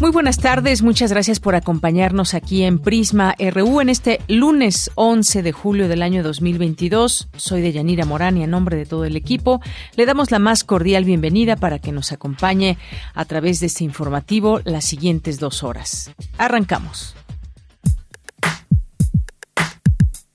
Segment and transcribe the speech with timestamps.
[0.00, 5.42] Muy buenas tardes, muchas gracias por acompañarnos aquí en Prisma RU en este lunes 11
[5.42, 7.28] de julio del año 2022.
[7.36, 9.60] Soy de Yanira Morán y en nombre de todo el equipo
[9.96, 12.78] le damos la más cordial bienvenida para que nos acompañe
[13.12, 16.12] a través de este informativo las siguientes dos horas.
[16.38, 17.16] Arrancamos.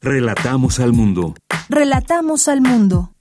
[0.02, 1.36] Relatamos al mundo.
[1.70, 3.13] Relatamos al mundo.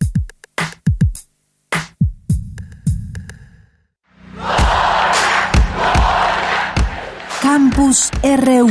[7.53, 8.70] Campus RU.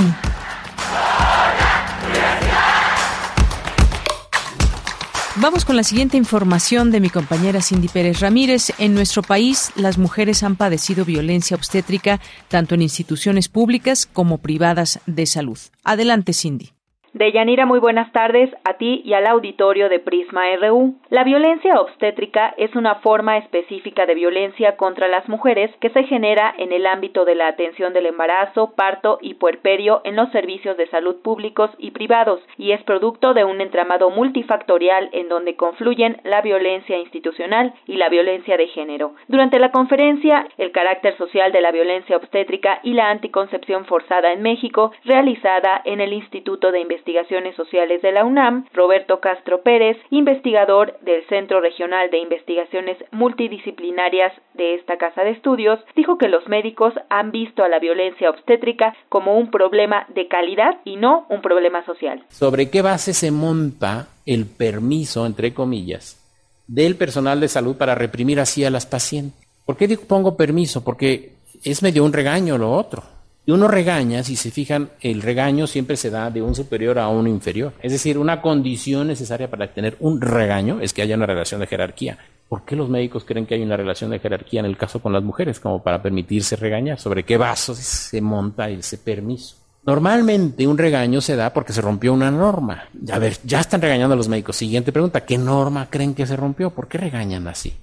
[5.35, 8.73] Vamos con la siguiente información de mi compañera Cindy Pérez Ramírez.
[8.79, 14.99] En nuestro país, las mujeres han padecido violencia obstétrica tanto en instituciones públicas como privadas
[15.05, 15.59] de salud.
[15.83, 16.73] Adelante, Cindy.
[17.13, 20.95] Deyanira, muy buenas tardes a ti y al auditorio de Prisma RU.
[21.09, 26.53] La violencia obstétrica es una forma específica de violencia contra las mujeres que se genera
[26.57, 30.87] en el ámbito de la atención del embarazo, parto y puerperio en los servicios de
[30.87, 36.41] salud públicos y privados y es producto de un entramado multifactorial en donde confluyen la
[36.41, 39.15] violencia institucional y la violencia de género.
[39.27, 44.41] Durante la conferencia El carácter social de la violencia obstétrica y la anticoncepción forzada en
[44.41, 49.97] México, realizada en el Instituto de Investigación Investigaciones Sociales de la UNAM, Roberto Castro Pérez,
[50.11, 56.47] investigador del Centro Regional de Investigaciones Multidisciplinarias de esta casa de estudios, dijo que los
[56.47, 61.41] médicos han visto a la violencia obstétrica como un problema de calidad y no un
[61.41, 62.23] problema social.
[62.29, 66.21] ¿Sobre qué base se monta el permiso, entre comillas,
[66.67, 69.41] del personal de salud para reprimir así a las pacientes?
[69.65, 70.83] ¿Por qué pongo permiso?
[70.83, 71.31] Porque
[71.63, 73.01] es medio un regaño lo otro.
[73.43, 77.07] Y uno regaña, si se fijan, el regaño siempre se da de un superior a
[77.07, 77.73] un inferior.
[77.81, 81.67] Es decir, una condición necesaria para tener un regaño es que haya una relación de
[81.67, 82.19] jerarquía.
[82.47, 85.13] ¿Por qué los médicos creen que hay una relación de jerarquía en el caso con
[85.13, 86.99] las mujeres como para permitirse regañar?
[86.99, 89.55] ¿Sobre qué vasos se monta ese permiso?
[89.83, 92.83] Normalmente un regaño se da porque se rompió una norma.
[93.11, 94.55] A ver, ya están regañando a los médicos.
[94.55, 96.69] Siguiente pregunta, ¿qué norma creen que se rompió?
[96.69, 97.73] ¿Por qué regañan así?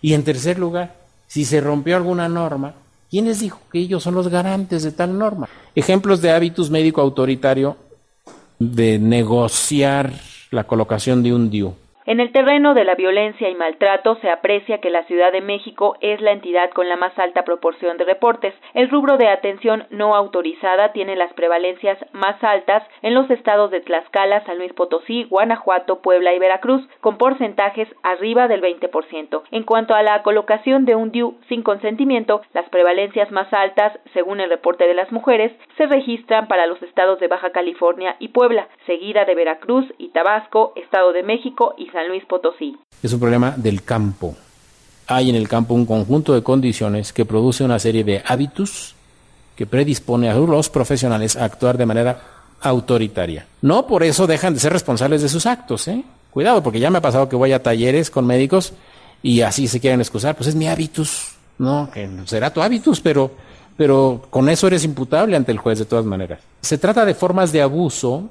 [0.00, 0.94] Y en tercer lugar,
[1.26, 2.74] si se rompió alguna norma,
[3.14, 5.48] ¿Quién les dijo que ellos son los garantes de tal norma?
[5.76, 7.76] Ejemplos de hábitos médico autoritario
[8.58, 10.12] de negociar
[10.50, 11.76] la colocación de un DIU.
[12.06, 15.96] En el terreno de la violencia y maltrato se aprecia que la Ciudad de México
[16.02, 18.52] es la entidad con la más alta proporción de reportes.
[18.74, 23.80] El rubro de atención no autorizada tiene las prevalencias más altas en los estados de
[23.80, 29.42] Tlaxcala, San Luis Potosí, Guanajuato, Puebla y Veracruz, con porcentajes arriba del 20%.
[29.50, 34.40] En cuanto a la colocación de un DIU sin consentimiento, las prevalencias más altas, según
[34.40, 38.68] el reporte de las mujeres, se registran para los estados de Baja California y Puebla,
[38.84, 42.76] seguida de Veracruz y Tabasco, Estado de México y Luis Potosí.
[43.02, 44.34] Es un problema del campo.
[45.06, 48.94] Hay en el campo un conjunto de condiciones que produce una serie de hábitos
[49.54, 52.20] que predispone a los profesionales a actuar de manera
[52.60, 53.46] autoritaria.
[53.62, 56.02] No por eso dejan de ser responsables de sus actos, ¿eh?
[56.30, 58.72] Cuidado, porque ya me ha pasado que voy a talleres con médicos
[59.22, 61.88] y así se quieren excusar, pues es mi hábitus, no,
[62.24, 63.30] será tu hábitus, pero,
[63.76, 66.40] pero con eso eres imputable ante el juez de todas maneras.
[66.60, 68.28] Se trata de formas de abuso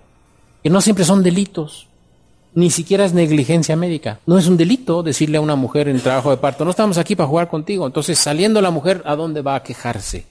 [0.61, 1.87] que no siempre son delitos
[2.55, 4.19] ni siquiera es negligencia médica.
[4.25, 7.15] No es un delito decirle a una mujer en trabajo de parto, no estamos aquí
[7.15, 7.85] para jugar contigo.
[7.85, 10.25] Entonces, saliendo la mujer, ¿a dónde va a quejarse?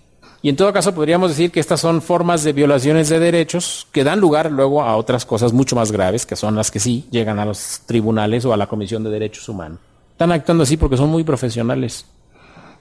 [0.45, 4.03] Y en todo caso, podríamos decir que estas son formas de violaciones de derechos que
[4.03, 7.39] dan lugar luego a otras cosas mucho más graves, que son las que sí llegan
[7.39, 9.79] a los tribunales o a la Comisión de Derechos Humanos.
[10.11, 12.07] Están actuando así porque son muy profesionales,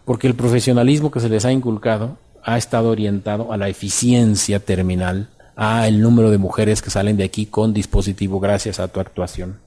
[0.06, 5.30] porque el profesionalismo que se les ha inculcado ha estado orientado a la eficiencia terminal
[5.63, 9.60] a el número de mujeres que salen de aquí con dispositivo gracias a tu actuación.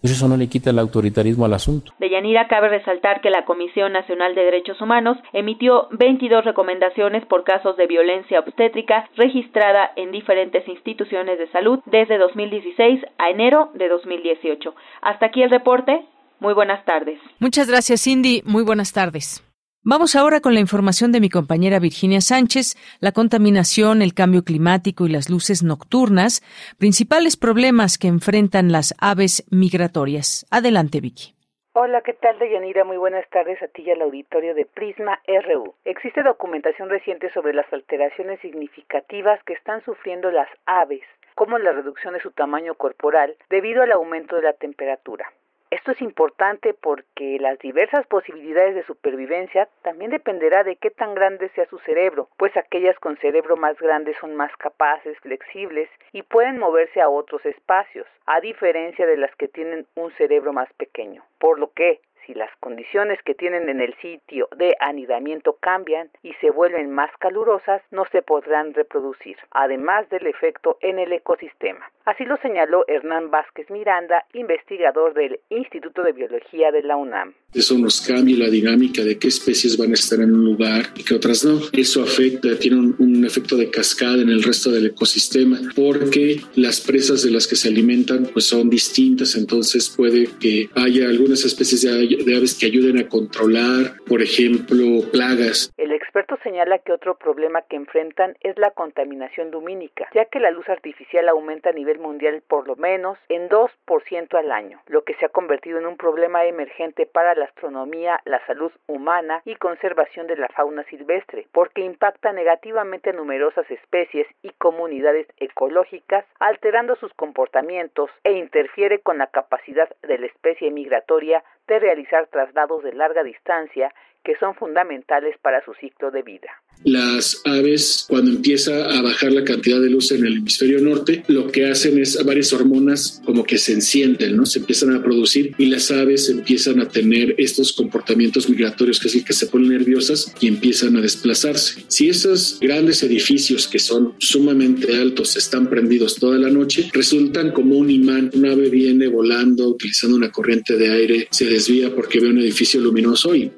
[0.00, 1.92] Pues eso no le quita el autoritarismo al asunto.
[2.00, 7.44] De Yanira cabe resaltar que la Comisión Nacional de Derechos Humanos emitió 22 recomendaciones por
[7.44, 13.88] casos de violencia obstétrica registrada en diferentes instituciones de salud desde 2016 a enero de
[13.88, 14.74] 2018.
[15.02, 16.04] Hasta aquí el reporte.
[16.40, 17.20] Muy buenas tardes.
[17.38, 18.42] Muchas gracias, Cindy.
[18.44, 19.47] Muy buenas tardes.
[19.84, 22.74] Vamos ahora con la información de mi compañera Virginia Sánchez.
[23.00, 26.42] La contaminación, el cambio climático y las luces nocturnas,
[26.78, 30.46] principales problemas que enfrentan las aves migratorias.
[30.50, 31.34] Adelante, Vicky.
[31.74, 32.82] Hola, ¿qué tal, Deyanira?
[32.82, 35.76] Muy buenas tardes a ti y al auditorio de Prisma RU.
[35.84, 41.02] Existe documentación reciente sobre las alteraciones significativas que están sufriendo las aves,
[41.36, 45.30] como la reducción de su tamaño corporal debido al aumento de la temperatura.
[45.70, 51.50] Esto es importante porque las diversas posibilidades de supervivencia también dependerá de qué tan grande
[51.50, 56.58] sea su cerebro, pues aquellas con cerebro más grande son más capaces, flexibles y pueden
[56.58, 61.22] moverse a otros espacios, a diferencia de las que tienen un cerebro más pequeño.
[61.38, 66.34] Por lo que, si las condiciones que tienen en el sitio de anidamiento cambian y
[66.34, 71.90] se vuelven más calurosas, no se podrán reproducir, además del efecto en el ecosistema.
[72.04, 77.34] Así lo señaló Hernán Vázquez Miranda, investigador del Instituto de Biología de la UNAM.
[77.54, 81.02] Eso nos cambia la dinámica de qué especies van a estar en un lugar y
[81.02, 81.60] qué otras no.
[81.72, 87.22] Eso afecta, tiene un, efecto de cascada en el resto del ecosistema porque las presas
[87.22, 91.90] de las que se alimentan pues son distintas, entonces puede que haya algunas especies de
[92.24, 95.72] de aves que ayuden a controlar, por ejemplo, plagas.
[95.76, 100.50] El experto señala que otro problema que enfrentan es la contaminación lumínica, ya que la
[100.50, 105.14] luz artificial aumenta a nivel mundial por lo menos en 2% al año, lo que
[105.14, 110.26] se ha convertido en un problema emergente para la astronomía, la salud humana y conservación
[110.26, 117.12] de la fauna silvestre, porque impacta negativamente a numerosas especies y comunidades ecológicas, alterando sus
[117.14, 123.22] comportamientos e interfiere con la capacidad de la especie migratoria de realizar traslados de larga
[123.22, 123.92] distancia
[124.28, 126.50] que son fundamentales para su ciclo de vida.
[126.84, 131.50] Las aves, cuando empieza a bajar la cantidad de luz en el hemisferio norte, lo
[131.50, 134.44] que hacen es varias hormonas como que se encienden, ¿no?
[134.44, 139.14] Se empiezan a producir y las aves empiezan a tener estos comportamientos migratorios, que es
[139.14, 141.86] el que se ponen nerviosas y empiezan a desplazarse.
[141.88, 147.78] Si esos grandes edificios que son sumamente altos están prendidos toda la noche, resultan como
[147.78, 148.30] un imán.
[148.34, 152.78] Un ave viene volando, utilizando una corriente de aire, se desvía porque ve un edificio
[152.78, 153.50] luminoso y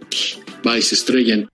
[0.66, 1.48] va y se estrellan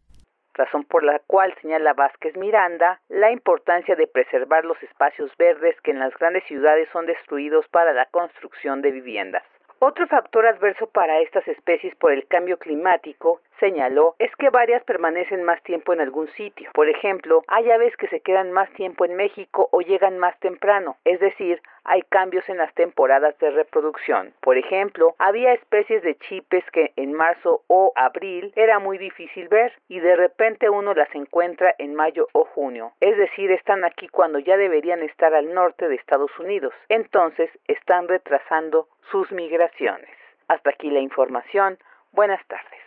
[0.56, 5.90] razón por la cual señala Vázquez Miranda la importancia de preservar los espacios verdes que
[5.90, 9.42] en las grandes ciudades son destruidos para la construcción de viviendas.
[9.78, 15.44] Otro factor adverso para estas especies por el cambio climático, señaló, es que varias permanecen
[15.44, 16.70] más tiempo en algún sitio.
[16.72, 20.96] Por ejemplo, hay aves que se quedan más tiempo en México o llegan más temprano,
[21.04, 24.34] es decir, hay cambios en las temporadas de reproducción.
[24.40, 29.72] Por ejemplo, había especies de chipes que en marzo o abril era muy difícil ver
[29.88, 32.92] y de repente uno las encuentra en mayo o junio.
[33.00, 36.72] Es decir, están aquí cuando ya deberían estar al norte de Estados Unidos.
[36.88, 40.10] Entonces están retrasando sus migraciones.
[40.48, 41.78] Hasta aquí la información.
[42.12, 42.80] Buenas tardes.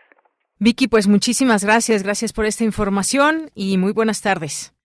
[0.60, 2.04] Vicky, pues muchísimas gracias.
[2.04, 4.79] Gracias por esta información y muy buenas tardes.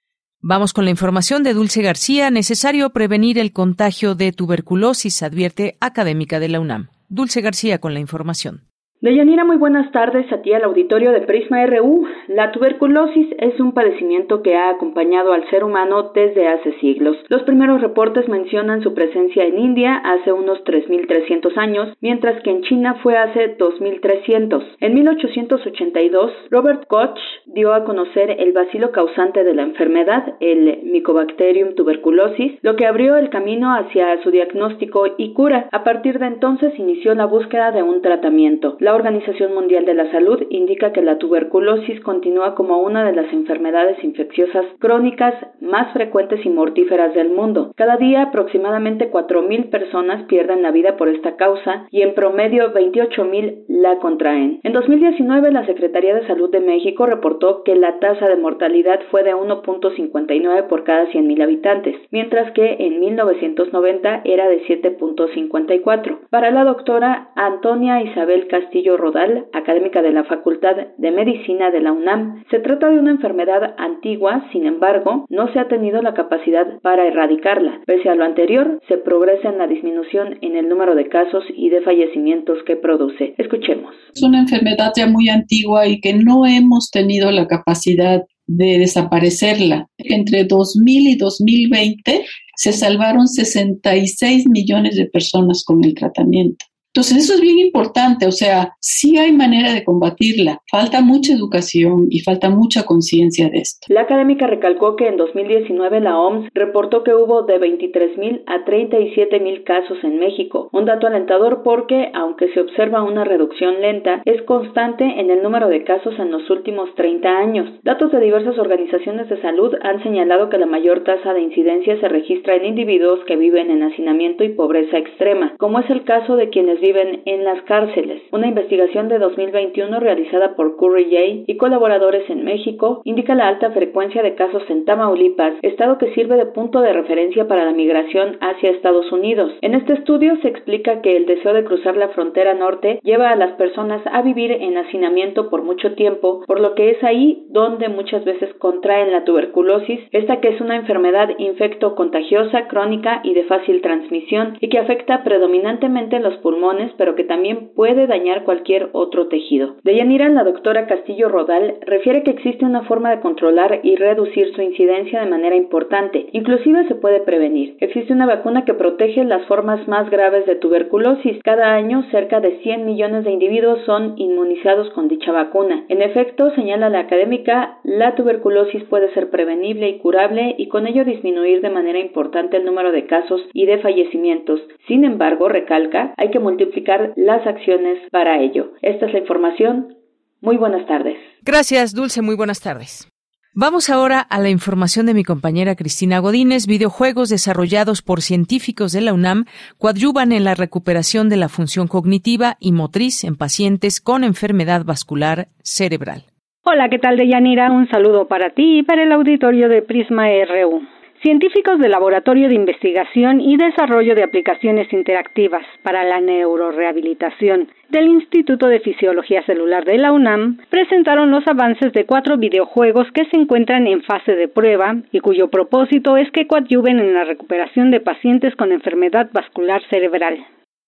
[0.47, 2.31] Vamos con la información de Dulce García.
[2.31, 6.91] Necesario prevenir el contagio de tuberculosis, advierte académica de la UNAM.
[7.09, 8.69] Dulce García con la información.
[9.05, 12.07] Deyanira, muy buenas tardes a ti al auditorio de Prisma RU.
[12.27, 17.19] La tuberculosis es un padecimiento que ha acompañado al ser humano desde hace siglos.
[17.29, 22.63] Los primeros reportes mencionan su presencia en India hace unos 3.300 años, mientras que en
[22.63, 24.65] China fue hace 2.300.
[24.81, 31.75] En 1882, Robert Koch dio a conocer el bacilo causante de la enfermedad, el Mycobacterium
[31.75, 35.69] tuberculosis, lo que abrió el camino hacia su diagnóstico y cura.
[35.73, 38.79] A partir de entonces inició la búsqueda de un tratamiento.
[38.95, 44.03] Organización Mundial de la Salud indica que la tuberculosis continúa como una de las enfermedades
[44.05, 47.73] infecciosas crónicas más frecuentes y mortíferas del mundo.
[47.77, 53.65] Cada día aproximadamente 4.000 personas pierden la vida por esta causa y en promedio 28.000
[53.69, 54.61] la contraen.
[54.63, 59.23] En 2019 la Secretaría de Salud de México reportó que la tasa de mortalidad fue
[59.23, 66.19] de 1.59 por cada 100.000 habitantes, mientras que en 1990 era de 7.54.
[66.31, 71.93] Para la doctora Antonia Isabel Castillo Rodal, académica de la Facultad de Medicina de la
[71.93, 72.45] UNAM.
[72.51, 77.07] Se trata de una enfermedad antigua, sin embargo, no se ha tenido la capacidad para
[77.07, 77.81] erradicarla.
[77.87, 81.71] Pese a lo anterior, se progresa en la disminución en el número de casos y
[81.71, 83.35] de fallecimientos que produce.
[83.39, 83.95] Escuchemos.
[84.15, 89.89] Es una enfermedad ya muy antigua y que no hemos tenido la capacidad de desaparecerla.
[89.99, 92.25] Entre 2000 y 2020
[92.57, 96.67] se salvaron 66 millones de personas con el tratamiento.
[96.95, 102.07] Entonces, eso es bien importante, o sea, sí hay manera de combatirla, falta mucha educación
[102.09, 103.89] y falta mucha conciencia de esto.
[103.89, 109.65] La académica recalcó que en 2019 la OMS reportó que hubo de 23.000 a 37.000
[109.65, 115.03] casos en México, un dato alentador porque, aunque se observa una reducción lenta, es constante
[115.03, 117.71] en el número de casos en los últimos 30 años.
[117.83, 122.09] Datos de diversas organizaciones de salud han señalado que la mayor tasa de incidencia se
[122.09, 126.51] registra en individuos que viven en hacinamiento y pobreza extrema, como es el caso de
[126.51, 128.21] quienes viven en las cárceles.
[128.31, 133.71] Una investigación de 2021 realizada por Curry J y colaboradores en México indica la alta
[133.71, 138.37] frecuencia de casos en Tamaulipas, estado que sirve de punto de referencia para la migración
[138.43, 139.51] hacia Estados Unidos.
[139.63, 143.37] En este estudio se explica que el deseo de cruzar la frontera norte lleva a
[143.37, 147.89] las personas a vivir en hacinamiento por mucho tiempo, por lo que es ahí donde
[147.89, 153.45] muchas veces contraen la tuberculosis, esta que es una enfermedad infecto contagiosa, crónica y de
[153.45, 159.29] fácil transmisión y que afecta predominantemente los pulmones pero que también puede dañar cualquier otro
[159.29, 159.77] tejido.
[159.83, 164.55] De Yanira, la doctora Castillo Rodal refiere que existe una forma de controlar y reducir
[164.55, 167.77] su incidencia de manera importante, inclusive se puede prevenir.
[167.81, 171.41] Existe una vacuna que protege las formas más graves de tuberculosis.
[171.43, 175.85] Cada año cerca de 100 millones de individuos son inmunizados con dicha vacuna.
[175.89, 181.05] En efecto, señala la académica, la tuberculosis puede ser prevenible y curable y con ello
[181.05, 184.61] disminuir de manera importante el número de casos y de fallecimientos.
[184.87, 188.73] Sin embargo, recalca, hay que multiplicar multiplicar las acciones para ello.
[188.83, 189.97] Esta es la información.
[190.41, 191.17] Muy buenas tardes.
[191.43, 192.23] Gracias, Dulce.
[192.23, 193.09] Muy buenas tardes.
[193.57, 196.67] Vamos ahora a la información de mi compañera Cristina Godínez.
[196.67, 199.45] Videojuegos desarrollados por científicos de la UNAM
[199.79, 205.47] coadyuvan en la recuperación de la función cognitiva y motriz en pacientes con enfermedad vascular
[205.63, 206.25] cerebral.
[206.65, 207.71] Hola, ¿qué tal, Deyanira?
[207.71, 210.83] Un saludo para ti y para el auditorio de Prisma RU.
[211.25, 218.67] Científicos del Laboratorio de Investigación y Desarrollo de Aplicaciones Interactivas para la Neurorehabilitación del Instituto
[218.67, 223.87] de Fisiología Celular de la UNAM presentaron los avances de cuatro videojuegos que se encuentran
[223.87, 228.55] en fase de prueba y cuyo propósito es que coadyuven en la recuperación de pacientes
[228.55, 230.45] con enfermedad vascular cerebral.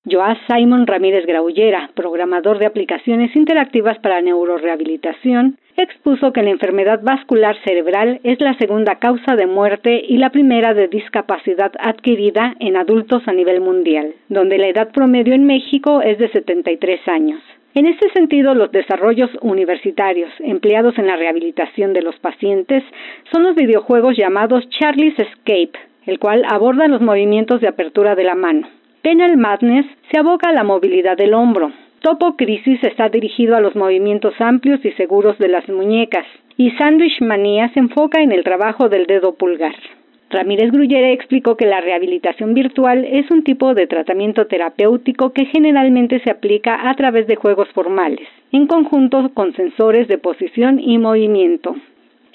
[0.09, 7.57] Joás Simon Ramírez Graullera, programador de aplicaciones interactivas para neurorehabilitación, expuso que la enfermedad vascular
[7.65, 13.27] cerebral es la segunda causa de muerte y la primera de discapacidad adquirida en adultos
[13.27, 17.43] a nivel mundial, donde la edad promedio en México es de 73 años.
[17.75, 22.85] En este sentido, los desarrollos universitarios empleados en la rehabilitación de los pacientes
[23.33, 25.73] son los videojuegos llamados Charlie's Escape,
[26.07, 28.69] el cual aborda los movimientos de apertura de la mano.
[29.07, 31.71] Penal Madness se aboca a la movilidad del hombro.
[32.01, 36.27] Topo Crisis está dirigido a los movimientos amplios y seguros de las muñecas.
[36.57, 39.77] Y Sandwich Manía se enfoca en el trabajo del dedo pulgar.
[40.29, 46.19] Ramírez Grullere explicó que la rehabilitación virtual es un tipo de tratamiento terapéutico que generalmente
[46.25, 51.77] se aplica a través de juegos formales, en conjunto con sensores de posición y movimiento.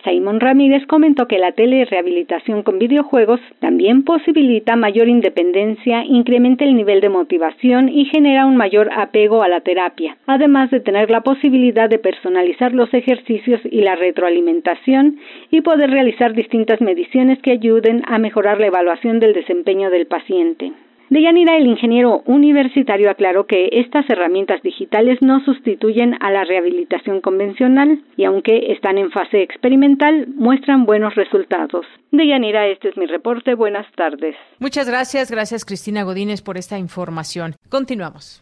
[0.03, 7.01] Simon Ramírez comentó que la telerehabilitación con videojuegos también posibilita mayor independencia, incrementa el nivel
[7.01, 11.89] de motivación y genera un mayor apego a la terapia, además de tener la posibilidad
[11.89, 15.17] de personalizar los ejercicios y la retroalimentación
[15.51, 20.71] y poder realizar distintas mediciones que ayuden a mejorar la evaluación del desempeño del paciente.
[21.11, 28.01] Deyanira, el ingeniero universitario, aclaró que estas herramientas digitales no sustituyen a la rehabilitación convencional
[28.15, 31.85] y aunque están en fase experimental, muestran buenos resultados.
[32.11, 33.55] Deyanira, este es mi reporte.
[33.55, 34.37] Buenas tardes.
[34.59, 35.29] Muchas gracias.
[35.29, 37.55] Gracias, Cristina Godínez, por esta información.
[37.67, 38.41] Continuamos.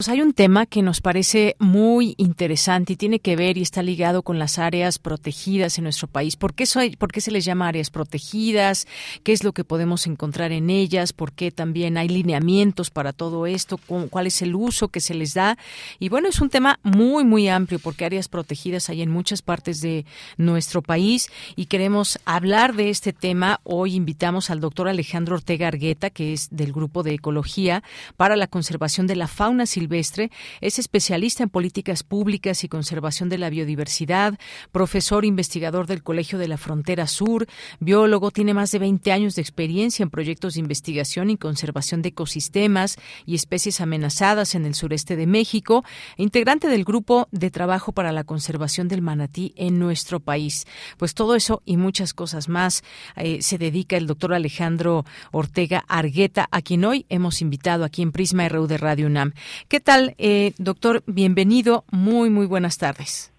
[0.00, 3.82] Pues hay un tema que nos parece muy interesante y tiene que ver y está
[3.82, 6.36] ligado con las áreas protegidas en nuestro país.
[6.36, 6.64] ¿Por qué,
[6.96, 8.88] ¿Por qué, se les llama áreas protegidas?
[9.24, 11.12] ¿Qué es lo que podemos encontrar en ellas?
[11.12, 13.78] ¿Por qué también hay lineamientos para todo esto?
[14.08, 15.58] ¿Cuál es el uso que se les da?
[15.98, 19.82] Y bueno, es un tema muy, muy amplio porque áreas protegidas hay en muchas partes
[19.82, 20.06] de
[20.38, 23.60] nuestro país y queremos hablar de este tema.
[23.64, 27.82] Hoy invitamos al doctor Alejandro Ortega Argueta, que es del Grupo de Ecología
[28.16, 30.30] para la Conservación de la Fauna Silvestre Silvestre.
[30.60, 34.38] Es especialista en políticas públicas y conservación de la biodiversidad,
[34.70, 37.48] profesor investigador del Colegio de la Frontera Sur,
[37.80, 42.10] biólogo, tiene más de 20 años de experiencia en proyectos de investigación y conservación de
[42.10, 45.84] ecosistemas y especies amenazadas en el sureste de México,
[46.16, 50.66] e integrante del Grupo de Trabajo para la Conservación del Manatí en nuestro país.
[50.98, 52.84] Pues todo eso y muchas cosas más
[53.16, 58.12] eh, se dedica el doctor Alejandro Ortega Argueta, a quien hoy hemos invitado aquí en
[58.12, 59.32] Prisma RU de Radio UNAM.
[59.68, 61.02] ¿Qué tal, eh, doctor?
[61.06, 61.84] Bienvenido.
[61.90, 63.32] Muy, muy buenas tardes.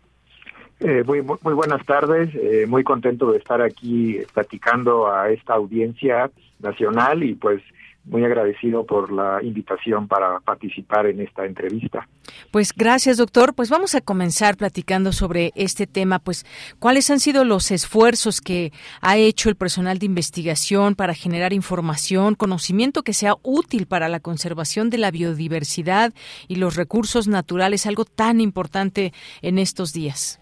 [0.80, 2.30] Eh, muy, muy, buenas tardes,
[2.68, 7.62] muy contento de estar aquí platicando a esta audiencia nacional y pues
[8.06, 12.08] muy agradecido por la invitación para participar en esta entrevista.
[12.52, 13.54] Pues gracias, doctor.
[13.54, 16.20] Pues vamos a comenzar platicando sobre este tema.
[16.20, 16.46] Pues,
[16.80, 22.36] ¿cuáles han sido los esfuerzos que ha hecho el personal de investigación para generar información,
[22.36, 26.14] conocimiento que sea útil para la conservación de la biodiversidad
[26.48, 30.42] y los recursos naturales, algo tan importante en estos días?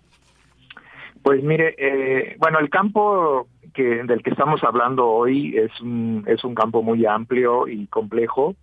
[1.21, 3.47] Pues mire, eh, bueno, el campo
[3.79, 8.55] que del que estamos hablando hoy es un, es un campo muy amplio y complejo.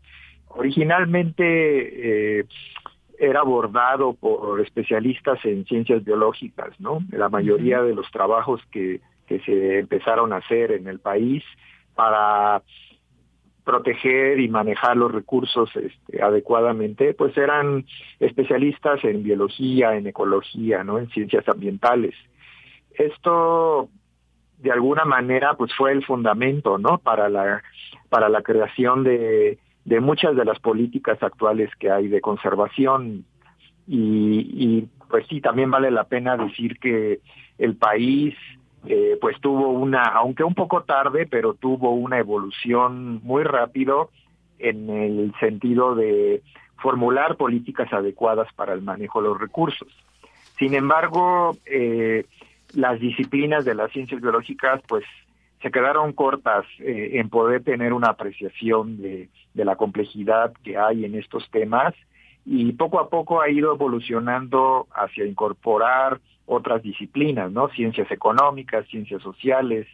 [0.48, 2.44] Originalmente eh,
[3.18, 6.98] era abordado por especialistas en ciencias biológicas, ¿no?
[7.12, 11.42] La mayoría de los trabajos que, que se empezaron a hacer en el país
[11.94, 12.62] para
[13.64, 17.86] proteger y manejar los recursos este, adecuadamente, pues eran
[18.20, 20.98] especialistas en biología, en ecología, ¿no?
[20.98, 22.14] En ciencias ambientales.
[22.92, 23.88] Esto
[24.66, 27.62] de alguna manera pues fue el fundamento no para la
[28.08, 33.24] para la creación de, de muchas de las políticas actuales que hay de conservación.
[33.86, 37.20] Y, y pues sí también vale la pena decir que
[37.58, 38.34] el país
[38.88, 44.10] eh, pues tuvo una aunque un poco tarde pero tuvo una evolución muy rápido
[44.58, 46.42] en el sentido de
[46.78, 49.88] formular políticas adecuadas para el manejo de los recursos.
[50.58, 52.26] Sin embargo eh,
[52.76, 55.02] las disciplinas de las ciencias biológicas pues
[55.62, 61.14] se quedaron cortas eh, en poder tener una apreciación de, la complejidad que hay en
[61.14, 61.94] estos temas
[62.44, 67.70] y poco a poco ha ido evolucionando hacia incorporar otras disciplinas, ¿no?
[67.70, 69.86] Ciencias económicas, ciencias sociales,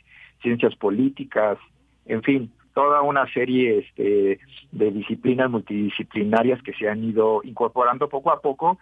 [0.43, 1.59] ciencias políticas,
[2.05, 4.41] en fin, toda una serie este,
[4.73, 8.79] de disciplinas multidisciplinarias que se han ido incorporando poco a poco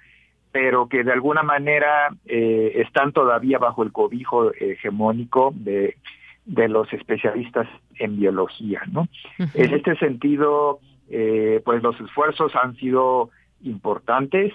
[0.53, 5.97] pero que de alguna manera eh, están todavía bajo el cobijo hegemónico de,
[6.45, 9.09] de los especialistas en biología, ¿no?
[9.55, 13.31] En este sentido, eh, pues los esfuerzos han sido
[13.63, 14.53] importantes,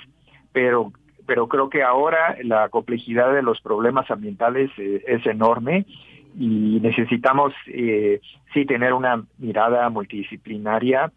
[0.51, 0.91] pero
[1.25, 5.85] pero creo que ahora la complejidad de los problemas ambientales eh, es enorme
[6.37, 8.19] y necesitamos eh,
[8.53, 11.11] sí tener una mirada multidisciplinaria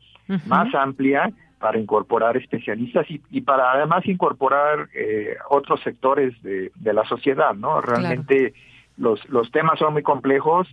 [0.47, 7.05] más amplia para incorporar especialistas y, para además incorporar eh, otros sectores de, de, la
[7.05, 7.81] sociedad, ¿no?
[7.81, 8.55] Realmente
[8.97, 10.69] los, los temas son muy complejos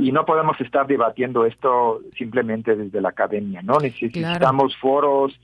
[0.00, 3.78] y no podemos estar debatiendo esto simplemente desde la academia, ¿no?
[3.78, 5.38] Necesitamos foros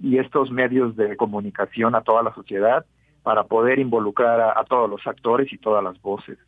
[0.00, 2.84] y estos medios de comunicación a toda la sociedad
[3.28, 6.38] para poder involucrar a, todos los actores y todas las voces.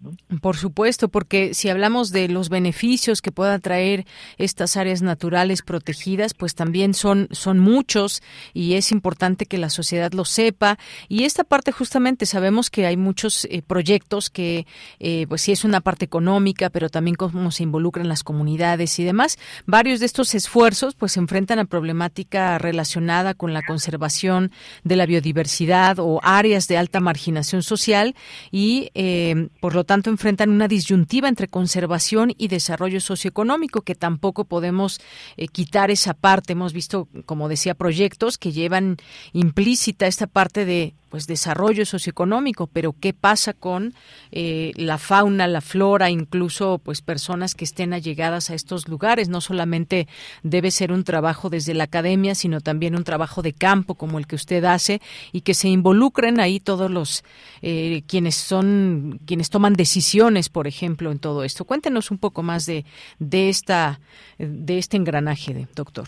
[0.40, 4.06] Por supuesto, porque si hablamos de los beneficios que puedan traer
[4.38, 8.22] estas áreas naturales protegidas, pues también son, son muchos
[8.54, 10.78] y es importante que la sociedad lo sepa.
[11.06, 14.66] Y esta parte justamente sabemos que hay muchos eh, proyectos que,
[15.00, 19.04] eh, pues sí es una parte económica, pero también cómo se involucran las comunidades y
[19.04, 19.38] demás.
[19.66, 24.50] Varios de estos esfuerzos pues se enfrentan a problemática relacionada con la conservación
[24.82, 28.14] de la biodiversidad o áreas de alta marginación social
[28.50, 34.44] y, eh, por lo tanto, enfrentan una disyuntiva entre conservación y desarrollo socioeconómico, que tampoco
[34.44, 35.00] podemos
[35.36, 36.54] eh, quitar esa parte.
[36.54, 38.96] Hemos visto, como decía, proyectos que llevan
[39.32, 43.94] implícita esta parte de pues desarrollo socioeconómico, pero qué pasa con
[44.30, 49.28] eh, la fauna, la flora, incluso pues personas que estén allegadas a estos lugares.
[49.28, 50.06] No solamente
[50.42, 54.26] debe ser un trabajo desde la academia, sino también un trabajo de campo como el
[54.26, 55.02] que usted hace
[55.32, 57.22] y que se involucren ahí todos los
[57.62, 61.64] eh, quienes son quienes toman decisiones, por ejemplo, en todo esto.
[61.64, 62.84] Cuéntenos un poco más de
[63.20, 64.00] de esta
[64.38, 66.06] de este engranaje, doctor.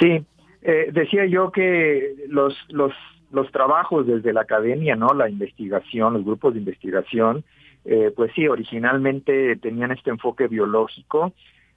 [0.00, 0.24] Sí,
[0.62, 2.92] eh, decía yo que los los
[3.30, 5.14] los trabajos desde la academia, ¿no?
[5.14, 7.44] La investigación, los grupos de investigación,
[7.84, 11.32] eh, pues sí, originalmente tenían este enfoque biológico,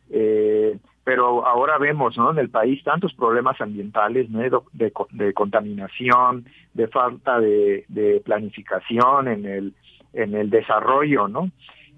[0.10, 2.32] eh, pero ahora vemos, ¿no?
[2.32, 4.40] En el país tantos problemas ambientales, ¿no?
[4.40, 9.74] De, de, contaminación, de falta de, planificación en el
[10.14, 11.50] en el desarrollo, ¿no?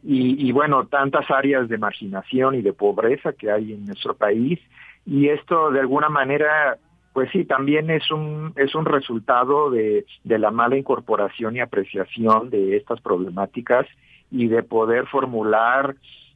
[0.04, 4.60] Y, y bueno, tantas áreas de marginación y de pobreza que hay en nuestro país
[5.06, 6.78] y esto de alguna manera
[7.16, 12.50] pues sí, también es un, es un resultado de, de la mala incorporación y apreciación
[12.50, 13.88] de estas problemáticas
[14.30, 15.96] y de poder formular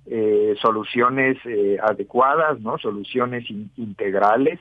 [0.09, 2.77] eh, soluciones eh, adecuadas, ¿no?
[2.77, 3.45] Soluciones
[3.77, 4.59] integrales,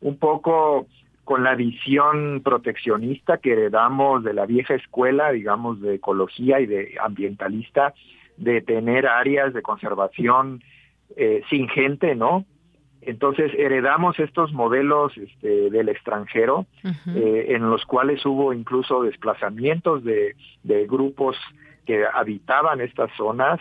[0.00, 0.86] un poco
[1.24, 6.94] con la visión proteccionista que heredamos de la vieja escuela, digamos, de ecología y de
[7.00, 7.94] ambientalista,
[8.36, 10.62] de tener áreas de conservación
[11.16, 12.44] eh, sin gente, ¿no?
[13.06, 16.66] Entonces heredamos estos modelos este, del extranjero,
[17.14, 20.34] eh, en los cuales hubo incluso desplazamientos de,
[20.88, 21.36] grupos
[21.86, 23.60] que habitaban estas zonas.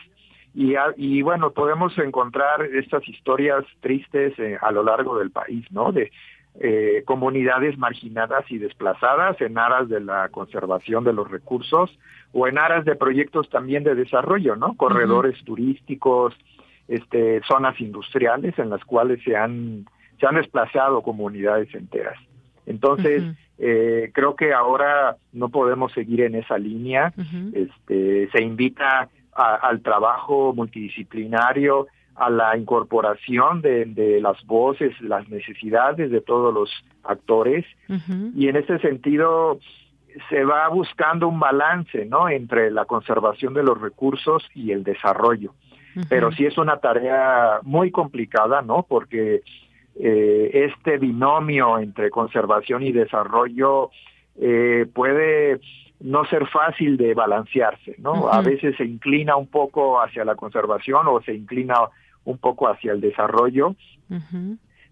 [0.56, 5.92] Y, y, bueno, podemos encontrar estas historias tristes eh, a lo largo del país, ¿no?
[5.92, 6.12] De
[6.60, 11.98] eh, comunidades marginadas y desplazadas en aras de la conservación de los recursos
[12.32, 14.76] o en aras de proyectos también de desarrollo, ¿no?
[14.76, 16.36] Corredores turísticos,
[16.88, 19.86] este, zonas industriales en las cuales se han,
[20.20, 22.20] se han desplazado comunidades enteras.
[22.68, 23.24] Entonces,
[23.58, 27.14] eh, creo que ahora no podemos seguir en esa línea.
[27.54, 36.12] este, se invita al trabajo multidisciplinario, a la incorporación de, de, las voces, las necesidades
[36.12, 36.70] de todos los
[37.04, 37.66] actores.
[38.36, 39.60] Y en ese sentido,
[40.30, 42.30] se va buscando un balance, ¿no?
[42.30, 45.54] Entre la conservación de los recursos y el desarrollo
[46.10, 48.86] pero sí es una tarea muy complicada, ¿no?
[48.88, 49.44] Porque
[50.00, 53.92] eh, este binomio entre conservación y desarrollo
[54.40, 55.60] eh, puede
[56.04, 58.28] no ser fácil de balancearse, ¿no?
[58.28, 61.76] A veces se inclina un poco hacia la conservación o se inclina
[62.26, 63.76] un poco hacia el desarrollo.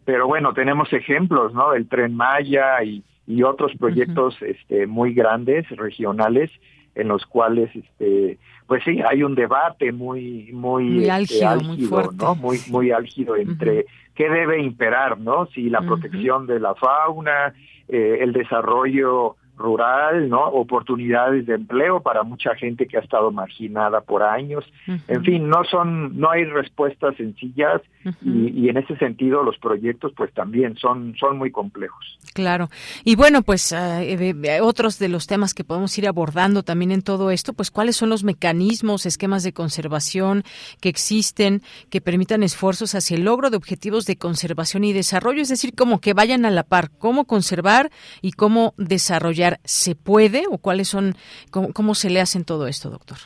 [0.06, 1.74] Pero bueno, tenemos ejemplos, ¿no?
[1.74, 6.50] El Tren Maya y, y otros proyectos este, muy grandes, regionales,
[6.95, 12.36] en los cuales este pues sí hay un debate muy muy, este, álgido, ¿no?
[12.36, 17.54] muy muy álgido entre qué debe imperar no si la protección de la fauna
[17.88, 20.43] eh, el desarrollo rural, ¿no?
[20.45, 24.65] Oportunidades de empleo para mucha gente que ha estado marginada por años.
[25.08, 27.82] En fin, no son, no hay respuestas sencillas
[28.23, 32.19] y, en ese sentido los proyectos pues también son, son muy complejos.
[32.33, 32.69] Claro.
[33.03, 37.31] Y bueno, pues eh, otros de los temas que podemos ir abordando también en todo
[37.31, 40.43] esto, pues cuáles son los mecanismos, esquemas de conservación
[40.79, 45.49] que existen que permitan esfuerzos hacia el logro de objetivos de conservación y desarrollo, es
[45.49, 50.57] decir, como que vayan a la par, cómo conservar y cómo desarrollar ¿se puede o
[50.57, 51.15] cuáles son,
[51.49, 53.17] cómo, se le hacen todo esto, doctor?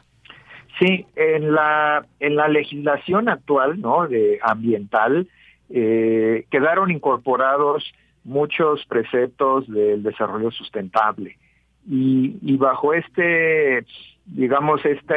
[0.79, 4.07] Sí, en la, en la legislación actual, ¿no?
[4.07, 5.27] De ambiental,
[5.69, 11.38] eh, quedaron incorporados muchos preceptos del desarrollo sustentable.
[11.88, 13.85] Y, y bajo este,
[14.25, 15.15] digamos, este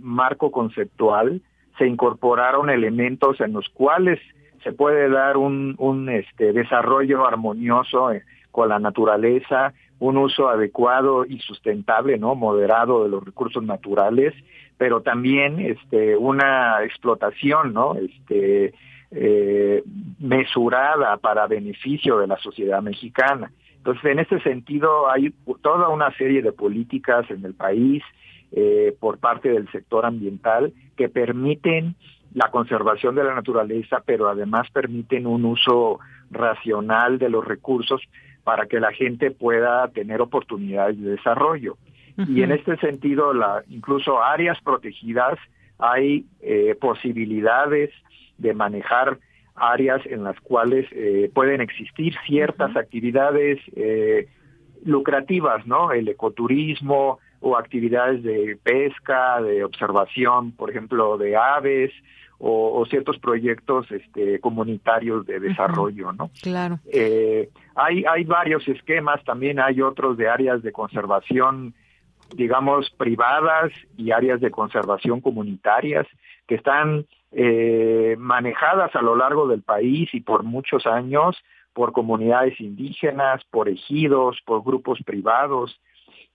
[0.00, 1.40] marco conceptual,
[1.78, 4.18] se incorporaron elementos en los cuales
[4.64, 11.24] se puede dar un, un este, desarrollo armonioso eh, con la naturaleza, un uso adecuado
[11.24, 12.34] y sustentable, ¿no?
[12.34, 14.34] Moderado de los recursos naturales,
[14.78, 17.96] pero también este, una explotación, ¿no?
[17.96, 18.72] Este,
[19.10, 19.82] eh,
[20.20, 23.50] mesurada para beneficio de la sociedad mexicana.
[23.78, 28.02] Entonces, en este sentido, hay toda una serie de políticas en el país
[28.52, 31.94] eh, por parte del sector ambiental que permiten
[32.34, 35.98] la conservación de la naturaleza, pero además permiten un uso
[36.30, 38.02] racional de los recursos
[38.44, 41.76] para que la gente pueda tener oportunidades de desarrollo.
[42.26, 45.38] Y en este sentido, la, incluso áreas protegidas,
[45.78, 47.90] hay eh, posibilidades
[48.38, 49.18] de manejar
[49.54, 54.28] áreas en las cuales eh, pueden existir ciertas actividades eh,
[54.84, 55.92] lucrativas, ¿no?
[55.92, 61.92] El ecoturismo o actividades de pesca, de observación, por ejemplo, de aves,
[62.40, 66.30] o, ciertos proyectos este, comunitarios de desarrollo, ¿no?
[66.40, 66.78] Claro.
[66.86, 71.74] Eh, hay, hay varios esquemas, también hay otros de áreas de conservación,
[72.34, 76.06] digamos, privadas y áreas de conservación comunitarias
[76.46, 81.36] que están eh, manejadas a lo largo del país y por muchos años
[81.72, 85.78] por comunidades indígenas, por ejidos, por grupos privados,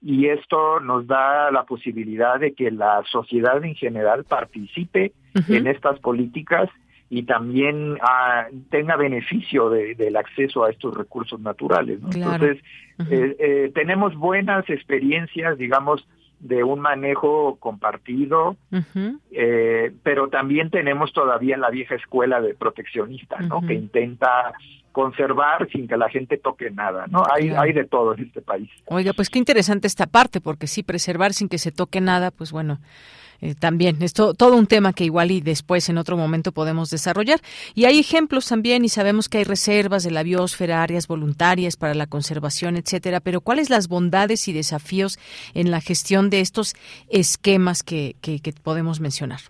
[0.01, 5.13] y esto nos da la posibilidad de que la sociedad en general participe
[5.47, 6.69] en estas políticas
[7.13, 11.99] y también ah, tenga beneficio del acceso a estos recursos naturales.
[12.12, 12.58] Entonces,
[13.12, 16.08] eh, eh, tenemos buenas experiencias, digamos,
[16.39, 18.58] de un manejo compartido,
[19.32, 23.62] eh, pero también tenemos todavía la vieja escuela de proteccionista, ¿no?
[23.62, 24.52] Que intenta
[24.91, 27.23] conservar sin que la gente toque nada, ¿no?
[27.32, 28.71] Hay, hay de todo en este país.
[28.88, 32.52] Oiga, pues qué interesante esta parte, porque sí, preservar sin que se toque nada, pues
[32.52, 32.80] bueno,
[33.43, 37.39] eh, también es todo un tema que igual y después en otro momento podemos desarrollar.
[37.75, 41.93] Y hay ejemplos también y sabemos que hay reservas de la biosfera, áreas voluntarias para
[41.93, 43.19] la conservación, etcétera.
[43.19, 45.19] Pero ¿cuáles las bondades y desafíos
[45.53, 46.73] en la gestión de estos
[47.10, 49.41] esquemas que, que podemos mencionar?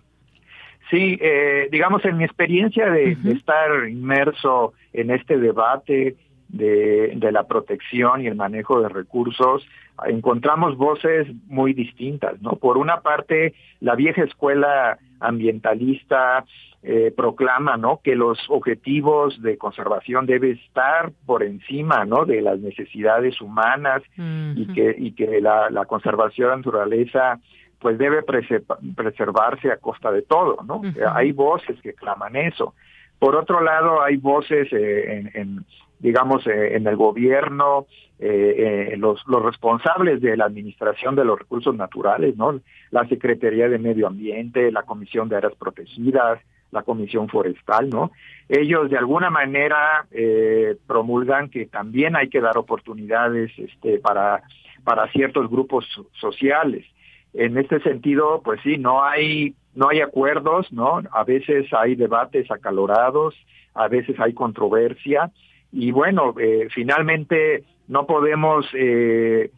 [0.90, 6.16] Sí, eh, digamos, en mi experiencia de, estar inmerso en este debate
[6.48, 9.66] de, la protección y el manejo de recursos,
[10.06, 12.52] encontramos voces muy distintas, ¿no?
[12.52, 16.44] Por una parte, la vieja escuela ambientalista
[16.82, 18.00] eh, proclama, ¿no?
[18.04, 22.24] Que los objetivos de conservación deben estar por encima, ¿no?
[22.24, 24.02] De las necesidades humanas
[24.54, 27.40] y que y que la, la conservación de la naturaleza
[27.84, 30.80] pues debe preservarse a costa de todo, ¿no?
[31.12, 32.74] Hay voces que claman eso.
[33.18, 35.64] Por otro lado, hay voces eh, en,
[36.04, 37.86] digamos, eh, en el gobierno,
[38.18, 42.60] eh, los, los responsables de la administración de los recursos naturales, ¿no?
[42.90, 46.40] La Secretaría de Medio Ambiente, la Comisión de Áreas Protegidas,
[46.72, 48.10] la Comisión Forestal, ¿no?
[48.50, 50.06] Ellos de alguna manera
[50.86, 54.42] promulgan que también hay que dar oportunidades este, para,
[54.84, 55.86] para ciertos grupos
[56.20, 56.84] sociales
[57.32, 61.02] en este sentido, pues sí, no hay no hay acuerdos, ¿no?
[61.10, 63.34] A veces hay debates acalorados,
[63.74, 65.32] a veces hay controversia
[65.74, 69.50] y bueno, eh, finalmente no podemos eh,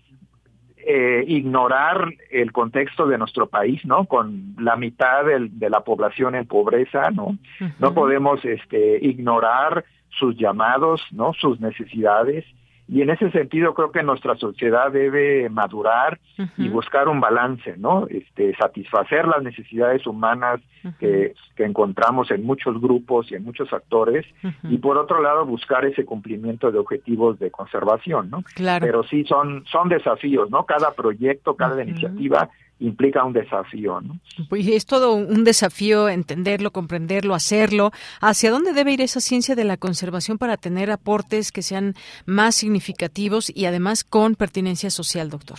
[0.79, 4.07] eh, ignorar el contexto de nuestro país, ¿no?
[4.07, 7.37] Con la mitad de la población en pobreza, ¿no?
[7.79, 11.35] No podemos este, ignorar sus llamados, ¿no?
[11.35, 12.47] Sus necesidades
[12.89, 16.21] y en ese sentido creo que nuestra sociedad debe madurar
[16.57, 18.07] y buscar un balance, ¿no?
[18.09, 20.61] Este, satisfacer las necesidades humanas
[21.01, 24.25] que, que, encontramos en muchos grupos y en muchos actores
[24.63, 28.45] y por otro lado buscar ese cumplimiento de objetivos de conservación, ¿no?
[28.55, 28.87] Claro.
[28.87, 30.65] Pero sí son son desafíos, ¿no?
[30.65, 34.01] Cada proyecto, cada iniciativa implica un desafío.
[34.01, 34.19] ¿no?
[34.49, 37.91] Pues es todo un desafío entenderlo, comprenderlo, hacerlo.
[38.21, 41.95] ¿Hacia dónde debe ir esa ciencia de la conservación para tener aportes que sean
[42.27, 45.59] más significativos y además con pertinencia social, doctor?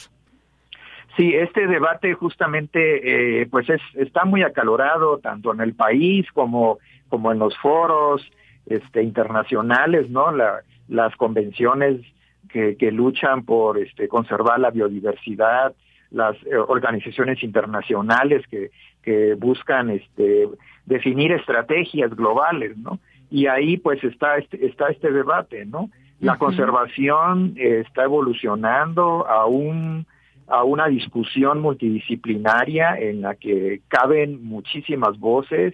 [1.16, 6.78] Sí, este debate justamente eh, pues es, está muy acalorado tanto en el país como,
[7.10, 8.22] como en los foros
[8.68, 10.32] este, internacionales, ¿no?
[10.32, 12.02] La, las convenciones
[12.50, 15.74] que, que luchan por este, conservar la biodiversidad,
[16.12, 18.72] las eh, organizaciones internacionales que,
[19.04, 20.48] que buscan este,
[20.86, 23.00] definir estrategias globales, ¿no?
[23.30, 25.90] Y ahí pues está este, está este debate, ¿no?
[26.20, 30.06] La conservación eh, está evolucionando a un
[30.48, 35.74] a una discusión multidisciplinaria en la que caben muchísimas voces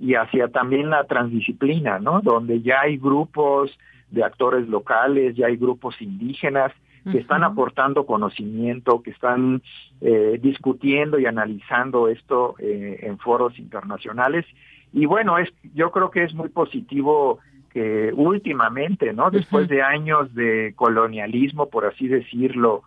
[0.00, 2.22] y hacia también la transdisciplina, ¿no?
[2.22, 3.70] Donde ya hay grupos
[4.10, 6.72] de actores locales, ya hay grupos indígenas
[7.10, 9.62] que están aportando conocimiento, que están
[10.00, 14.46] eh, discutiendo y analizando esto eh, en foros internacionales.
[14.92, 17.40] Y bueno, es, yo creo que es muy positivo
[17.70, 19.30] que últimamente, ¿no?
[19.30, 22.84] Después de años de colonialismo, por así decirlo,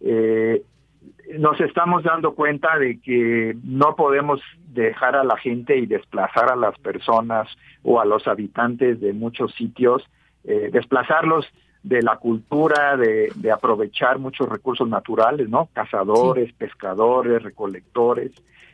[0.00, 0.62] eh,
[1.38, 6.56] nos estamos dando cuenta de que no podemos dejar a la gente y desplazar a
[6.56, 7.48] las personas
[7.82, 10.08] o a los habitantes de muchos sitios,
[10.44, 11.46] desplazarlos
[11.82, 15.68] de la cultura de, de, aprovechar muchos recursos naturales, ¿no?
[15.72, 18.30] Cazadores, pescadores, recolectores,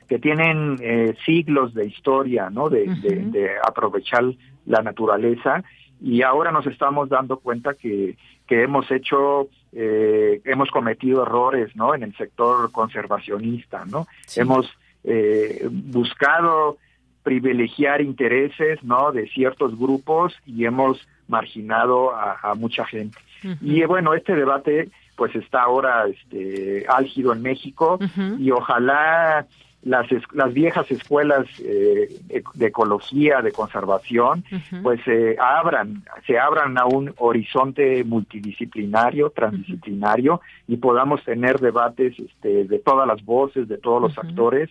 [0.08, 2.68] que tienen eh, siglos de historia, ¿no?
[2.68, 4.24] De, de, aprovechar
[4.66, 5.62] la naturaleza
[6.00, 8.16] y ahora nos estamos dando cuenta que,
[8.46, 11.94] que hemos hecho, eh, hemos cometido errores, ¿no?
[11.94, 14.06] En el sector conservacionista, ¿no?
[14.36, 14.66] Hemos
[15.04, 16.78] eh, buscado
[17.22, 19.12] privilegiar intereses, ¿no?
[19.12, 23.18] De ciertos grupos y hemos marginado a, mucha gente.
[23.60, 27.98] Y bueno, este debate pues está ahora este, álgido en México
[28.38, 29.46] y ojalá
[29.82, 32.08] las, las viejas escuelas eh,
[32.54, 34.44] de ecología, de conservación,
[34.82, 42.64] pues se abran, se abran a un horizonte multidisciplinario, transdisciplinario y podamos tener debates este,
[42.64, 44.68] de todas las voces, de todos los actores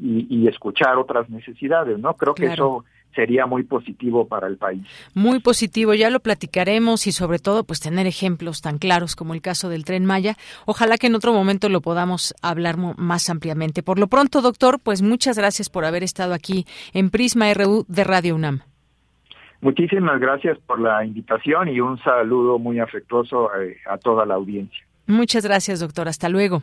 [0.00, 2.14] y, escuchar otras necesidades, ¿no?
[2.14, 4.82] Creo que eso sería muy positivo para el país.
[5.14, 9.42] Muy positivo, ya lo platicaremos y sobre todo pues tener ejemplos tan claros como el
[9.42, 10.36] caso del tren Maya.
[10.66, 13.82] Ojalá que en otro momento lo podamos hablar más ampliamente.
[13.82, 18.04] Por lo pronto, doctor, pues muchas gracias por haber estado aquí en Prisma RU de
[18.04, 18.60] Radio UNAM.
[19.60, 24.34] Muchísimas gracias por la invitación y un saludo muy afectuoso a, eh, a toda la
[24.34, 24.78] audiencia.
[25.08, 26.06] Muchas gracias, doctor.
[26.06, 26.62] Hasta luego.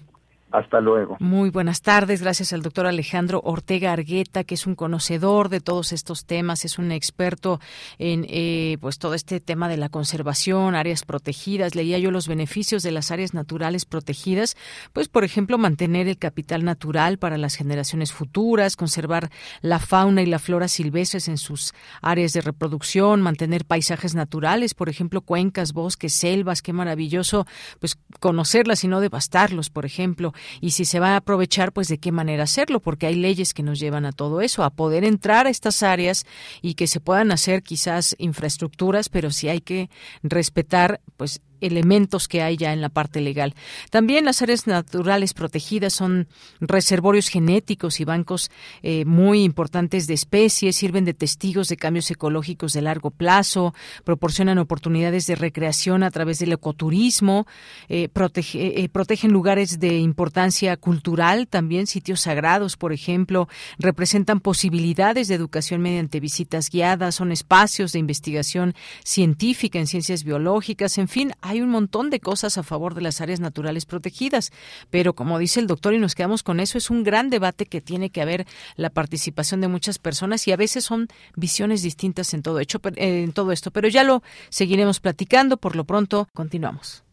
[0.52, 1.18] Hasta luego.
[1.20, 2.22] Muy buenas tardes.
[2.22, 6.78] Gracias al doctor Alejandro Ortega Argueta, que es un conocedor de todos estos temas, es
[6.78, 7.60] un experto
[7.98, 11.76] en eh, pues todo este tema de la conservación, áreas protegidas.
[11.76, 14.56] Leía yo los beneficios de las áreas naturales protegidas,
[14.94, 19.32] pues por ejemplo mantener el capital natural para las generaciones futuras, conservar
[19.62, 24.90] la fauna y la flora silvestres en sus áreas de reproducción, mantener paisajes naturales, por
[24.90, 26.62] ejemplo cuencas, bosques, selvas.
[26.62, 27.46] Qué maravilloso,
[27.80, 31.98] pues conocerlas y no devastarlos, por ejemplo y si se va a aprovechar, pues de
[31.98, 35.48] qué manera hacerlo, porque hay leyes que nos llevan a todo eso, a poder entrar
[35.48, 36.26] a estas áreas
[36.62, 39.90] y que se puedan hacer quizás infraestructuras, pero sí hay que
[40.24, 43.54] respetar, pues elementos que hay ya en la parte legal.
[43.90, 46.28] También las áreas naturales protegidas son
[46.60, 48.52] reservorios genéticos y bancos
[48.84, 53.74] eh, muy importantes de especies, sirven de testigos de cambios ecológicos de largo plazo,
[54.04, 57.48] proporcionan oportunidades de recreación a través del ecoturismo,
[57.90, 58.10] eh,
[58.54, 63.48] eh, protegen lugares de importancia cultural, también sitios sagrados, por ejemplo,
[63.78, 68.74] representan posibilidades de educación mediante visitas guiadas, son espacios de investigación
[69.04, 73.22] científica en ciencias biológicas, en fin, hay un montón de cosas a favor de las
[73.22, 74.52] áreas naturales protegidas,
[74.90, 77.82] pero como dice el doctor y nos quedamos con eso, es un gran debate que
[77.82, 82.42] tiene que haber la participación de muchas personas y a veces son visiones distintas en
[82.42, 87.04] todo, hecho, en todo esto, pero ya lo seguiremos platicando, por lo pronto continuamos.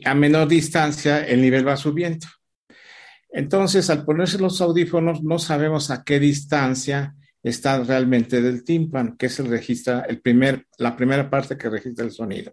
[0.05, 2.27] a menor distancia el nivel va subiendo.
[3.33, 9.27] Entonces, al ponerse los audífonos, no sabemos a qué distancia está realmente del tímpano, que
[9.27, 12.53] es el registra, el primer, la primera parte que registra el sonido.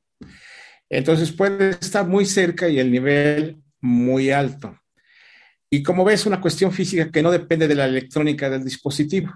[0.90, 4.80] Entonces puede estar muy cerca y el nivel muy alto.
[5.70, 9.34] Y como ves, una cuestión física que no depende de la electrónica del dispositivo,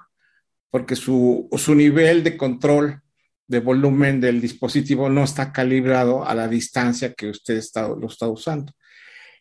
[0.69, 3.01] porque su, su nivel de control
[3.47, 8.29] de volumen del dispositivo no está calibrado a la distancia que usted está, lo está
[8.29, 8.71] usando.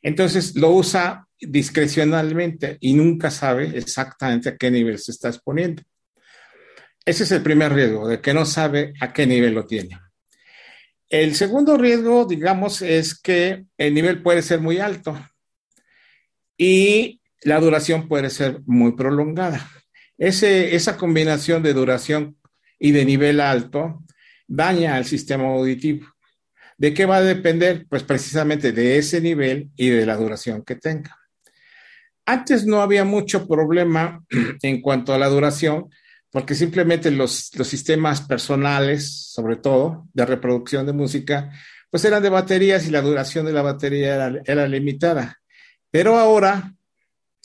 [0.03, 5.83] Entonces lo usa discrecionalmente y nunca sabe exactamente a qué nivel se está exponiendo.
[7.05, 9.99] Ese es el primer riesgo, de que no sabe a qué nivel lo tiene.
[11.09, 15.19] El segundo riesgo, digamos, es que el nivel puede ser muy alto
[16.57, 19.69] y la duración puede ser muy prolongada.
[20.19, 22.37] Esa combinación de duración
[22.79, 24.05] y de nivel alto
[24.47, 26.07] daña al sistema auditivo.
[26.77, 27.87] ¿De qué va a depender?
[27.89, 31.17] Pues precisamente de ese nivel y de la duración que tenga.
[32.25, 34.25] Antes no había mucho problema
[34.63, 35.89] en cuanto a la duración,
[36.31, 41.53] porque simplemente los, los sistemas personales, sobre todo, de reproducción de música,
[41.91, 45.41] pues eran de baterías y la duración de la batería era, era limitada.
[45.91, 46.73] Pero ahora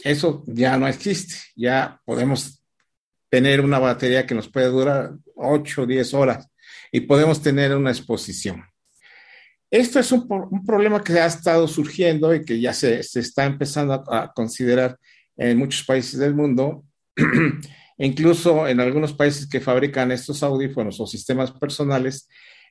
[0.03, 2.63] eso ya no existe, ya podemos
[3.29, 6.47] tener una batería que nos puede durar 8 o 10 horas
[6.91, 8.63] y podemos tener una exposición.
[9.71, 13.45] Esto es un, un, problema que ha estado surgiendo y que ya se, se está
[13.45, 14.97] empezando a, a, considerar
[15.35, 16.85] en muchos países del mundo
[17.97, 22.27] incluso en algunos países que fabrican estos audífonos o sistemas personales,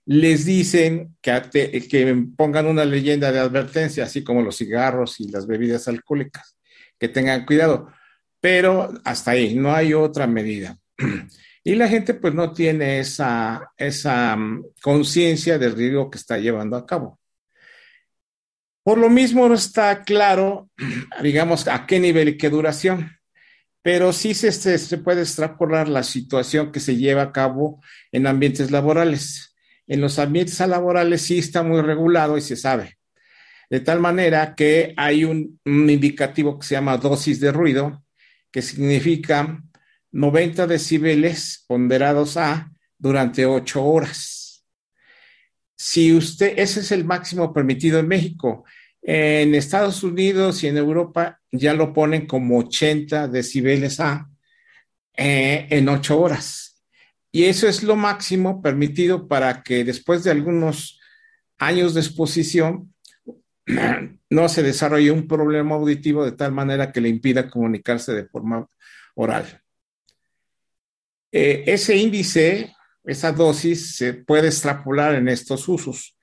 [0.06, 5.88] les dicen que, pongan una leyenda de advertencia, así como los cigarros y las bebidas
[5.88, 6.56] alcohólicas,
[6.98, 7.90] que tengan cuidado.
[8.40, 10.78] Pero hasta ahí, no hay otra medida.
[11.66, 16.76] Y la gente pues no tiene esa, esa mm, conciencia del riesgo que está llevando
[16.76, 17.18] a cabo.
[18.82, 20.68] Por lo mismo no está claro,
[21.22, 23.10] digamos, a qué nivel y qué duración
[23.84, 29.54] pero sí se, puede extrapolar la situación que se lleva a cabo en ambientes laborales.
[29.86, 32.96] En los ambientes laborales sí está muy regulado y se sabe.
[33.68, 38.02] De tal manera que hay un, un indicativo que se llama dosis de ruido,
[38.50, 39.62] que significa
[40.12, 44.64] 90 decibeles ponderados a durante 8 horas.
[45.76, 48.64] Si usted, ese es el máximo permitido en México.
[49.06, 54.30] En Estados Unidos y en Europa ya lo ponen como 80 decibeles A
[55.14, 56.82] eh, en 8 horas.
[57.30, 60.98] Y eso es lo máximo permitido para que después de algunos
[61.58, 62.94] años de exposición
[64.30, 68.66] no se desarrolle un problema auditivo de tal manera que le impida comunicarse de forma
[69.14, 69.62] oral.
[71.30, 72.72] Eh, ese índice,
[73.04, 76.13] esa dosis, se puede extrapolar en estos usos.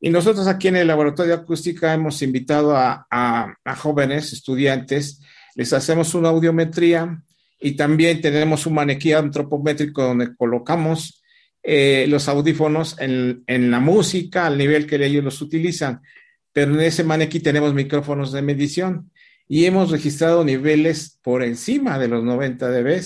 [0.00, 5.20] Y nosotros aquí en el laboratorio de acústica hemos invitado a, jóvenes estudiantes,
[5.54, 7.22] les hacemos una audiometría
[7.58, 11.22] y también tenemos un maniquí antropométrico donde colocamos
[11.62, 16.02] eh, los audífonos en, en, la música al nivel que ellos los utilizan.
[16.52, 19.10] Pero en ese maniquí tenemos micrófonos de medición
[19.48, 23.02] y hemos registrado niveles por encima de los 90 dB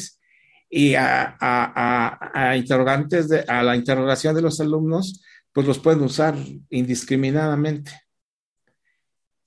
[0.68, 5.22] y a, a, a interrogantes de, a la interrogación de los alumnos
[5.52, 6.36] pues los pueden usar
[6.68, 7.92] indiscriminadamente.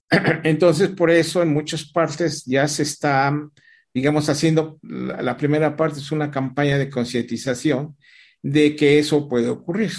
[0.43, 3.33] Entonces, por eso en muchas partes ya se está,
[3.93, 7.97] digamos, haciendo, la, primera parte es una campaña de concientización
[8.41, 9.93] de que eso puede ocurrir.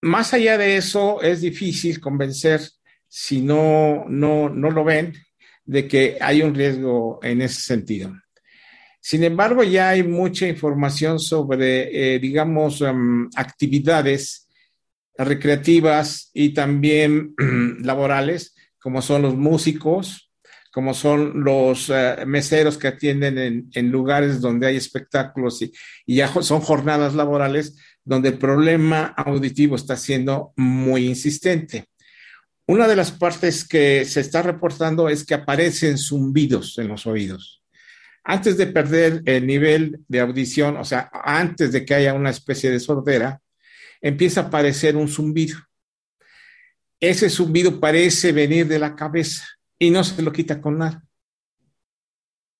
[0.00, 2.60] Más allá de eso, es difícil convencer,
[3.08, 5.14] si no, no, no lo ven,
[5.64, 8.12] de que hay un riesgo en ese sentido.
[9.08, 14.46] Sin embargo, ya hay mucha información sobre, eh, digamos, em, actividades
[15.16, 17.34] recreativas y también
[17.80, 20.30] laborales, como son los músicos,
[20.70, 25.72] como son los eh, meseros que atienden en, lugares donde hay espectáculos y,
[26.04, 31.86] y, ya son jornadas laborales donde el problema auditivo está siendo muy insistente.
[32.66, 37.57] Una de las partes que se está reportando es que aparecen zumbidos en los oídos
[38.28, 42.70] antes de perder el nivel de audición, o sea, antes de que haya una especie
[42.70, 43.40] de sordera,
[44.02, 45.56] empieza a aparecer un zumbido.
[47.00, 49.46] Ese zumbido parece venir de la cabeza
[49.78, 51.02] y no se lo quita con nada.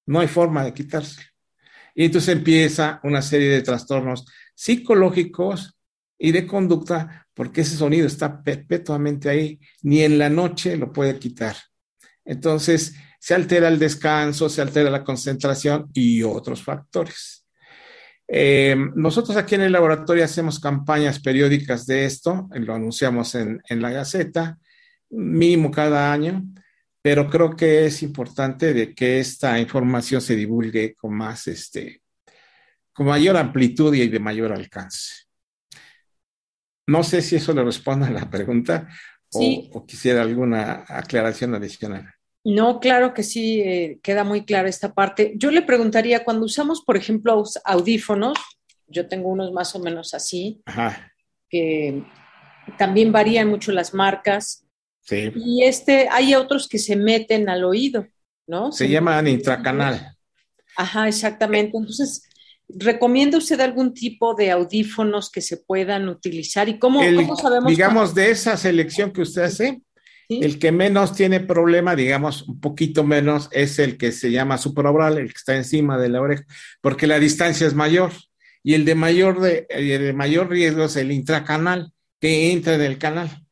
[0.07, 1.21] No hay forma de quitarse.
[1.95, 5.79] Y entonces empieza una serie de trastornos psicológicos
[6.17, 11.19] y de conducta, porque ese sonido está perpetuamente ahí, ni en la noche lo puede
[11.19, 11.57] quitar.
[12.25, 17.47] Entonces, se altera el descanso, se altera la concentración y otros factores.
[18.31, 23.91] Eh, nosotros aquí en el laboratorio hacemos campañas periódicas de esto, lo anunciamos en, la
[23.91, 24.59] Gaceta,
[25.11, 26.45] mínimo cada año,
[27.01, 32.03] pero creo que es importante de que esta información se divulgue con más, este,
[32.93, 35.25] con mayor amplitud y de mayor alcance.
[36.87, 38.89] No sé si eso le responde a la pregunta
[39.33, 42.18] o quisiera alguna aclaración adicional.
[42.49, 45.35] No, claro que sí, eh, queda muy clara esta parte.
[45.37, 48.39] Yo le preguntaría, cuando usamos, por ejemplo, audífonos,
[48.87, 50.63] yo tengo unos más o menos así,
[51.51, 52.03] que
[52.79, 54.65] también varían mucho las marcas.
[55.03, 55.31] Sí.
[55.37, 58.07] Y este, hay otros que se meten al oído,
[58.47, 58.73] ¿no?
[58.73, 60.17] Se, llaman intracanal.
[60.75, 61.77] Ajá, exactamente.
[61.77, 62.23] Entonces,
[62.67, 66.67] ¿recomienda usted algún tipo de audífonos que se puedan utilizar?
[66.71, 67.69] ¿Y cómo, ¿cómo sabemos?
[67.69, 69.83] Digamos, de esa selección que usted hace,
[70.29, 75.19] el que menos tiene problema, digamos, un poquito menos, es el que se llama supraoral,
[75.19, 76.45] el que está encima de la oreja,
[76.81, 78.13] porque la distancia es mayor.
[78.63, 82.99] Y el de mayor, de, de mayor riesgo es el intracanal, que entra en el
[82.99, 83.47] canal.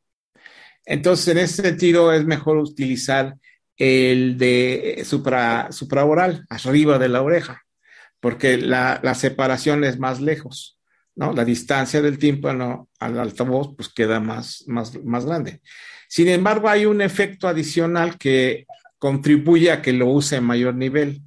[0.84, 3.36] Entonces, en ese sentido, es mejor utilizar
[3.76, 7.62] el de supra, supraoral, arriba de la oreja,
[8.20, 10.78] porque la, la separación es más lejos.
[11.14, 11.32] ¿no?
[11.32, 15.60] La distancia del tímpano al altavoz pues queda más, más, más grande.
[16.16, 21.20] Sin embargo, hay un efecto adicional que contribuye a que lo use en mayor nivel.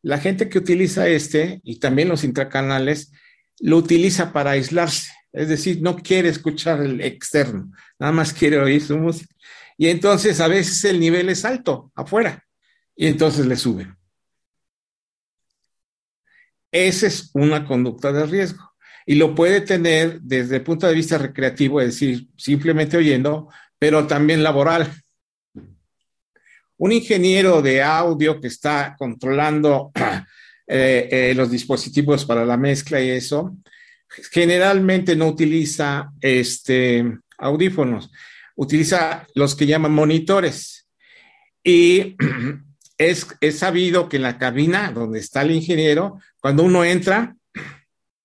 [0.00, 3.12] La gente que utiliza este y también los intracanales
[3.58, 8.80] lo utiliza para aislarse, es decir, no quiere escuchar el externo, nada más quiere oír
[8.80, 9.34] su música.
[9.76, 12.42] Y entonces a veces el nivel es alto afuera
[12.96, 13.94] y entonces le sube.
[16.72, 18.72] Esa es una conducta de riesgo
[19.04, 23.50] y lo puede tener desde el punto de vista recreativo, es decir, simplemente oyendo,
[23.80, 24.92] pero también laboral.
[26.76, 29.90] Un ingeniero de audio que está controlando
[30.68, 33.56] eh, eh, los dispositivos para la mezcla y eso,
[34.30, 38.10] generalmente no utiliza este, audífonos,
[38.54, 40.86] utiliza los que llaman monitores.
[41.64, 42.16] Y
[42.98, 47.34] es, es sabido que en la cabina donde está el ingeniero, cuando uno entra,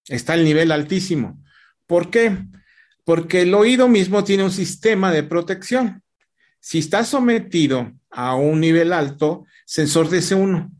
[0.07, 1.41] está el nivel altísimo.
[1.87, 2.37] ¿Por qué?
[3.05, 6.03] Porque el oído mismo tiene un sistema de protección.
[6.59, 10.71] Si está sometido a un nivel alto, se ensordece uno.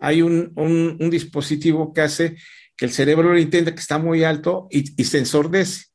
[0.00, 2.36] Hay un, dispositivo que hace
[2.76, 5.86] que el cerebro lo intenta que está muy alto y, se ensordece.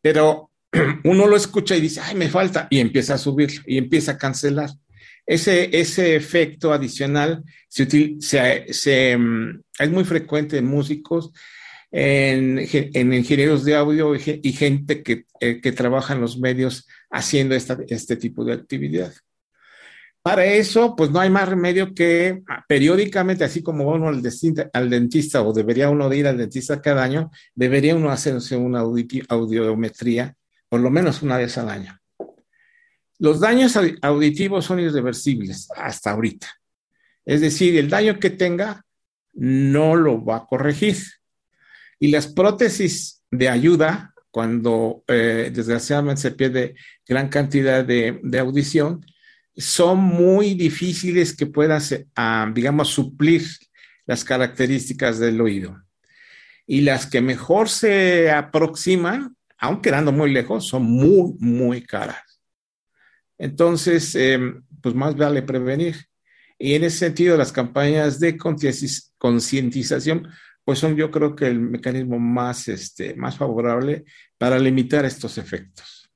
[0.00, 0.50] Pero
[1.04, 4.18] uno lo escucha y dice, ay, me falta, y empieza a subir y empieza a
[4.18, 4.70] cancelar.
[5.26, 11.32] Ese, ese efecto adicional se, se, mm, es muy frecuente en músicos,
[11.96, 12.58] en,
[13.12, 18.44] ingenieros de audio y, gente que, eh, que, trabaja en los medios haciendo este tipo
[18.44, 19.14] de actividad.
[20.20, 24.70] Para eso, pues no hay más remedio que ah, periódicamente, así como uno al dentista,
[24.72, 30.34] al dentista o debería uno ir al dentista cada año, debería uno hacerse una audiometría
[30.68, 31.96] por lo menos una vez al año.
[33.20, 36.48] Los daños auditivos son irreversibles hasta ahorita.
[37.24, 38.84] Es decir, el daño que tenga
[39.34, 40.96] no lo va a corregir.
[41.98, 46.74] Y las prótesis de ayuda, cuando eh, desgraciadamente se pierde
[47.06, 49.04] gran cantidad de, audición,
[49.56, 51.80] son muy difíciles que puedan,
[52.16, 53.42] ah, digamos, suplir
[54.06, 55.82] las características del oído.
[56.66, 62.40] Y las que mejor se aproximan, aun quedando muy lejos, son muy, muy caras.
[63.38, 65.96] Entonces, em, pues más vale prevenir.
[66.58, 70.28] Y en ese sentido, las campañas de concientización,
[70.64, 74.04] pues son yo creo que el mecanismo más, este, más favorable
[74.38, 76.10] para limitar estos efectos.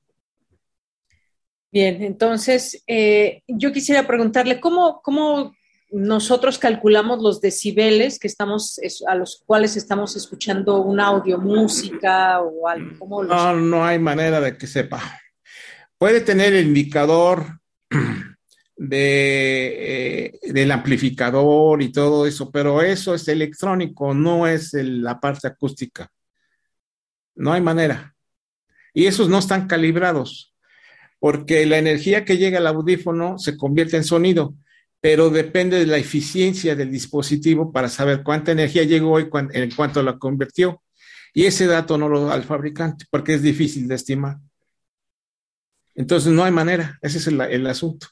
[1.71, 5.53] Bien, entonces eh, yo quisiera preguntarle, ¿cómo, ¿cómo
[5.91, 12.67] nosotros calculamos los decibeles que estamos, a los cuales estamos escuchando un audio, música o
[12.67, 13.23] algo?
[13.23, 14.99] No, no hay manera de que sepa.
[15.99, 17.59] Puede tener el indicador
[18.79, 25.47] de, eh, del amplificador y todo eso, pero eso es electrónico, no es la parte
[25.47, 26.09] acústica.
[27.35, 28.15] No hay manera.
[28.93, 30.53] Y esos no están calibrados,
[31.19, 34.55] porque la energía que llega al audífono se convierte en sonido,
[35.01, 40.01] pero depende de la eficiencia del dispositivo para saber cuánta energía llegó y en cuánto
[40.03, 40.81] la convirtió.
[41.33, 44.37] Y ese dato no lo da el fabricante, porque es difícil de estimar.
[45.95, 48.07] Entonces no hay manera, ese es el, asunto.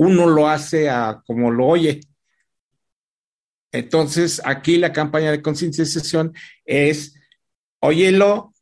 [0.00, 2.00] Uno lo hace a como lo oye.
[3.70, 6.32] Entonces aquí la campaña de concienciación
[6.64, 7.20] es,
[7.80, 8.54] óyelo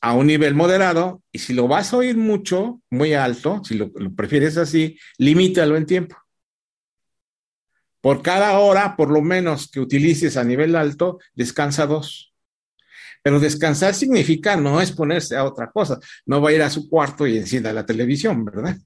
[0.00, 3.90] a un nivel moderado y si lo vas a oír mucho, muy alto, si lo,
[3.94, 6.16] lo prefieres así, limítalo en tiempo.
[8.00, 12.32] Por cada hora, por lo menos que utilices a nivel alto, descansa dos.
[13.22, 16.88] Pero descansar significa no es ponerse a otra cosa, no va a ir a su
[16.88, 18.78] cuarto y encienda la televisión, ¿verdad?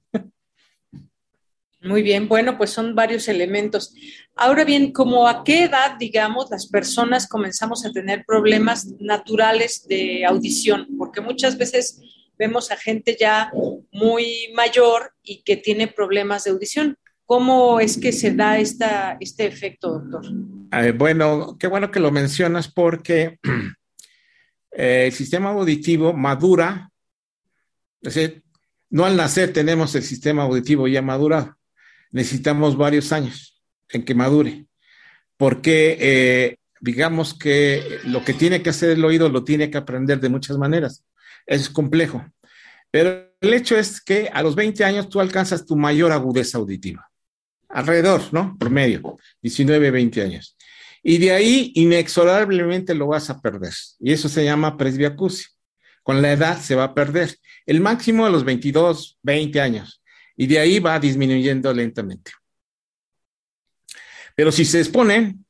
[1.85, 3.93] Muy bien, bueno, pues son varios elementos.
[4.35, 10.25] Ahora bien, ¿cómo a qué edad, digamos, las personas comenzamos a tener problemas naturales de
[10.25, 10.87] audición?
[10.97, 12.01] Porque muchas veces
[12.37, 13.51] vemos a gente ya
[13.91, 16.97] muy mayor y que tiene problemas de audición.
[17.25, 20.31] ¿Cómo es que se da esta, este efecto, doctor?
[20.73, 23.39] Eh, bueno, qué bueno que lo mencionas porque
[24.77, 26.91] Eh, el sistema auditivo madura,
[28.01, 28.43] es decir,
[28.89, 31.55] no al nacer tenemos el sistema auditivo ya madurado,
[32.15, 34.65] necesitamos varios años en que madure,
[35.35, 40.21] porque eh, digamos que lo que tiene que hacer el oído lo tiene que aprender
[40.21, 41.03] de muchas maneras,
[41.45, 42.25] es complejo,
[42.89, 47.11] pero el hecho es que a los 20 años tú alcanzas tu mayor agudeza auditiva,
[47.67, 48.55] alrededor, ¿no?
[48.57, 50.55] Promedio, 19, 20 años.
[51.03, 53.73] Y de ahí inexorablemente lo vas a perder.
[53.99, 55.49] Y eso se llama presbiacusia.
[56.01, 57.35] Con la edad se va a perder.
[57.65, 60.01] El máximo a los 22, 20 años.
[60.37, 62.31] Y de ahí va disminuyendo lentamente.
[64.35, 65.45] Pero si se exponen,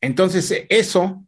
[0.00, 1.26] entonces eso,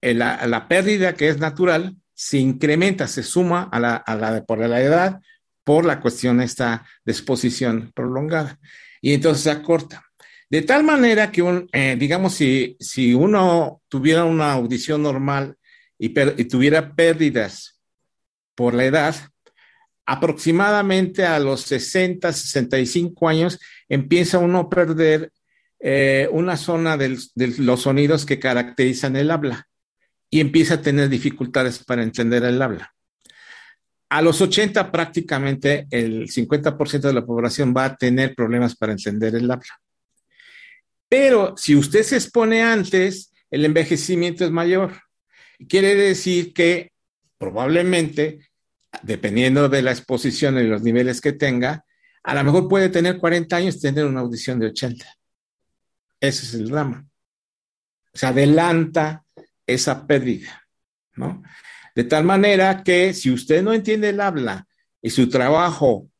[0.00, 4.58] eh, la, pérdida que es natural, se incrementa, se suma a la, a la, por
[4.58, 5.20] la edad,
[5.64, 8.58] por la cuestión de esta exposición prolongada.
[9.00, 10.06] Y entonces se acorta.
[10.48, 15.56] De tal manera que, eh, digamos, si, si uno tuviera una audición normal
[15.98, 16.10] y,
[16.44, 17.80] tuviera pérdidas
[18.54, 19.14] por la edad,
[20.06, 25.32] aproximadamente a los 60, 65 años empieza uno a perder
[25.80, 27.18] eh, una zona de
[27.58, 29.68] los sonidos que caracterizan el habla
[30.30, 32.94] y empieza a tener dificultades para entender el habla.
[34.08, 39.34] A los 80 prácticamente el 50% de la población va a tener problemas para entender
[39.34, 39.80] el habla.
[41.08, 44.92] Pero si usted se expone antes, el envejecimiento es mayor.
[45.68, 46.92] Quiere decir que
[47.38, 48.40] probablemente,
[49.02, 51.84] dependiendo de la exposición y los niveles que tenga,
[52.22, 55.06] a lo mejor puede tener 40 años y tener una audición de 80.
[56.20, 57.06] Ese es el drama.
[58.12, 59.24] Se adelanta
[59.66, 60.66] esa pérdida,
[61.14, 61.42] ¿no?
[61.94, 64.66] De tal manera que si usted no entiende el habla
[65.00, 66.10] y su trabajo,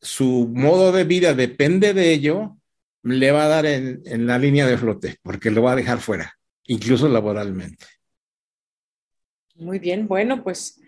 [0.00, 2.56] su modo de vida depende de ello,
[3.02, 6.34] le va a dar en, la línea de flote, porque lo va a dejar fuera,
[6.64, 7.84] incluso laboralmente.
[9.56, 10.80] Muy bien, bueno, pues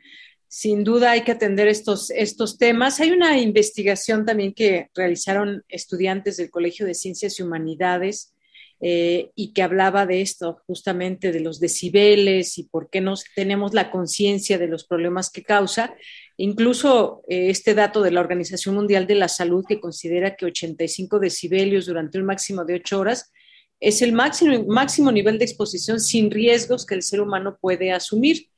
[0.53, 2.99] sin duda hay que atender estos, estos temas.
[2.99, 8.35] Hay una investigación también que realizaron estudiantes del Colegio de Ciencias y Humanidades
[8.81, 13.75] eh, y que hablaba de esto, justamente de los decibeles y por qué no tenemos
[13.75, 15.95] la conciencia de los problemas que causa.
[16.37, 21.21] Incluso eh, este dato de la Organización Mundial de la Salud que considera que 85
[21.21, 23.31] decibelios durante un máximo de 8 horas
[23.79, 28.49] es el máximo, máximo nivel de exposición sin riesgos que el ser humano puede asumir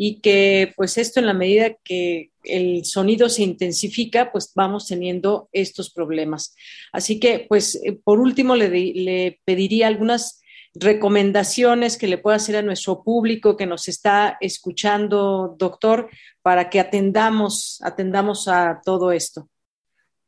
[0.00, 5.48] y que pues esto en la medida que el sonido se intensifica, pues vamos teniendo
[5.50, 6.54] estos problemas.
[6.92, 10.40] Así que pues eh, por último le, pediría algunas
[10.72, 16.08] recomendaciones que le pueda hacer a nuestro público que nos está escuchando, doctor,
[16.42, 19.50] para que atendamos, atendamos a todo esto.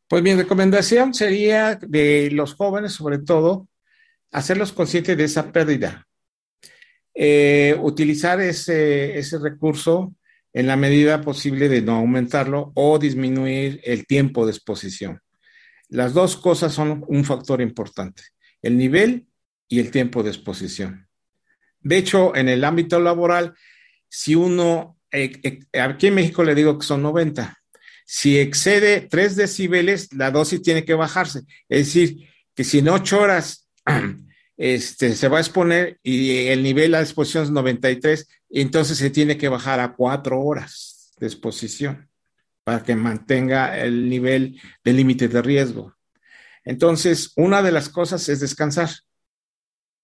[0.08, 3.68] Pues mi recomendación sería de los jóvenes, sobre todo,
[4.32, 6.08] hacerlos conscientes de esa pérdida.
[7.22, 10.14] Eh, utilizar ese, ese recurso
[10.54, 15.20] en la medida posible de no aumentarlo o disminuir el tiempo de exposición.
[15.90, 18.22] Las dos cosas son un factor importante,
[18.62, 19.26] el nivel
[19.68, 21.08] y el tiempo de exposición.
[21.80, 23.52] De hecho, en el ámbito laboral,
[24.08, 27.54] si uno, eh, eh, aquí en México le digo que son 90,
[28.06, 31.40] si excede 3 decibeles, la dosis tiene que bajarse.
[31.68, 33.68] Es decir, que si en 8 horas
[34.60, 39.08] este, se va a exponer y el nivel de exposición es 93, y entonces se
[39.08, 42.10] tiene que bajar a 4 horas de exposición
[42.62, 45.96] para que mantenga el nivel de límite de riesgo.
[46.62, 48.90] Entonces, una de las cosas es descansar,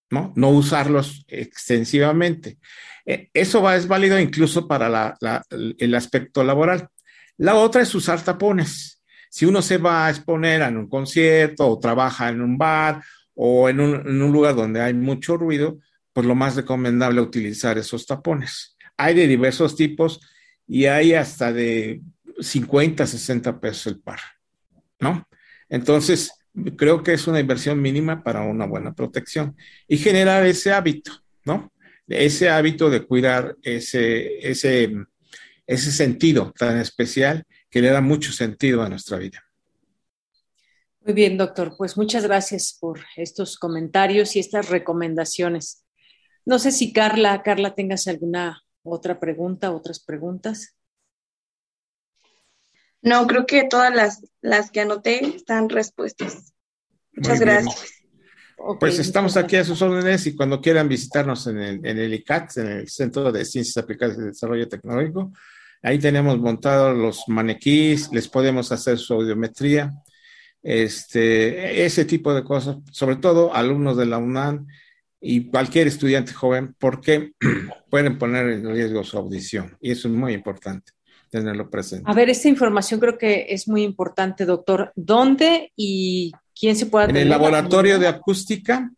[0.09, 0.33] ¿no?
[0.37, 2.57] No usarlos extensivamente.
[3.05, 5.19] E, eso va, es válido incluso para
[5.51, 6.89] el aspecto laboral.
[7.37, 9.03] La otra es usar tapones.
[9.29, 13.03] Si uno se va a exponer en un concierto o trabaja en un bar
[13.37, 15.79] o en un, lugar donde hay mucho ruido,
[16.13, 18.77] pues lo más recomendable utilizar esos tapones.
[18.97, 20.21] Hay de diversos tipos
[20.67, 22.01] y hay hasta de
[22.41, 24.21] 50, 60 pesos el par,
[24.99, 25.29] ¿no?
[25.69, 26.33] Entonces,
[26.77, 29.55] creo que es una inversión mínima para una buena protección
[29.87, 31.13] y generar ese hábito,
[31.45, 31.71] ¿no?
[32.09, 34.95] Ese hábito de cuidar ese, ese,
[35.67, 39.46] ese sentido tan especial que le da mucho sentido a nuestra vida.
[41.07, 41.77] Muy bien, doctor.
[41.79, 45.85] Pues muchas gracias por estos comentarios y estas recomendaciones.
[46.45, 50.75] No sé si Carla, Carla, tengas alguna otra pregunta, otras preguntas.
[53.03, 56.53] No, creo que todas las, las que anoté están respuestas.
[57.13, 57.89] Muchas gracias.
[58.81, 62.57] pues estamos aquí a sus órdenes y cuando quieran visitarnos en el, en el ICAT,
[62.57, 65.33] en el Centro de Ciencias Aplicadas y Desarrollo Tecnológico,
[65.83, 69.93] ahí tenemos montados los maniquís, les podemos hacer su audiometría
[70.67, 74.67] este, ese tipo de cosas, sobre todo alumnos de la UNAM
[75.21, 77.35] y cualquier estudiante joven, porque
[77.89, 79.77] pueden poner en riesgo su audición.
[79.81, 80.91] Y eso es muy importante
[81.31, 82.11] tenerlo presente.
[82.11, 84.93] A ver, esta información creo que es muy importante, doctor.
[84.97, 88.91] ¿Dónde y quién se puede En el laboratorio de acústica.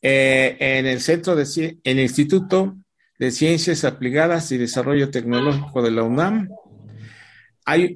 [0.00, 1.44] Eh, en el centro de
[1.84, 2.76] en el Instituto
[3.18, 6.48] de Ciencias Aplicadas y Desarrollo Tecnológico de la UNAM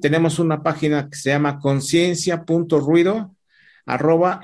[0.01, 3.35] tenemos una página que se llama conciencia.ruido
[3.85, 4.39] arroba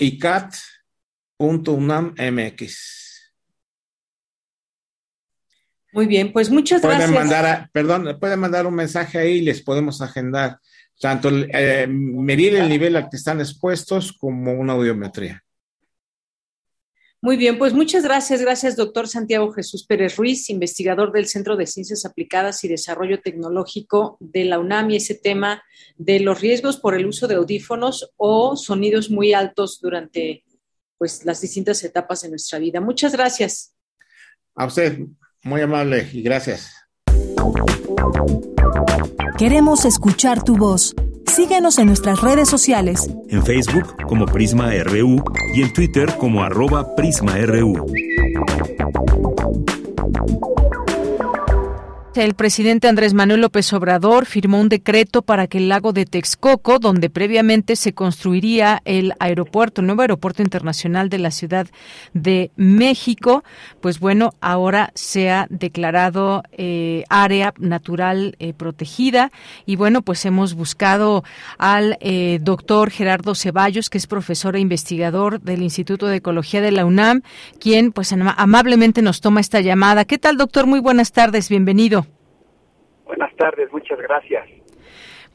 [5.93, 7.17] Muy bien, pues muchas pueden gracias.
[7.17, 10.59] Mandar perdón, pueden mandar un mensaje ahí y les podemos agendar
[10.99, 15.44] tanto eh, medir el nivel al que están expuestos como una audiometría.
[17.25, 18.39] Muy bien, pues muchas gracias.
[18.39, 24.17] Gracias, doctor Santiago Jesús Pérez Ruiz, investigador del Centro de Ciencias Aplicadas y Desarrollo Tecnológico
[24.19, 25.63] de la UNAM y ese tema
[25.97, 30.43] de los riesgos por el uso de audífonos o sonidos muy altos durante
[30.99, 32.79] pues, las distintas etapas de nuestra vida.
[32.79, 33.73] Muchas gracias.
[34.53, 34.99] A usted,
[35.41, 36.75] muy amable y gracias.
[39.39, 40.93] Queremos escuchar tu voz.
[41.27, 43.09] Síguenos en nuestras redes sociales.
[43.29, 45.23] En Facebook como Prisma RU
[45.53, 47.85] y en Twitter como arroba PrismaRU.
[52.15, 56.79] El presidente Andrés Manuel López Obrador firmó un decreto para que el lago de Texcoco,
[56.79, 61.67] donde previamente se construiría el aeropuerto, el nuevo aeropuerto internacional de la Ciudad
[62.13, 63.43] de México,
[63.81, 69.33] pues bueno, ahora sea declarado eh, área natural eh, protegida.
[69.65, 71.25] Y bueno, pues hemos buscado
[71.57, 76.71] al eh, doctor Gerardo Ceballos, que es profesor e investigador del Instituto de Ecología de
[76.71, 77.23] la UNAM,
[77.59, 80.05] quien pues amablemente nos toma esta llamada.
[80.05, 80.65] ¿Qué tal, doctor?
[80.65, 82.04] Muy buenas tardes, bienvenido.
[83.05, 84.47] Buenas tardes, muchas gracias.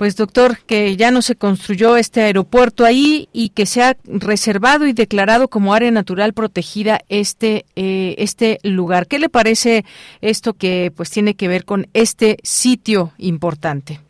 [0.01, 4.87] Pues doctor, que ya no se construyó este aeropuerto ahí y que se ha reservado
[4.87, 9.07] y declarado como área natural protegida este eh, este lugar.
[9.09, 9.85] ¿Qué le parece
[10.23, 14.01] esto que pues tiene que ver con este sitio importante?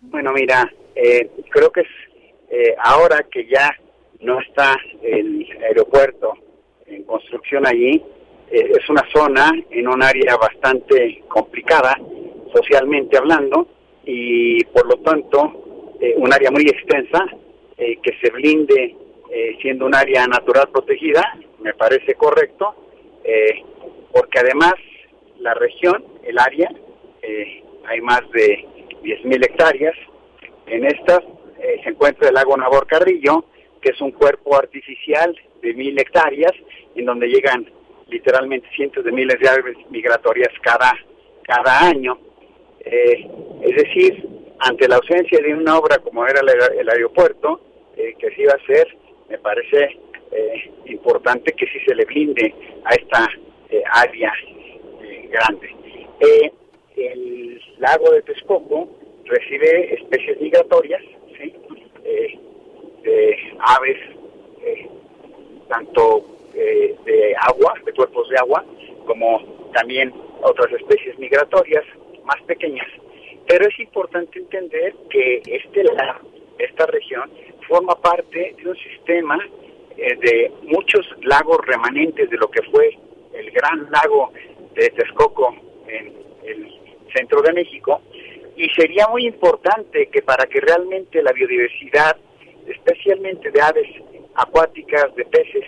[0.00, 1.88] Bueno, mira, eh, creo que es
[2.50, 3.70] eh, ahora que ya
[4.20, 6.32] no está el aeropuerto
[6.86, 8.02] en construcción allí,
[8.50, 11.98] es una zona en un área bastante complicada
[12.52, 13.66] socialmente hablando
[14.04, 17.24] y por lo tanto eh, un área muy extensa
[17.76, 18.96] eh, que se blinde
[19.30, 21.22] eh, siendo un área natural protegida,
[21.60, 22.74] me parece correcto,
[24.12, 24.74] porque además
[25.38, 26.68] la región, el área,
[27.86, 28.66] hay más de
[29.04, 29.94] 10.000 hectáreas,
[30.66, 31.20] en estas
[31.84, 33.44] se encuentra el lago Nabor Carrillo,
[33.80, 36.52] que es un cuerpo artificial de mil hectáreas,
[36.94, 37.68] en donde llegan
[38.08, 40.92] literalmente cientos de miles de aves migratorias cada,
[41.42, 42.18] cada año.
[42.84, 43.28] Eh,
[43.62, 44.28] es decir,
[44.58, 47.60] ante la ausencia de una obra como era el, aeropuerto,
[47.96, 48.88] eh, que se iba a hacer,
[49.28, 49.98] me parece
[50.32, 52.54] eh, importante que sí se le blinde
[52.84, 53.28] a esta
[53.92, 54.32] área
[55.30, 55.74] grande.
[56.96, 58.88] el lago de Texcoco
[59.24, 61.02] recibe especies migratorias,
[63.02, 63.98] de aves,
[65.68, 68.64] tanto de agua, de cuerpos de agua,
[69.06, 70.12] como también
[70.42, 71.84] otras especies migratorias
[72.24, 72.86] más pequeñas.
[73.46, 75.84] Pero es importante entender que este
[76.58, 77.30] esta región
[77.66, 79.38] forma parte de un sistema
[79.96, 82.96] eh, de muchos lagos remanentes de lo que fue
[83.34, 84.32] el gran lago
[84.74, 85.54] de Texcoco
[85.88, 86.12] en
[86.44, 86.72] el
[87.14, 88.00] centro de México
[88.56, 92.16] y sería muy importante que para que realmente la biodiversidad,
[92.66, 93.88] especialmente de aves
[94.34, 95.64] acuáticas, de peces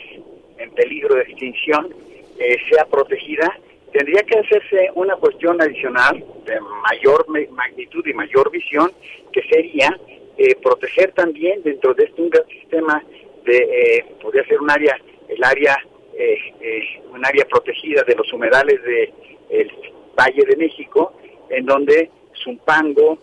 [0.58, 1.94] en peligro de extinción,
[2.38, 3.58] eh, sea protegida,
[3.94, 8.90] tendría que hacerse una cuestión adicional de mayor magnitud y mayor visión,
[9.32, 9.96] que sería
[10.36, 13.04] eh, proteger también dentro de este gran sistema
[13.44, 15.76] de, eh, podría ser un área, el área,
[16.18, 19.12] eh, eh, un área protegida de los humedales del
[19.50, 19.70] el
[20.18, 21.12] Valle de México,
[21.50, 22.10] en donde
[22.42, 23.18] Zumpango,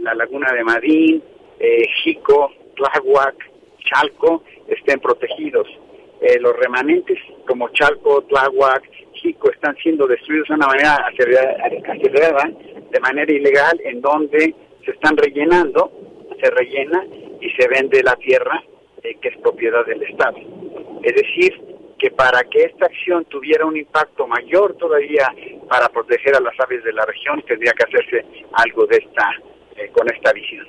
[0.00, 1.22] la laguna de Madín,
[2.02, 3.34] Jico, Tláhuac,
[3.84, 5.68] Chalco estén protegidos.
[6.40, 8.82] Los remanentes como Chalco, Tláhuac,
[9.62, 12.50] están siendo destruidos de una manera acelerada,
[12.90, 14.54] de manera ilegal, en donde
[14.84, 15.92] se están rellenando,
[16.40, 17.04] se rellena
[17.40, 18.62] y se vende la tierra
[19.02, 20.36] eh, que es propiedad del Estado.
[21.02, 21.60] Es decir,
[21.98, 25.28] que para que esta acción tuviera un impacto mayor todavía
[25.68, 29.30] para proteger a las aves de la región, tendría que hacerse algo de esta,
[29.76, 30.66] eh, con esta visión.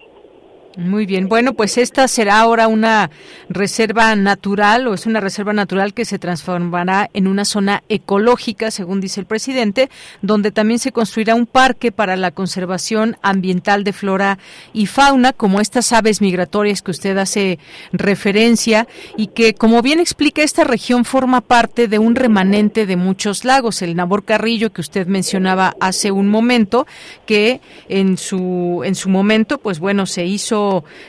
[0.75, 3.11] Muy bien, bueno, pues esta será ahora una
[3.47, 8.99] reserva natural o es una reserva natural que se transformará en una zona ecológica, según
[8.99, 9.91] dice el presidente,
[10.23, 14.39] donde también se construirá un parque para la conservación ambiental de flora
[14.73, 17.59] y fauna, como estas aves migratorias que usted hace
[17.91, 23.45] referencia y que, como bien explica, esta región forma parte de un remanente de muchos
[23.45, 26.87] lagos, el Nabor Carrillo que usted mencionaba hace un momento,
[27.27, 30.62] que en su en su momento, pues bueno, se hizo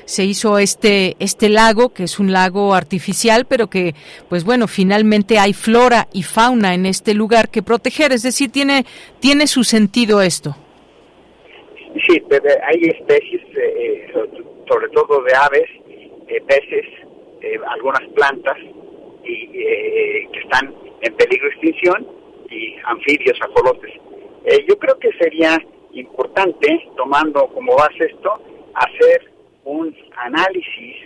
[0.04, 3.94] se hizo este este lago que es un lago artificial, pero que
[4.28, 8.84] pues bueno finalmente hay flora y fauna en este lugar que proteger, es decir tiene
[9.20, 10.56] tiene su sentido esto.
[12.06, 12.20] Sí,
[12.66, 14.12] hay especies, eh,
[14.68, 15.70] sobre todo de aves,
[16.26, 16.86] eh, peces,
[17.40, 18.58] eh, algunas plantas
[19.22, 22.06] y, que están en peligro de extinción
[22.50, 23.92] y anfibios, ajolotes.
[24.68, 25.56] yo creo que sería
[25.92, 28.32] importante, tomando como base esto,
[28.74, 29.30] hacer
[29.64, 30.96] un análisis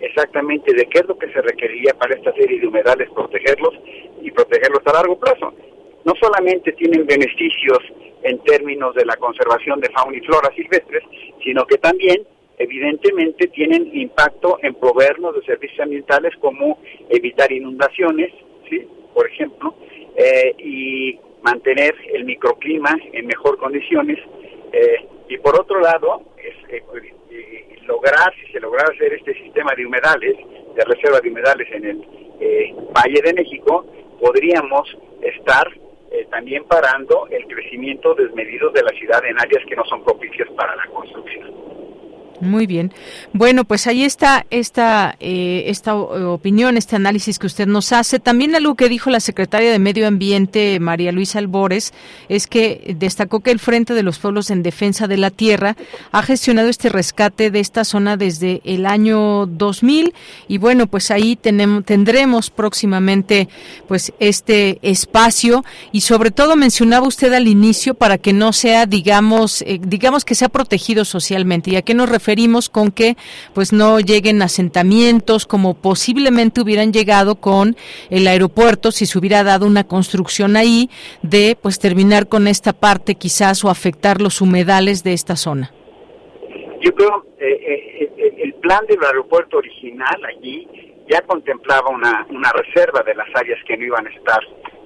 [0.00, 3.74] exactamente de qué es lo que se requeriría para esta serie de humedales protegerlos
[4.22, 5.52] y protegerlos a largo plazo.
[6.04, 7.78] No solamente tienen beneficios
[8.22, 11.04] en términos de la conservación de fauna y flora silvestres,
[11.42, 12.26] sino que también
[12.58, 18.32] evidentemente tienen impacto en proveernos de servicios ambientales como evitar inundaciones,
[18.68, 18.86] ¿sí?
[19.14, 19.74] por ejemplo,
[20.16, 24.18] eh, y mantener el microclima en mejor condiciones.
[24.72, 26.82] Eh, y por otro lado, es, eh,
[27.88, 30.36] lograr, si se lograra hacer este sistema de humedales,
[30.76, 32.04] de reserva de humedales en el
[32.38, 33.84] eh, Valle de México,
[34.20, 35.66] podríamos estar
[36.12, 40.48] eh, también parando el crecimiento desmedido de la ciudad en áreas que no son propicias
[40.50, 41.67] para la construcción.
[42.40, 42.92] Muy bien.
[43.32, 48.20] Bueno, pues ahí está esta, eh, esta opinión, este análisis que usted nos hace.
[48.20, 51.92] También algo que dijo la secretaria de Medio Ambiente, María Luisa Albores,
[52.28, 55.76] es que destacó que el Frente de los Pueblos en Defensa de la Tierra
[56.12, 60.14] ha gestionado este rescate de esta zona desde el año 2000
[60.46, 63.48] y bueno, pues ahí tenemos, tendremos próximamente
[63.88, 69.62] pues este espacio y sobre todo mencionaba usted al inicio para que no sea, digamos,
[69.62, 71.72] eh, digamos que sea protegido socialmente.
[71.72, 72.27] ¿Y a qué nos referimos?
[72.28, 73.16] Referimos con que
[73.54, 77.74] pues no lleguen asentamientos como posiblemente hubieran llegado con
[78.10, 80.90] el aeropuerto si se hubiera dado una construcción ahí
[81.22, 85.72] de pues terminar con esta parte quizás o afectar los humedales de esta zona.
[86.82, 90.68] Yo creo eh, eh, el plan del aeropuerto original allí
[91.10, 94.40] ya contemplaba una, una reserva de las áreas que no iban a estar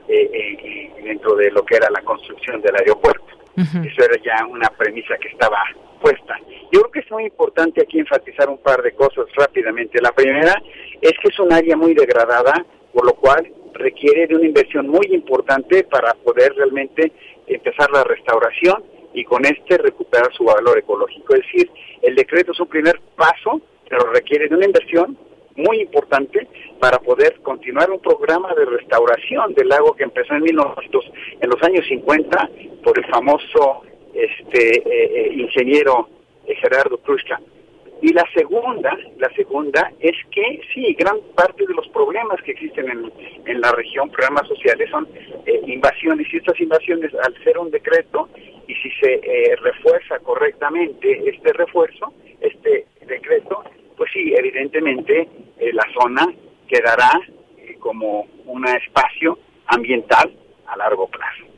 [0.07, 3.27] eh, dentro de lo que era la construcción del aeropuerto.
[3.57, 5.59] Eso era ya una premisa que estaba
[6.01, 6.37] puesta.
[6.73, 10.01] Yo creo que es muy importante aquí enfatizar un par de cosas rápidamente.
[10.01, 10.55] La primera
[11.03, 12.65] es que es un área muy degradada,
[12.95, 17.13] por lo cual requiere de una inversión muy importante para poder realmente
[17.47, 21.35] empezar la restauración y con este recuperar su valor ecológico.
[21.35, 21.71] Es decir,
[22.01, 23.61] el decreto es un primer paso,
[23.91, 25.19] pero requiere de una inversión
[25.57, 26.49] muy importante
[26.81, 31.05] para poder continuar un programa de restauración del lago que empezó en 1900,
[31.39, 32.51] en los años 50
[32.83, 33.83] por el famoso
[34.15, 36.09] este eh, eh, ingeniero
[36.47, 37.41] Gerardo Kruzka.
[38.01, 42.91] Y la segunda, la segunda es que sí, gran parte de los problemas que existen
[42.91, 43.13] en,
[43.47, 45.07] en la región, problemas sociales, son
[45.67, 48.29] invasiones y estas invasiones al ser un decreto
[48.67, 49.21] y si se
[49.61, 53.63] refuerza correctamente este refuerzo, este decreto,
[53.97, 55.29] pues sí, evidentemente
[55.73, 56.27] la zona
[56.67, 57.11] quedará
[57.79, 60.33] como un espacio ambiental
[60.67, 61.53] a largo plazo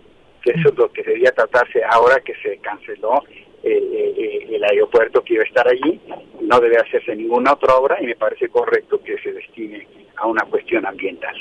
[0.53, 3.23] eso es lo que debía tratarse ahora que se canceló
[3.65, 6.01] eh, eh, el aeropuerto que iba a estar allí,
[6.43, 9.87] no debe hacerse ninguna otra obra y me parece correcto que se destine
[10.17, 11.35] a una cuestión ambiental.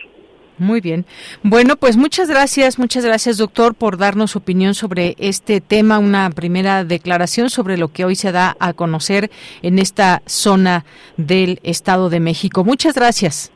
[0.57, 1.05] Muy bien.
[1.41, 6.29] Bueno, pues muchas gracias, muchas gracias, doctor, por darnos su opinión sobre este tema, una
[6.29, 9.29] primera declaración sobre lo que hoy se da a conocer
[9.61, 10.85] en esta zona
[11.17, 12.63] del Estado de México.
[12.63, 13.51] Muchas gracias.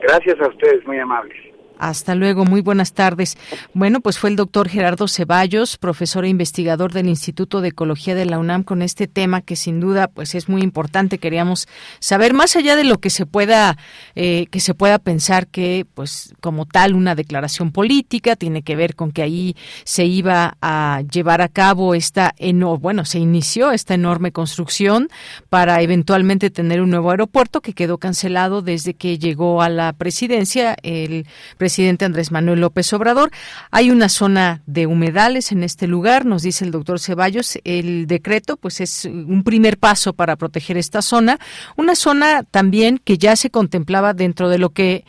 [0.00, 1.49] Gracias a ustedes, muy amables.
[1.80, 3.38] Hasta luego, muy buenas tardes.
[3.72, 8.26] Bueno, pues fue el doctor Gerardo Ceballos, profesor e investigador del Instituto de Ecología de
[8.26, 11.16] la UNAM con este tema que sin duda pues es muy importante.
[11.16, 11.68] Queríamos
[11.98, 13.78] saber más allá de lo que se pueda
[14.14, 18.94] eh, que se pueda pensar que pues como tal una declaración política tiene que ver
[18.94, 22.34] con que ahí se iba a llevar a cabo esta
[22.78, 25.08] bueno se inició esta enorme construcción
[25.48, 30.76] para eventualmente tener un nuevo aeropuerto que quedó cancelado desde que llegó a la presidencia
[30.82, 31.26] el
[31.56, 33.30] presidente presidente Andrés Manuel López Obrador.
[33.70, 37.60] Hay una zona de humedales en este lugar, nos dice el doctor Ceballos.
[37.62, 41.38] El decreto, pues, es un primer paso para proteger esta zona.
[41.76, 45.04] Una zona también que ya se contemplaba dentro de lo que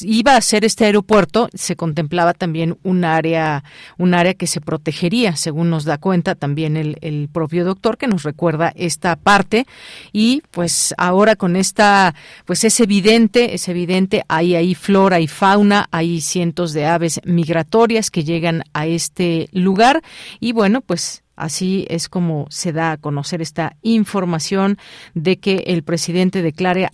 [0.00, 3.64] iba a ser este aeropuerto, se contemplaba también un área,
[3.98, 8.06] un área que se protegería, según nos da cuenta también el, el propio doctor, que
[8.06, 9.66] nos recuerda esta parte.
[10.12, 12.14] Y pues ahora con esta,
[12.44, 18.10] pues es evidente, es evidente, hay ahí flora y fauna, hay cientos de aves migratorias
[18.10, 20.02] que llegan a este lugar
[20.40, 24.78] y bueno, pues Así es como se da a conocer esta información
[25.14, 26.92] de que el presidente declara,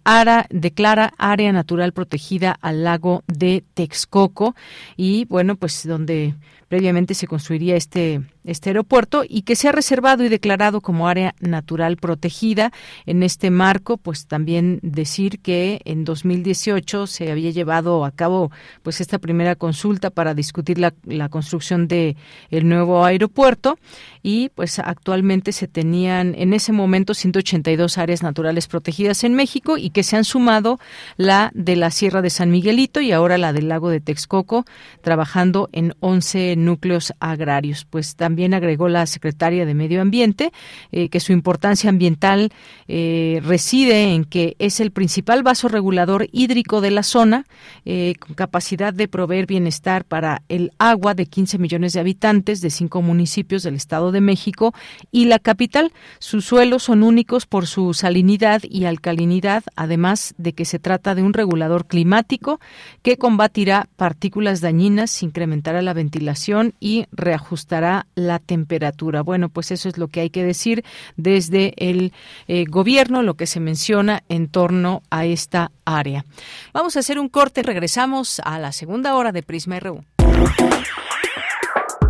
[0.48, 4.56] declara área natural protegida al lago de Texcoco
[4.96, 6.34] y bueno, pues donde
[6.68, 11.34] previamente se construiría este, este aeropuerto y que se ha reservado y declarado como área
[11.40, 12.72] natural protegida.
[13.06, 18.50] En este marco, pues también decir que en 2018 se había llevado a cabo
[18.82, 20.92] pues esta primera consulta para discutir la,
[21.28, 22.16] construcción de
[22.50, 23.78] el nuevo aeropuerto
[24.22, 29.90] y pues actualmente se tenían en ese momento 182 áreas naturales protegidas en México y
[29.90, 30.78] que se han sumado
[31.16, 34.64] la de la Sierra de San Miguelito y ahora la del lago de Texcoco,
[35.02, 37.84] trabajando en 11 núcleos agrarios.
[37.84, 40.52] Pues también agregó la secretaria de Medio Ambiente
[40.92, 42.50] eh, que su importancia ambiental
[42.86, 47.44] eh, reside en que es el principal vaso regulador hídrico de la zona,
[47.84, 52.70] eh, con capacidad de proveer bienestar para el agua de 15 millones de habitantes de
[52.70, 54.74] cinco municipios del Estado de México
[55.10, 55.92] y la capital.
[56.18, 61.22] Sus suelos son únicos por su salinidad y alcalinidad, además de que se trata de
[61.22, 62.60] un regulador climático
[63.02, 69.22] que combatirá partículas dañinas, incrementará la ventilación y reajustará la temperatura.
[69.22, 70.84] Bueno, pues eso es lo que hay que decir
[71.16, 72.12] desde el
[72.48, 76.24] eh, gobierno, lo que se menciona en torno a esta área.
[76.72, 80.04] Vamos a hacer un corte, regresamos a la segunda hora de Prisma RU.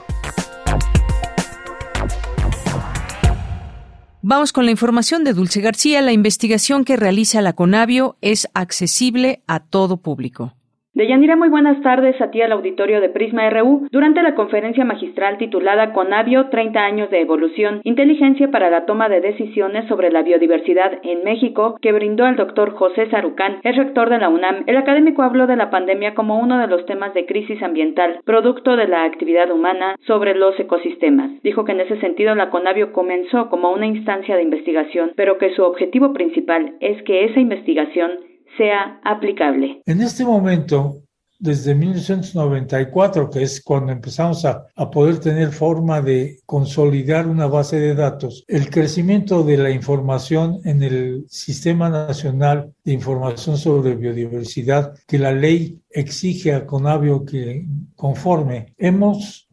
[4.23, 6.01] Vamos con la información de Dulce García.
[6.01, 10.55] La investigación que realiza la Conavio es accesible a todo público.
[10.95, 13.87] Deyanira, muy buenas tardes a ti al auditorio de Prisma RU.
[13.89, 19.19] Durante la conferencia magistral titulada Conavio 30 años de evolución, inteligencia para la toma de
[19.19, 24.19] decisiones sobre la biodiversidad en México, que brindó el doctor José Sarucán, el rector de
[24.19, 27.63] la UNAM, el académico habló de la pandemia como uno de los temas de crisis
[27.63, 31.31] ambiental, producto de la actividad humana sobre los ecosistemas.
[31.41, 35.55] Dijo que en ese sentido la Conavio comenzó como una instancia de investigación, pero que
[35.55, 38.11] su objetivo principal es que esa investigación
[38.57, 39.81] sea aplicable.
[39.85, 41.03] En este momento,
[41.39, 47.79] desde 1994, que es cuando empezamos a, a, poder tener forma de consolidar una base
[47.79, 54.93] de datos, el crecimiento de la información en el Sistema Nacional de Información sobre Biodiversidad
[55.05, 59.47] que la ley exige a Conavio que conforme, hemos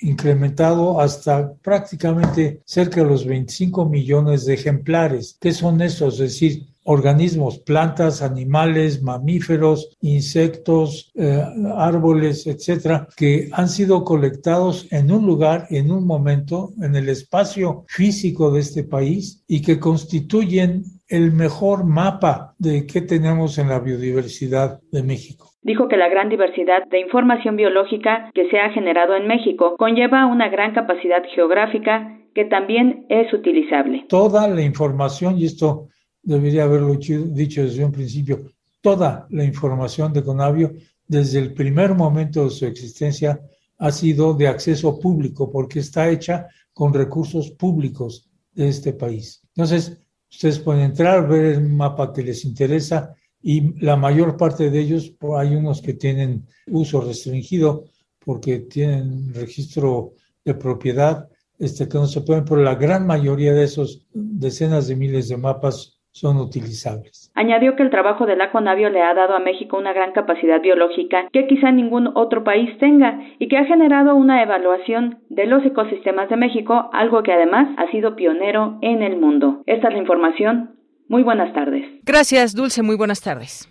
[0.00, 5.36] incrementado hasta prácticamente cerca de los 25 millones de ejemplares.
[5.40, 6.14] ¿Qué son estos?
[6.14, 11.42] Es decir, organismos, plantas, animales, mamíferos, insectos, eh,
[11.76, 17.84] árboles, etcétera, que han sido colectados en un lugar, en un momento, en el espacio
[17.88, 23.78] físico de este país y que constituyen el mejor mapa de qué tenemos en la
[23.78, 25.50] biodiversidad de México.
[25.62, 30.26] Dijo que la gran diversidad de información biológica que se ha generado en México conlleva
[30.26, 34.04] una gran capacidad geográfica que también es utilizable.
[34.08, 35.88] Toda la información, y esto
[36.24, 38.50] debería haberlo dicho desde un principio,
[38.80, 40.72] toda la información de Conavio
[41.06, 43.40] desde el primer momento de su existencia
[43.78, 49.42] ha sido de acceso público porque está hecha con recursos públicos de este país.
[49.54, 49.98] Entonces,
[50.30, 55.12] ustedes pueden entrar, ver el mapa que les interesa y la mayor parte de ellos,
[55.36, 57.84] hay unos que tienen uso restringido
[58.24, 60.14] porque tienen registro
[60.44, 64.96] de propiedad este, que no se pueden, pero la gran mayoría de esos decenas de
[64.96, 67.32] miles de mapas son utilizables.
[67.34, 70.60] Añadió que el trabajo de la Conavio le ha dado a México una gran capacidad
[70.60, 75.64] biológica que quizá ningún otro país tenga y que ha generado una evaluación de los
[75.64, 79.64] ecosistemas de México, algo que además ha sido pionero en el mundo.
[79.66, 80.76] Esta es la información.
[81.08, 81.84] Muy buenas tardes.
[82.04, 82.84] Gracias, Dulce.
[82.84, 83.68] Muy buenas tardes.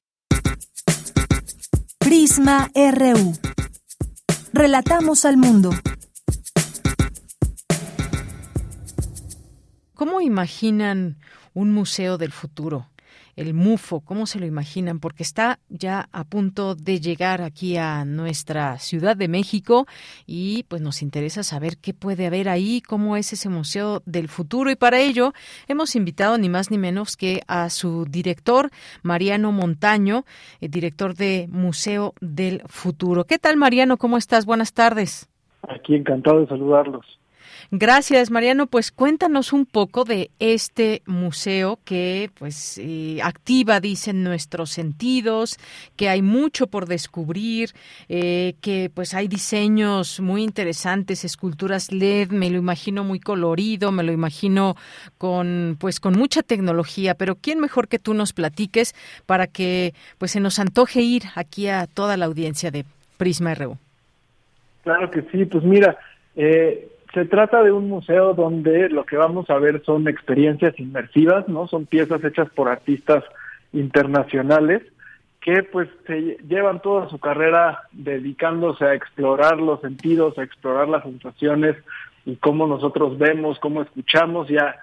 [1.97, 3.31] Prisma RU.
[4.51, 5.69] Relatamos al mundo.
[9.95, 11.15] ¿Cómo imaginan
[11.53, 12.87] un museo del futuro.
[13.35, 14.99] El MUFO, ¿cómo se lo imaginan?
[14.99, 19.87] Porque está ya a punto de llegar aquí a nuestra Ciudad de México
[20.27, 24.69] y pues nos interesa saber qué puede haber ahí, cómo es ese Museo del Futuro
[24.69, 25.33] y para ello
[25.67, 28.69] hemos invitado ni más ni menos que a su director,
[29.01, 30.25] Mariano Montaño,
[30.61, 33.25] el director de Museo del Futuro.
[33.25, 33.97] ¿Qué tal, Mariano?
[33.97, 34.45] ¿Cómo estás?
[34.45, 35.27] Buenas tardes.
[35.67, 37.19] Aquí encantado de saludarlos.
[37.75, 38.67] Gracias, Mariano.
[38.67, 45.57] Pues cuéntanos un poco de este museo que pues eh, activa, dicen, nuestros sentidos,
[45.95, 47.71] que hay mucho por descubrir,
[48.09, 54.03] eh, que pues hay diseños muy interesantes, esculturas LED, me lo imagino muy colorido, me
[54.03, 54.75] lo imagino
[55.17, 58.93] con pues con mucha tecnología, pero quién mejor que tú nos platiques
[59.25, 62.85] para que pues se nos antoje ir aquí a toda la audiencia de
[63.17, 63.79] Prisma RU.
[64.83, 65.97] Claro que sí, pues mira,
[66.35, 71.47] eh, se trata de un museo donde lo que vamos a ver son experiencias inmersivas,
[71.47, 71.67] ¿no?
[71.67, 73.23] Son piezas hechas por artistas
[73.71, 74.81] internacionales
[75.39, 81.03] que pues se llevan toda su carrera dedicándose a explorar los sentidos, a explorar las
[81.03, 81.75] sensaciones
[82.25, 84.75] y cómo nosotros vemos, cómo escuchamos y a,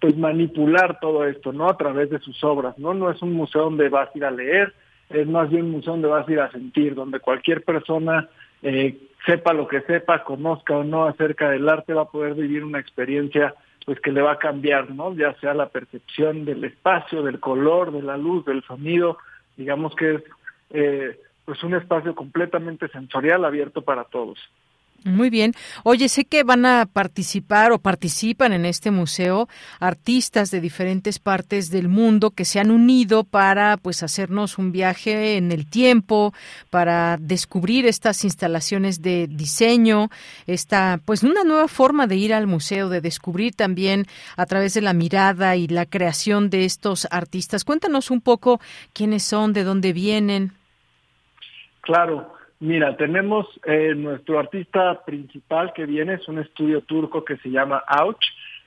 [0.00, 1.68] pues manipular todo esto, ¿no?
[1.68, 2.94] A través de sus obras, ¿no?
[2.94, 4.72] No es un museo donde vas a ir a leer,
[5.10, 8.28] es más bien un museo donde vas a ir a sentir, donde cualquier persona
[8.62, 12.64] eh, sepa lo que sepa, conozca o no acerca del arte, va a poder vivir
[12.64, 13.54] una experiencia
[13.84, 15.14] pues que le va a cambiar, ¿no?
[15.14, 19.16] Ya sea la percepción del espacio, del color, de la luz, del sonido,
[19.56, 20.22] digamos que es
[20.70, 24.38] eh, pues un espacio completamente sensorial abierto para todos.
[25.04, 25.52] Muy bien.
[25.84, 31.70] Oye, sé que van a participar o participan en este museo artistas de diferentes partes
[31.70, 36.34] del mundo que se han unido para pues hacernos un viaje en el tiempo,
[36.70, 40.10] para descubrir estas instalaciones de diseño,
[40.46, 44.80] esta pues una nueva forma de ir al museo, de descubrir también a través de
[44.80, 47.64] la mirada y la creación de estos artistas.
[47.64, 48.60] Cuéntanos un poco
[48.92, 50.52] quiénes son, de dónde vienen.
[51.82, 57.50] Claro, Mira, tenemos eh, nuestro artista principal que viene, es un estudio turco que se
[57.50, 58.24] llama Ouch.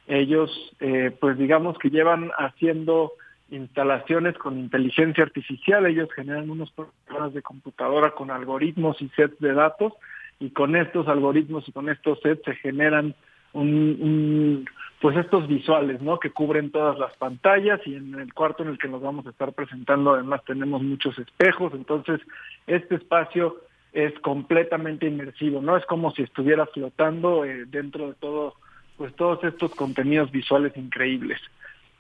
[0.08, 3.14] Ellos, eh, pues digamos que llevan haciendo
[3.50, 9.54] instalaciones con inteligencia artificial, ellos generan unos programas de computadora con algoritmos y sets de
[9.54, 9.94] datos
[10.40, 13.16] y con estos algoritmos y con estos sets se generan
[13.54, 14.66] un,
[15.02, 16.20] pues estos visuales, ¿no?
[16.20, 19.32] Que cubren todas las pantallas y en el cuarto en el que nos vamos a
[19.32, 22.22] estar presentando además tenemos muchos espejos, entonces
[22.68, 23.58] este espacio
[23.94, 25.78] es completamente inmersivo, ¿no?
[25.78, 28.56] Es como si estuviera flotando eh, dentro de todo,
[28.98, 31.40] pues todos estos contenidos visuales increíbles.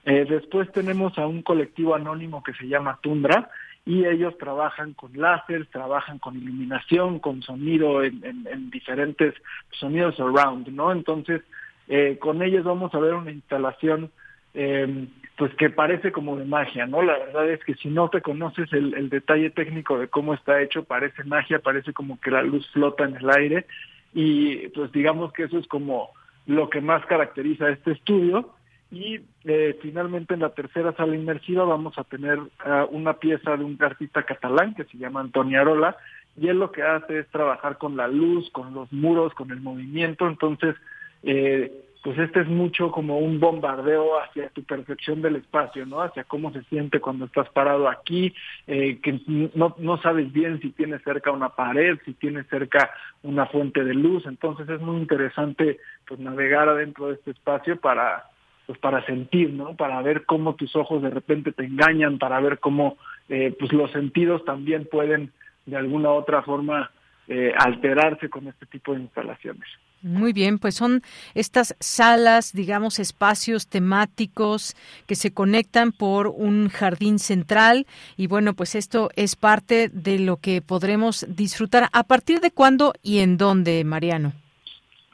[0.06, 3.50] Eh, después tenemos a un colectivo anónimo que se llama Tundra
[3.86, 9.34] y ellos trabajan con láser, trabajan con iluminación, con sonido en, en, diferentes
[9.72, 10.92] sonidos around, ¿no?
[10.92, 11.42] Entonces,
[11.88, 14.12] eh, con ellos vamos a ver una instalación
[14.54, 15.08] eh,
[15.40, 17.02] pues que parece como de magia, ¿no?
[17.02, 20.84] La verdad es que si no te conoces el, detalle técnico de cómo está hecho,
[20.84, 23.66] parece magia, parece como que la luz flota en el aire.
[24.14, 26.10] Y pues digamos que eso es como
[26.46, 28.54] lo que más caracteriza este estudio.
[28.92, 32.50] Y eh, finalmente en la tercera sala inmersiva vamos a tener uh,
[32.92, 35.96] una pieza de un artista catalán que se llama Antonio Arola.
[36.36, 39.62] Y él lo que hace es trabajar con la luz, con los muros, con el
[39.62, 40.76] movimiento, entonces
[41.24, 41.72] eh,
[42.02, 46.02] pues este es mucho como un bombardeo hacia tu percepción del espacio, ¿no?
[46.02, 48.34] Hacia cómo se siente cuando estás parado aquí,
[48.68, 49.20] eh, que
[49.54, 52.90] no, no sabes bien si tienes cerca una pared, si tienes cerca
[53.24, 58.26] una fuente de luz, entonces es muy interesante pues navegar adentro de este espacio para
[58.66, 59.76] pues para sentir, ¿no?
[59.76, 62.98] Para ver cómo tus ojos de repente te engañan, para ver cómo
[63.28, 65.34] eh, pues los sentidos también pueden
[65.66, 66.92] de alguna otra forma
[67.28, 69.68] eh, alterarse con este tipo de instalaciones.
[70.02, 71.02] Muy bien, pues son
[71.36, 74.78] estas salas, digamos, espacios temáticos
[75.08, 77.86] que se conectan por un jardín central
[78.16, 81.90] y bueno, pues esto es parte de lo que podremos disfrutar.
[81.92, 84.32] ¿A partir de cuándo y en dónde, Mariano?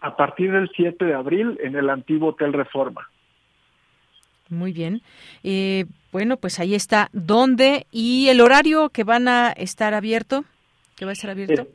[0.01, 3.09] A partir del 7 de abril en el antiguo Hotel Reforma.
[4.49, 5.01] Muy bien.
[5.43, 7.09] Eh, bueno, pues ahí está.
[7.11, 10.45] ¿Dónde y el horario que van a estar abierto?
[10.95, 11.63] ¿Que va a estar abierto?
[11.63, 11.69] Eh,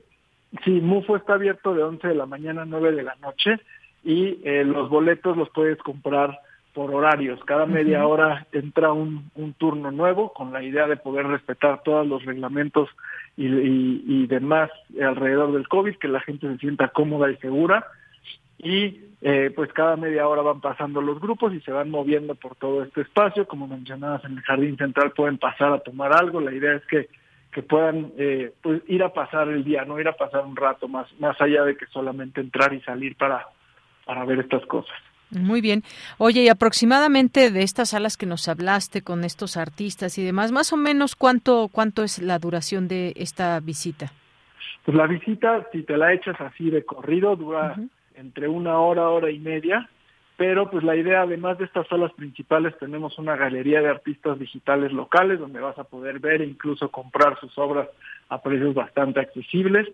[0.64, 3.60] Sí, MUFO está abierto de 11 de la mañana a 9 de la noche
[4.02, 6.40] y eh, los boletos los puedes comprar
[6.74, 7.40] por horarios.
[7.44, 12.06] Cada media hora entra un, un, turno nuevo con la idea de poder respetar todos
[12.06, 12.88] los reglamentos
[13.36, 14.70] y, y, y, demás
[15.00, 17.86] alrededor del COVID, que la gente se sienta cómoda y segura.
[18.58, 22.54] Y eh, pues cada media hora van pasando los grupos y se van moviendo por
[22.56, 23.46] todo este espacio.
[23.46, 26.40] Como mencionabas, en el jardín central pueden pasar a tomar algo.
[26.40, 27.08] La idea es que
[27.52, 30.88] que puedan eh, pues ir a pasar el día, no ir a pasar un rato
[30.88, 33.46] más, más allá de que solamente entrar y salir para,
[34.04, 34.96] para ver estas cosas.
[35.30, 35.82] Muy bien.
[36.18, 40.72] Oye, y aproximadamente de estas salas que nos hablaste con estos artistas y demás, más
[40.72, 44.12] o menos cuánto cuánto es la duración de esta visita.
[44.84, 47.76] Pues la visita, si te la echas así de corrido, dura
[48.14, 49.88] entre una hora, hora y media
[50.40, 54.90] pero pues la idea, además de estas salas principales, tenemos una galería de artistas digitales
[54.90, 57.90] locales donde vas a poder ver e incluso comprar sus obras
[58.30, 59.86] a precios bastante accesibles.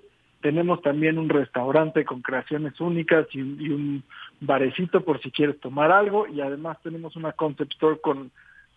[0.42, 4.04] Tenemos también un restaurante con creaciones únicas y un,
[4.38, 8.30] barecito por si quieres tomar algo y además tenemos una concept store con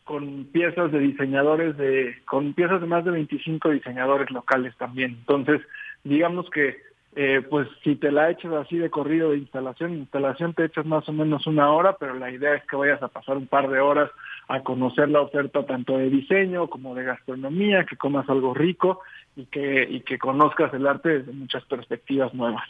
[0.05, 5.11] con piezas de diseñadores de con piezas de más de 25 diseñadores locales también.
[5.19, 5.61] Entonces,
[6.03, 6.88] digamos que
[7.21, 11.09] eh, pues si te la echas así de corrido de instalación, instalación te echas más
[11.09, 13.81] o menos una hora, pero la idea es que vayas a pasar un par de
[13.81, 14.09] horas
[14.47, 19.01] a conocer la oferta tanto de diseño como de gastronomía, que comas algo rico
[19.35, 22.63] y que, y que conozcas el arte desde muchas perspectivas nuevas.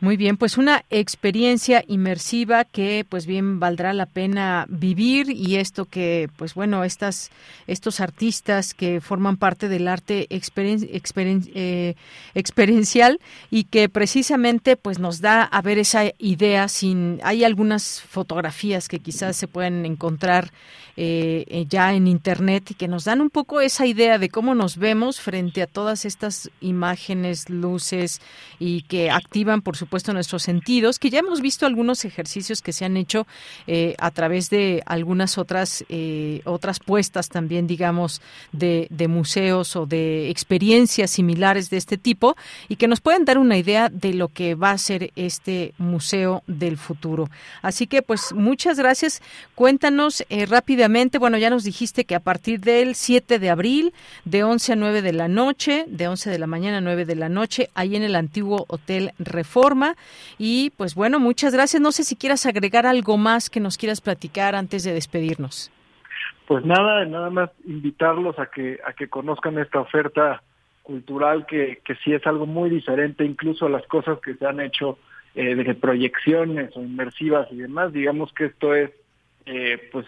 [0.00, 5.86] Muy bien, pues una experiencia inmersiva que pues bien valdrá la pena vivir y esto
[5.86, 7.32] que pues bueno, estas
[7.66, 11.94] estos artistas que forman parte del arte eh,
[12.34, 13.18] experiencial
[13.50, 19.00] y que precisamente pues nos da a ver esa idea sin hay algunas fotografías que
[19.00, 20.52] quizás se pueden encontrar
[21.00, 24.78] eh, ya en internet y que nos dan un poco esa idea de cómo nos
[24.78, 28.20] vemos frente a todas estas imágenes, luces
[28.58, 32.84] y que activan por supuesto nuestros sentidos, que ya hemos visto algunos ejercicios que se
[32.84, 33.28] han hecho
[33.68, 38.20] eh, a través de algunas otras, eh, otras puestas también, digamos,
[38.50, 42.36] de, de museos o de experiencias similares de este tipo
[42.68, 46.42] y que nos pueden dar una idea de lo que va a ser este museo
[46.48, 47.30] del futuro.
[47.62, 49.22] Así que, pues, muchas gracias.
[49.54, 50.87] Cuéntanos eh, rápidamente,
[51.18, 53.92] bueno, ya nos dijiste que a partir del 7 de abril,
[54.24, 57.14] de 11 a 9 de la noche, de 11 de la mañana a 9 de
[57.16, 59.94] la noche, ahí en el antiguo Hotel Reforma.
[60.38, 61.82] Y, pues, bueno, muchas gracias.
[61.82, 65.70] No sé si quieras agregar algo más que nos quieras platicar antes de despedirnos.
[66.46, 70.42] Pues nada, nada más invitarlos a que, a que conozcan esta oferta
[70.82, 74.60] cultural que, que sí es algo muy diferente, incluso a las cosas que se han
[74.60, 74.98] hecho
[75.34, 77.92] eh, de proyecciones o inmersivas y demás.
[77.92, 78.90] Digamos que esto es,
[79.44, 80.06] eh, pues,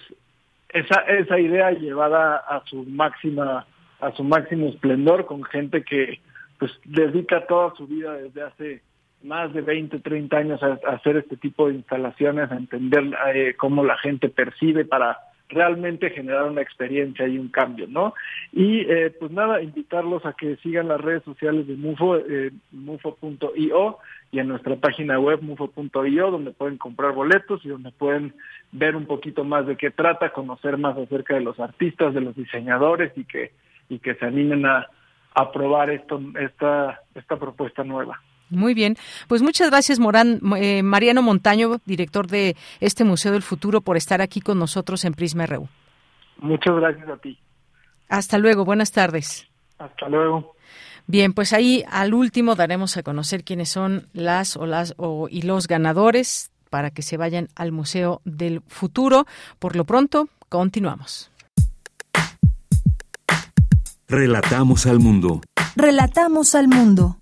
[0.73, 3.67] esa, esa idea llevada a su máxima,
[4.01, 6.21] a su máximo esplendor con gente que,
[6.59, 8.83] pues, dedica toda su vida desde hace
[9.23, 13.05] más de 20, 30 años a, hacer este tipo de instalaciones, a entender
[13.35, 15.19] eh, cómo la gente percibe para
[15.51, 18.15] realmente generar una experiencia y un cambio, ¿no?
[18.53, 23.99] Y eh, pues nada, invitarlos a que sigan las redes sociales de MUFO, eh, mufo.io
[24.33, 28.35] y en nuestra página web mufo.io, donde pueden comprar boletos y donde pueden
[28.73, 32.37] ver un poquito más de qué trata, conocer más acerca de los artistas, de los
[32.37, 33.53] diseñadores y que,
[33.89, 34.87] y que se animen a,
[35.35, 38.21] a probar esto, esta, esta propuesta nueva.
[38.51, 38.97] Muy bien,
[39.29, 44.21] pues muchas gracias Morán, eh, Mariano Montaño, director de este Museo del Futuro, por estar
[44.21, 45.69] aquí con nosotros en Prisma RU.
[46.39, 47.39] Muchas gracias a ti.
[48.09, 49.47] Hasta luego, buenas tardes.
[49.79, 50.55] Hasta luego.
[51.07, 55.43] Bien, pues ahí al último daremos a conocer quiénes son las o las o, y
[55.43, 59.27] los ganadores para que se vayan al Museo del Futuro.
[59.59, 61.31] Por lo pronto, continuamos.
[64.09, 65.41] Relatamos al mundo.
[65.77, 67.20] Relatamos al mundo.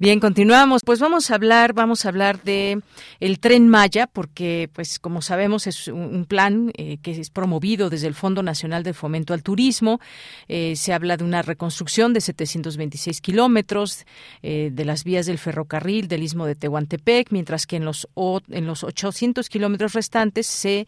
[0.00, 0.80] Bien, continuamos.
[0.82, 2.80] Pues vamos a hablar, vamos a hablar de
[3.20, 8.06] el Tren Maya, porque, pues, como sabemos, es un plan eh, que es promovido desde
[8.06, 10.00] el Fondo Nacional de Fomento al Turismo.
[10.48, 14.06] Eh, se habla de una reconstrucción de 726 kilómetros
[14.42, 18.08] eh, de las vías del ferrocarril del Istmo de Tehuantepec, mientras que en los
[18.48, 20.86] en los 800 kilómetros restantes se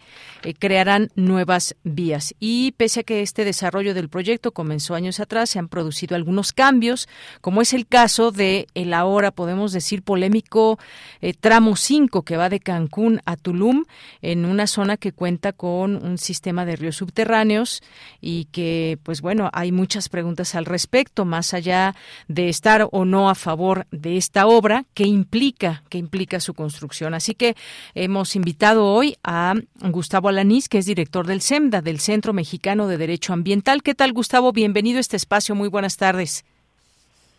[0.59, 2.35] crearán nuevas vías.
[2.41, 6.55] Y pese a que este desarrollo del proyecto comenzó años atrás, se han producido algunos
[6.55, 7.11] cambios,
[7.43, 10.79] como es el caso de el ahora podemos decir polémico
[11.20, 13.85] eh, tramo 5 que va de Cancún a Tulum
[14.23, 17.83] en una zona que cuenta con un sistema de ríos subterráneos
[18.20, 21.95] y que pues bueno hay muchas preguntas al respecto más allá
[22.29, 27.15] de estar o no a favor de esta obra qué implica qué implica su construcción.
[27.15, 27.57] Así que
[27.95, 32.99] hemos invitado hoy a Gustavo Alanís que es director del CEMDA del Centro Mexicano de
[32.99, 33.83] Derecho Ambiental.
[33.83, 35.55] Qué tal Gustavo bienvenido a este espacio.
[35.55, 36.45] Muy buenas tardes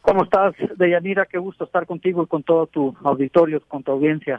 [0.03, 1.25] ¿Cómo estás, Deyanira?
[1.25, 4.37] Qué gusto estar contigo y con todo tu auditorio, con tu audiencia.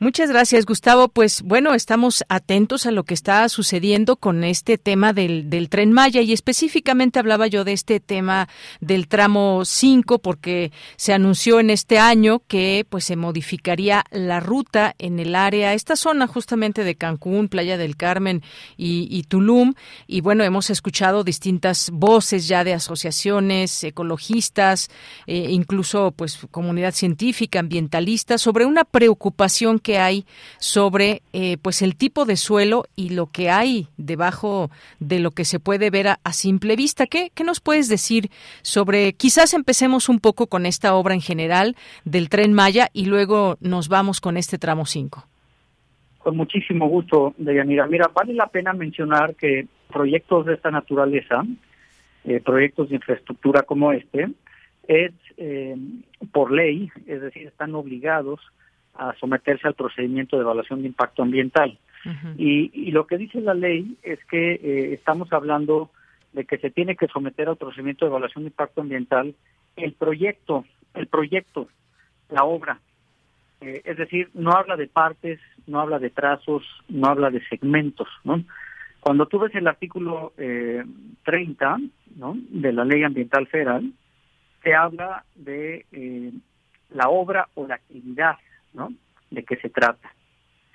[0.00, 1.08] Muchas gracias, Gustavo.
[1.08, 5.92] Pues bueno, estamos atentos a lo que está sucediendo con este tema del, del tren
[5.92, 8.48] Maya y específicamente hablaba yo de este tema
[8.80, 14.94] del tramo 5 porque se anunció en este año que pues se modificaría la ruta
[14.98, 18.42] en el área, esta zona justamente de Cancún, Playa del Carmen
[18.76, 19.74] y, Tulum.
[20.06, 24.90] Y bueno, hemos escuchado distintas voces ya de asociaciones ecologistas,
[25.26, 30.24] eh, incluso pues comunidad científica, ambientalista, sobre una preocupación que hay
[30.58, 35.44] sobre eh, pues el tipo de suelo y lo que hay debajo de lo que
[35.44, 37.06] se puede ver a, simple vista.
[37.06, 38.30] ¿Qué, ¿Qué, nos puedes decir
[38.62, 43.56] sobre, quizás empecemos un poco con esta obra en general del tren Maya y luego
[43.60, 45.24] nos vamos con este tramo 5?
[46.18, 47.86] Con muchísimo gusto, Deyanira.
[47.86, 51.44] Mira, vale la pena mencionar que proyectos de esta naturaleza,
[52.24, 54.30] eh, proyectos de infraestructura como este,
[54.88, 55.76] es eh,
[56.32, 58.40] por ley, es decir, están obligados
[58.96, 61.78] a someterse al procedimiento de evaluación de impacto ambiental.
[62.36, 65.90] y, lo que dice la ley es que eh, estamos hablando
[66.34, 69.34] de que se tiene que someter al procedimiento de evaluación de impacto ambiental
[69.76, 71.68] el proyecto, el proyecto,
[72.28, 72.78] la obra.
[73.60, 78.08] Eh, es decir, no habla de partes, no habla de trazos, no habla de segmentos,
[78.24, 78.44] ¿no?
[79.04, 80.82] Cuando tú ves el artículo eh,
[81.24, 81.76] 30
[82.16, 82.38] ¿no?
[82.48, 83.92] de la Ley Ambiental Federal,
[84.62, 86.32] se habla de eh,
[86.88, 88.36] la obra o la actividad
[88.74, 88.92] ¿no?
[89.30, 90.12] ¿De qué se trata?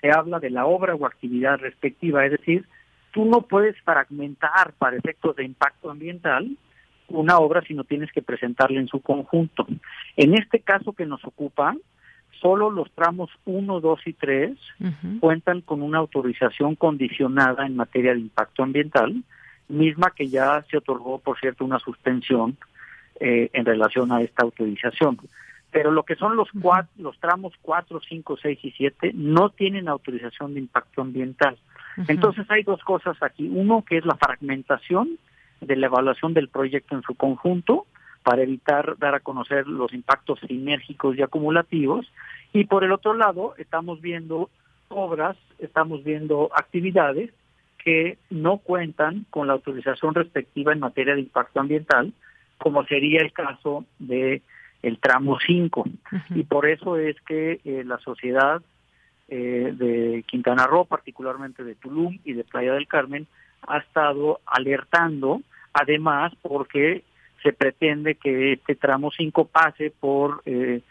[0.02, 2.66] Se habla de la obra o actividad respectiva, es decir,
[3.12, 6.58] tú no puedes fragmentar para efectos de impacto ambiental
[7.10, 9.68] una obra si no tienes que presentarla en su conjunto.
[10.16, 11.76] En este caso que nos ocupa,
[12.40, 14.58] solo los tramos 1, 2 y 3
[15.20, 19.24] cuentan con una autorización condicionada en materia de impacto ambiental,
[19.68, 22.58] misma que ya se otorgó, por cierto, una suspensión
[23.20, 25.18] eh, en relación a esta autorización.
[25.72, 29.88] Pero lo que son los, cuatro, los tramos 4, 5, 6 y 7 no tienen
[29.88, 31.58] autorización de impacto ambiental.
[32.08, 33.50] Entonces hay dos cosas aquí.
[33.54, 35.18] Uno que es la fragmentación
[35.62, 37.86] de la evaluación del proyecto en su conjunto
[38.24, 42.12] para evitar dar a conocer los impactos sinérgicos y acumulativos.
[42.54, 44.50] Y por el otro lado, estamos viendo
[44.90, 47.32] obras, estamos viendo actividades
[47.78, 52.14] que no cuentan con la autorización respectiva en materia de impacto ambiental,
[52.58, 54.42] como sería el caso de
[54.82, 55.86] el tramo 5.
[56.32, 58.62] Y por eso es que eh, la sociedad
[59.28, 63.28] eh, de Quintana Roo, particularmente de Tulum y de Playa del Carmen,
[63.68, 65.42] ha estado alertando,
[65.74, 67.04] además porque
[67.44, 70.82] se pretende que este tramo 5 pase por eh,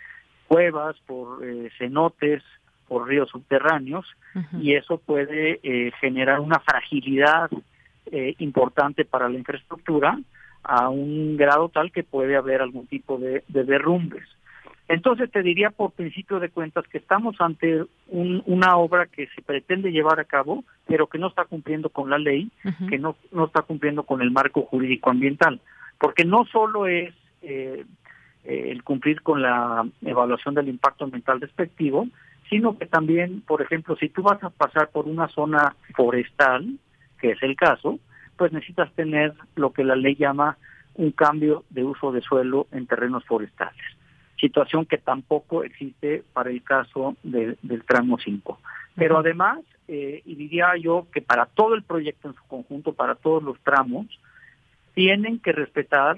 [0.47, 2.43] cuevas, por eh, cenotes,
[2.87, 4.07] por ríos subterráneos,
[4.63, 5.61] y eso puede
[6.01, 7.51] generar una fragilidad
[8.11, 10.19] eh, importante para la infraestructura
[10.69, 14.29] a un grado tal que puede haber algún tipo de, derrumbes.
[14.87, 19.91] Entonces te diría por principio de cuentas que estamos ante una obra que se pretende
[19.91, 22.51] llevar a cabo, pero que no está cumpliendo con la ley,
[22.89, 25.61] que no, no está cumpliendo con el marco jurídico ambiental,
[25.99, 27.85] porque no solo es eh,
[28.45, 32.07] el cumplir con la evaluación del impacto ambiental respectivo,
[32.51, 36.79] sino que también, por ejemplo, si tú vas a pasar por una zona forestal,
[37.21, 37.99] que es el caso,
[38.39, 40.57] pues necesitas tener lo que la ley llama
[40.95, 43.85] un cambio de uso de suelo en terrenos forestales,
[44.41, 48.59] situación que tampoco existe para el caso del tramo 5.
[48.95, 49.59] Pero además,
[49.89, 53.59] eh, y diría yo que para todo el proyecto en su conjunto, para todos los
[53.61, 54.07] tramos,
[54.95, 56.17] tienen que respetar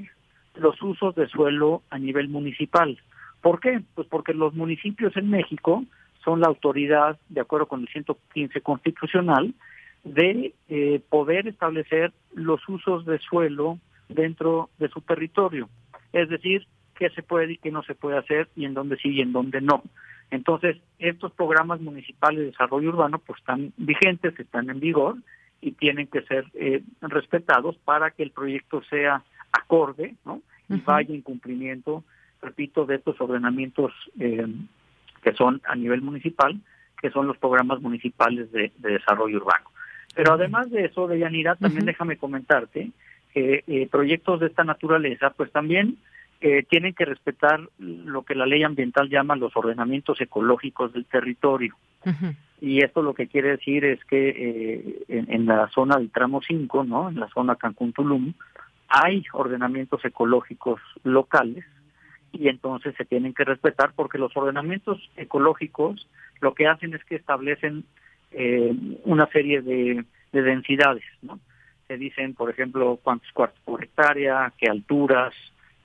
[0.54, 2.98] los usos de suelo a nivel municipal.
[3.40, 3.80] ¿Por qué?
[3.94, 5.84] Pues porque los municipios en México
[6.22, 9.54] son la autoridad, de acuerdo con el 115 constitucional,
[10.04, 13.78] de eh, poder establecer los usos de suelo
[14.08, 15.68] dentro de su territorio.
[16.12, 19.10] Es decir, qué se puede y qué no se puede hacer y en dónde sí
[19.10, 19.82] y en dónde no.
[20.30, 25.16] Entonces, estos programas municipales de desarrollo urbano pues están vigentes, están en vigor
[25.60, 29.22] y tienen que ser eh, respetados para que el proyecto sea
[29.52, 30.40] acorde ¿no?
[30.68, 32.04] y vaya en cumplimiento,
[32.40, 34.46] repito, de estos ordenamientos eh,
[35.22, 36.60] que son a nivel municipal,
[37.00, 39.70] que son los programas municipales de, desarrollo urbano.
[40.20, 42.90] Pero además de eso, de Yanira, también déjame comentarte
[43.32, 45.96] que eh, proyectos de esta naturaleza, pues también
[46.42, 51.74] eh, tienen que respetar lo que la ley ambiental llama los ordenamientos ecológicos del territorio.
[52.60, 56.42] Y esto lo que quiere decir es que eh, en, en, la zona del tramo
[56.46, 57.08] 5, ¿no?
[57.08, 58.34] en la zona Cancún-Tulum,
[58.88, 61.64] hay ordenamientos ecológicos locales
[62.30, 66.06] y entonces se tienen que respetar porque los ordenamientos ecológicos
[66.42, 67.84] lo que hacen es que establecen
[68.32, 68.74] eh,
[69.04, 71.40] una serie de, densidades, ¿no?
[71.88, 75.34] Se dicen, por ejemplo, cuántos cuartos por hectárea, qué alturas,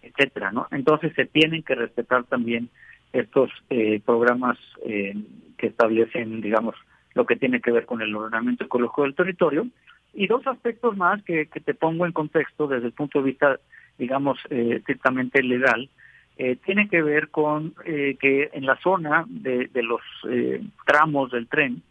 [0.04, 0.68] etcétera, ¿no?
[0.72, 2.70] Entonces se tienen que respetar también
[3.12, 5.16] estos eh, programas eh,
[5.58, 6.76] que establecen, digamos,
[7.16, 9.68] lo que tiene que ver con el ordenamiento ecológico del territorio.
[10.14, 13.60] Y dos aspectos más que, que te pongo en contexto desde el punto de vista,
[13.98, 15.90] digamos, eh, estrictamente legal,
[16.38, 21.48] eh, tiene que ver con eh, que en la zona de, los eh, tramos del
[21.48, 21.82] tren,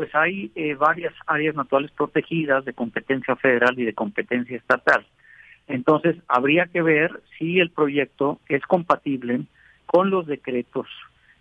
[0.00, 5.04] pues hay varias áreas naturales protegidas de competencia federal y de competencia estatal.
[5.68, 9.42] Entonces, habría que ver si el proyecto es compatible
[9.84, 10.86] con los decretos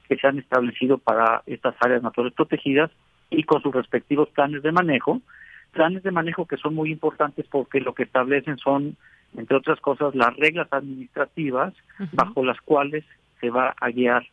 [0.10, 2.92] que se han establecido para estas áreas naturales protegidas
[3.30, 5.22] y con sus respectivos planes de manejo,
[5.72, 8.98] planes de manejo que son muy importantes porque lo que establecen son
[9.38, 11.74] entre otras cosas, las reglas administrativas
[12.12, 13.06] bajo las cuales
[13.40, 14.28] se va a guiar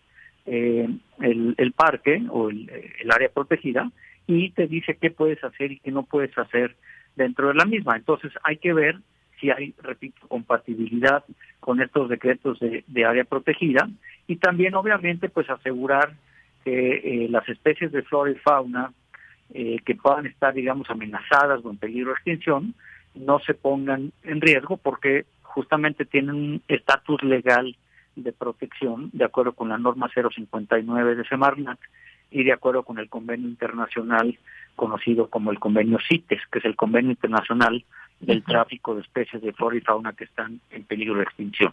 [0.46, 0.88] eh,
[1.20, 2.68] el, parque o el,
[3.08, 3.88] área protegida
[4.26, 6.76] y te dice qué puedes hacer y qué no puedes hacer
[7.14, 7.96] dentro de la misma.
[7.96, 8.96] Entonces hay que ver
[9.40, 11.24] si hay, repito, compatibilidad
[11.60, 13.88] con estos decretos de, área protegida
[14.26, 16.14] y también obviamente pues asegurar
[16.64, 18.92] que eh, las especies de flora y fauna
[19.54, 22.74] eh, que puedan estar, digamos, amenazadas o en peligro de extinción,
[23.14, 27.76] no se pongan en riesgo porque justamente tienen un estatus legal
[28.16, 31.78] de protección de acuerdo con la norma 059 de Semarnat
[32.30, 34.38] y de acuerdo con el convenio internacional
[34.74, 37.84] conocido como el convenio CITES, que es el convenio internacional
[38.20, 41.72] del tráfico de especies de flora y fauna que están en peligro de extinción.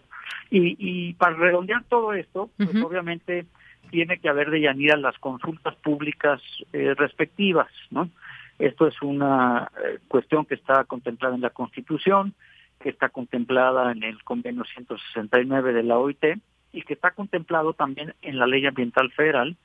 [0.50, 3.46] Y, y para redondear todo esto, pues obviamente
[3.90, 6.40] tiene que haber de Yanira las consultas públicas
[6.72, 8.10] eh, respectivas, ¿no?
[8.58, 12.34] Esto es una eh, cuestión que está contemplada en la Constitución,
[12.80, 16.24] que está contemplada en el convenio 169 de la OIT
[16.72, 19.56] y que está contemplado también en la Ley Ambiental Federal,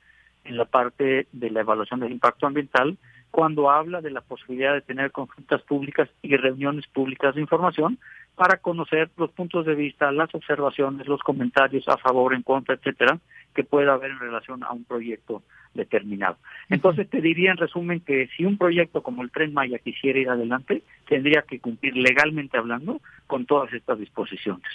[0.44, 2.96] en la parte de la evaluación del impacto ambiental,
[3.30, 7.98] cuando habla de la posibilidad de tener consultas públicas y reuniones públicas de información
[8.34, 13.18] para conocer los puntos de vista, las observaciones, los comentarios a favor, en contra, etcétera,
[13.54, 15.42] que pueda haber en relación a un proyecto
[15.74, 16.36] determinado.
[16.68, 20.28] Entonces te diría en resumen que si un proyecto como el Tren Maya quisiera ir
[20.28, 24.66] adelante, tendría que cumplir legalmente hablando con todas estas disposiciones.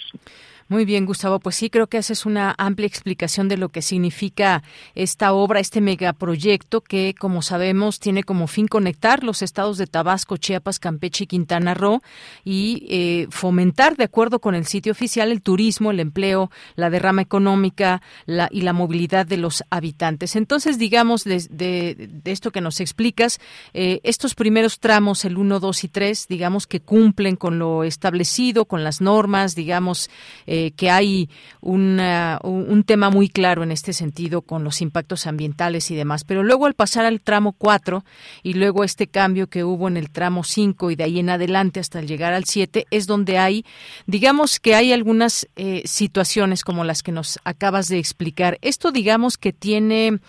[0.68, 1.38] Muy bien, Gustavo.
[1.38, 4.64] Pues sí, creo que haces una amplia explicación de lo que significa
[4.96, 10.38] esta obra, este megaproyecto que, como sabemos, tiene como fin conectar los estados de Tabasco,
[10.38, 12.02] Chiapas, Campeche y Quintana Roo
[12.44, 17.22] y eh, fomentar, de acuerdo con el sitio oficial, el turismo, el empleo, la derrama
[17.22, 20.34] económica la, y la movilidad de los habitantes.
[20.34, 23.40] Entonces, digamos, de, esto que nos explicas,
[23.74, 28.66] eh, estos primeros tramos, el 1, 2 y 3, digamos que cumplen con lo establecido,
[28.66, 30.08] con las normas, digamos,
[30.46, 31.28] eh, que hay
[31.60, 36.22] un tema muy claro en este sentido con los impactos ambientales y demás.
[36.22, 38.04] Pero luego al pasar al tramo 4
[38.44, 41.80] y luego este cambio que hubo en el tramo 5 y de ahí en adelante
[41.80, 43.64] hasta llegar al 7 es donde hay,
[44.06, 48.58] digamos que hay algunas eh, situaciones como las que nos acabas de explicar.
[48.62, 50.20] Esto digamos que tiene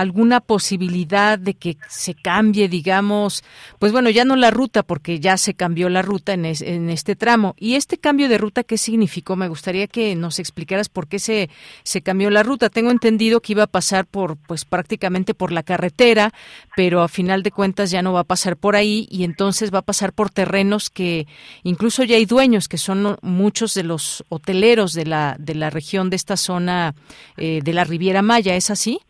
[0.00, 3.42] alguna posibilidad de que se cambie, digamos,
[3.78, 7.54] pues bueno, ya no la ruta porque ya se cambió la ruta en, este tramo.
[7.58, 9.36] ¿Y este cambio de ruta qué significó?
[9.36, 11.50] Me gustaría que nos explicaras por qué se,
[11.82, 12.70] se cambió la ruta.
[12.70, 16.32] Tengo entendido que iba a pasar por, pues prácticamente por la carretera,
[16.76, 19.80] pero a final de cuentas ya no va a pasar por ahí y entonces va
[19.80, 21.26] a pasar por terrenos que
[21.64, 26.10] incluso ya hay dueños, que son muchos de los hoteleros de la, de la región
[26.10, 26.94] de esta zona
[27.36, 28.54] eh, de la Riviera Maya.
[28.54, 29.00] ¿Es así?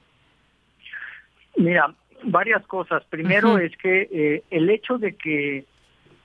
[1.58, 3.04] Mira, varias cosas.
[3.04, 5.66] Primero es que eh, el hecho de que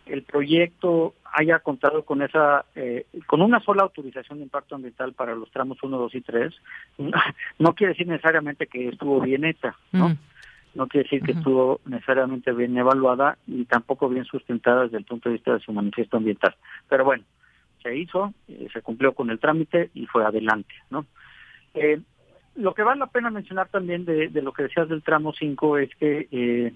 [0.06, 5.34] el proyecto haya contado con esa eh, con una sola autorización de impacto ambiental para
[5.34, 6.54] los tramos 1, 2 y 3,
[7.60, 10.16] no quiere decir necesariamente que estuvo bien hecha, ¿no?
[10.76, 15.30] No quiere decir que estuvo necesariamente bien evaluada y tampoco bien sustentada desde el punto
[15.30, 16.56] de vista de su manifiesto ambiental.
[16.90, 17.24] Pero bueno,
[17.84, 21.06] se hizo, eh, se cumplió con el trámite y fue adelante, ¿no?
[21.76, 22.00] Eh,
[22.56, 25.96] lo que vale la pena mencionar también de, lo que decías del tramo 5 es
[25.96, 26.74] que eh,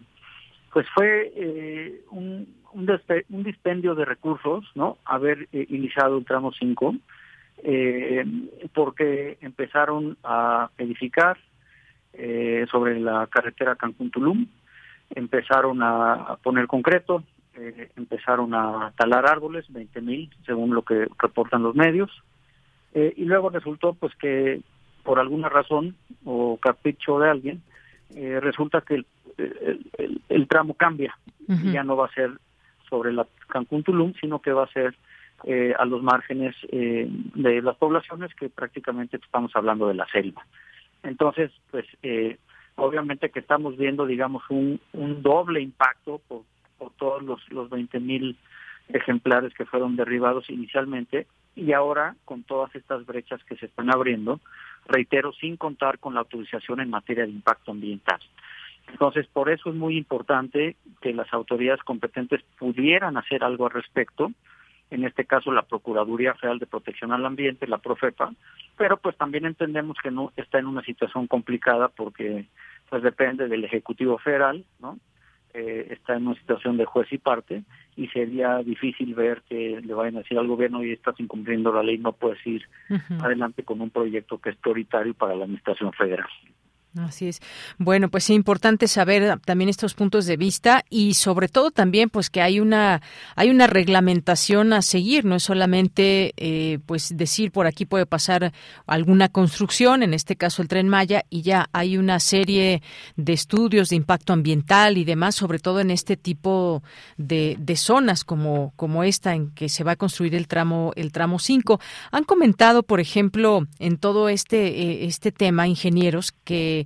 [0.77, 4.99] pues fue eh, un, un, dispendio de recursos, ¿no?
[5.05, 6.95] Haber eh, iniciado el tramo 5,
[7.63, 8.23] eh,
[8.75, 11.37] porque empezaron a edificar
[12.71, 14.47] sobre la carretera Cancún-Tulum,
[15.15, 17.23] empezaron a, poner concreto,
[17.95, 22.09] empezaron a talar árboles, 20 mil, según lo que reportan los medios,
[22.93, 24.61] y luego resultó pues que
[25.07, 27.61] por alguna razón o capricho de alguien,
[28.41, 29.05] resulta que el
[29.37, 31.17] el, tramo cambia.
[31.47, 32.31] Ya no va a ser
[32.89, 34.95] sobre la Cancún Tulum, sino que va a ser
[35.43, 40.45] eh, a los márgenes eh, de las poblaciones que prácticamente estamos hablando de la selva.
[41.03, 42.37] Entonces, pues eh,
[42.75, 46.41] obviamente que estamos viendo, digamos, un, un doble impacto por,
[46.77, 48.37] por todos los, los 20 mil
[48.89, 54.39] ejemplares que fueron derribados inicialmente y ahora con todas estas brechas que se están abriendo,
[54.87, 58.19] reitero, sin contar con la autorización en materia de impacto ambiental.
[58.89, 64.31] Entonces, por eso es muy importante que las autoridades competentes pudieran hacer algo al respecto,
[64.89, 68.31] en este caso la Procuraduría Federal de Protección al Ambiente, la Profepa,
[68.77, 72.45] pero pues también entendemos que no está en una situación complicada porque
[72.89, 74.97] pues depende del Ejecutivo Federal, ¿no?
[75.59, 77.63] Eh, está en una situación de juez y parte
[77.95, 81.81] y sería difícil ver que le vayan a decir al gobierno y estás incumpliendo la
[81.81, 82.61] ley, no puedes ir
[83.19, 86.27] adelante con un proyecto que es prioritario para la Administración Federal.
[86.95, 87.41] Así es.
[87.77, 92.29] Bueno, pues es importante saber también estos puntos de vista y sobre todo también pues
[92.29, 93.01] que hay una
[93.35, 98.51] hay una reglamentación a seguir, no es solamente eh, pues decir por aquí puede pasar
[98.85, 102.81] alguna construcción, en este caso el tren Maya y ya hay una serie
[103.15, 106.83] de estudios de impacto ambiental y demás, sobre todo en este tipo
[107.17, 111.11] de, de zonas como como esta en que se va a construir el tramo el
[111.11, 111.79] tramo 5.
[112.11, 116.76] Han comentado, por ejemplo, en todo este eh, este tema ingenieros que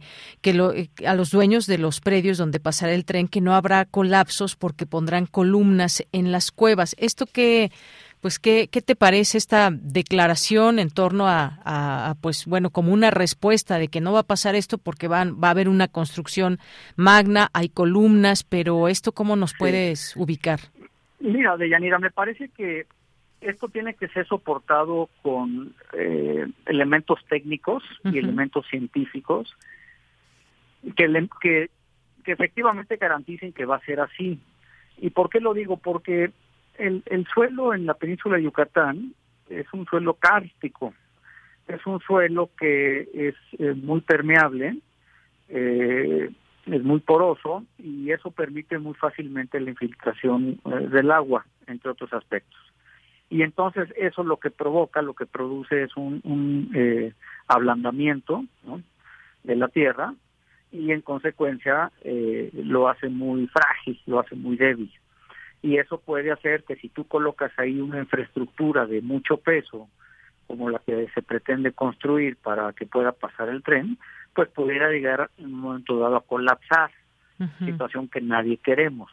[0.41, 3.85] que eh, a los dueños de los predios donde pasará el tren que no habrá
[3.85, 6.95] colapsos porque pondrán columnas en las cuevas.
[6.99, 7.71] Esto que
[8.21, 13.79] pues ¿qué, qué te parece esta declaración en torno a, pues bueno como una respuesta
[13.79, 16.59] de que no va a pasar esto porque van va a haber una construcción
[16.95, 20.59] magna hay columnas pero esto cómo nos puedes ubicar
[21.19, 22.85] mira Deyanira me parece que
[23.41, 29.55] esto tiene que ser soportado con eh, elementos técnicos y elementos científicos
[30.95, 31.69] que, que,
[32.25, 34.39] efectivamente garanticen que va a ser así.
[34.97, 35.77] ¿Y por qué lo digo?
[35.77, 36.31] Porque
[36.77, 39.13] el, el suelo en la península de Yucatán
[39.49, 40.93] es un suelo kárstico,
[41.67, 44.77] es un suelo que es muy permeable,
[45.49, 46.29] eh,
[46.65, 52.13] es muy poroso y eso permite muy fácilmente la infiltración eh, del agua, entre otros
[52.13, 52.59] aspectos.
[53.29, 57.13] Y entonces eso lo que provoca, lo que produce es un, un eh,
[57.47, 58.43] ablandamiento
[59.43, 60.13] de la Tierra
[60.71, 64.91] y en consecuencia eh, lo hace muy frágil, lo hace muy débil.
[65.61, 69.89] Y eso puede hacer que si tú colocas ahí una infraestructura de mucho peso,
[70.47, 73.97] como la que se pretende construir para que pueda pasar el tren,
[74.33, 76.91] pues pudiera llegar en un momento dado a colapsar,
[77.65, 79.09] situación que nadie queremos.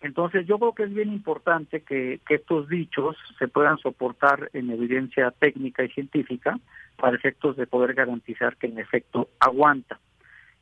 [0.00, 4.70] Entonces yo creo que es bien importante que, que estos dichos se puedan soportar en
[4.70, 6.58] evidencia técnica y científica
[6.96, 9.98] para efectos de poder garantizar que en efecto aguanta.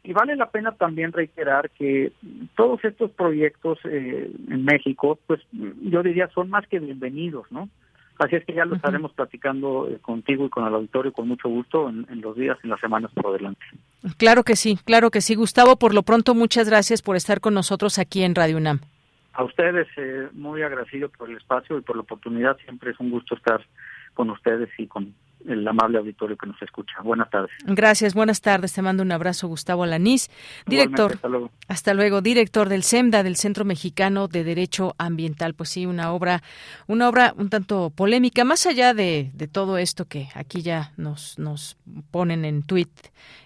[0.06, 2.12] Y vale la pena también reiterar que
[2.54, 7.68] todos estos proyectos eh, en México, pues yo diría son más que bienvenidos, ¿no?
[8.20, 11.48] Así es que ya lo estaremos platicando eh, contigo y con el auditorio con mucho
[11.48, 13.60] gusto en, en, los días y las semanas por delante.
[14.16, 15.34] Claro que sí, claro que sí.
[15.34, 18.78] Gustavo, por lo pronto, muchas gracias por estar con nosotros aquí en Radio UNAM.
[19.32, 22.56] A ustedes, eh, muy agradecido por el espacio y por la oportunidad.
[22.58, 23.60] Siempre es un gusto estar
[24.14, 25.14] con ustedes y con
[25.46, 26.94] el amable auditorio que nos escucha.
[27.02, 27.50] Buenas tardes.
[27.64, 28.72] Gracias, buenas tardes.
[28.72, 30.30] Te mando un abrazo, Gustavo Alanís,
[30.66, 31.12] director.
[31.14, 31.50] Hasta luego.
[31.68, 32.20] hasta luego.
[32.20, 35.54] director del CEMDA, del Centro Mexicano de Derecho Ambiental.
[35.54, 36.42] Pues sí, una obra,
[36.86, 41.38] una obra un tanto polémica, más allá de, de todo esto que aquí ya nos,
[41.38, 41.76] nos
[42.10, 42.88] ponen en tweet,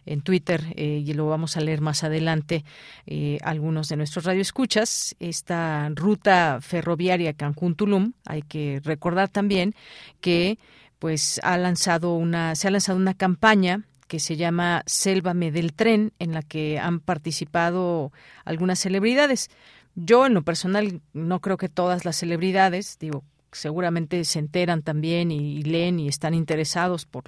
[0.07, 2.65] en Twitter, eh, y lo vamos a leer más adelante,
[3.07, 9.75] eh, algunos de nuestros radioescuchas, esta ruta ferroviaria Cancún-Tulum, hay que recordar también
[10.21, 10.59] que
[11.01, 16.13] pues ha lanzado una, se ha lanzado una campaña que se llama Sélvame del Tren,
[16.19, 18.13] en la que han participado
[18.45, 19.51] algunas celebridades.
[19.95, 25.31] Yo, en lo personal, no creo que todas las celebridades, digo, seguramente se enteran también
[25.31, 27.25] y, leen y están interesados por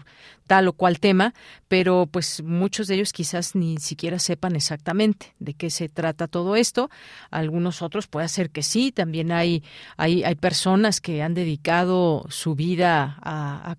[0.46, 1.34] tal o cual tema,
[1.68, 6.56] pero pues muchos de ellos quizás ni siquiera sepan exactamente de qué se trata todo
[6.56, 6.90] esto.
[7.30, 9.62] Algunos otros puede ser que sí, también hay,
[9.96, 13.76] hay, hay personas que han dedicado su vida a,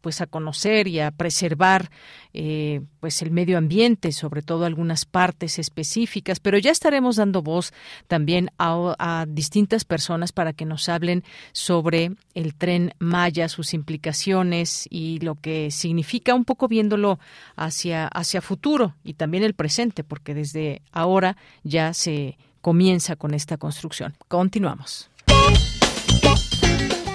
[0.00, 1.90] pues a conocer y a preservar
[2.32, 7.72] eh, pues el medio ambiente, sobre todo algunas partes específicas, pero ya estaremos dando voz
[8.06, 15.18] también a, distintas personas para que nos hablen sobre el tren Maya, sus implicaciones y
[15.20, 17.18] lo que significa un poco viéndolo
[17.56, 23.56] hacia, hacia futuro y también el presente, porque desde ahora ya se comienza con esta
[23.56, 24.14] construcción.
[24.28, 25.10] Continuamos.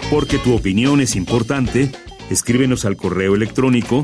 [0.10, 1.92] Porque tu opinión es importante,
[2.30, 4.04] escríbenos al correo electrónico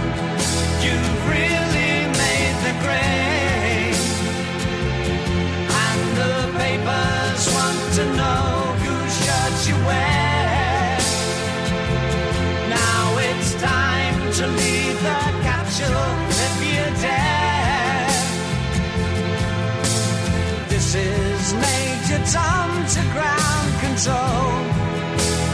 [22.93, 24.51] to ground control.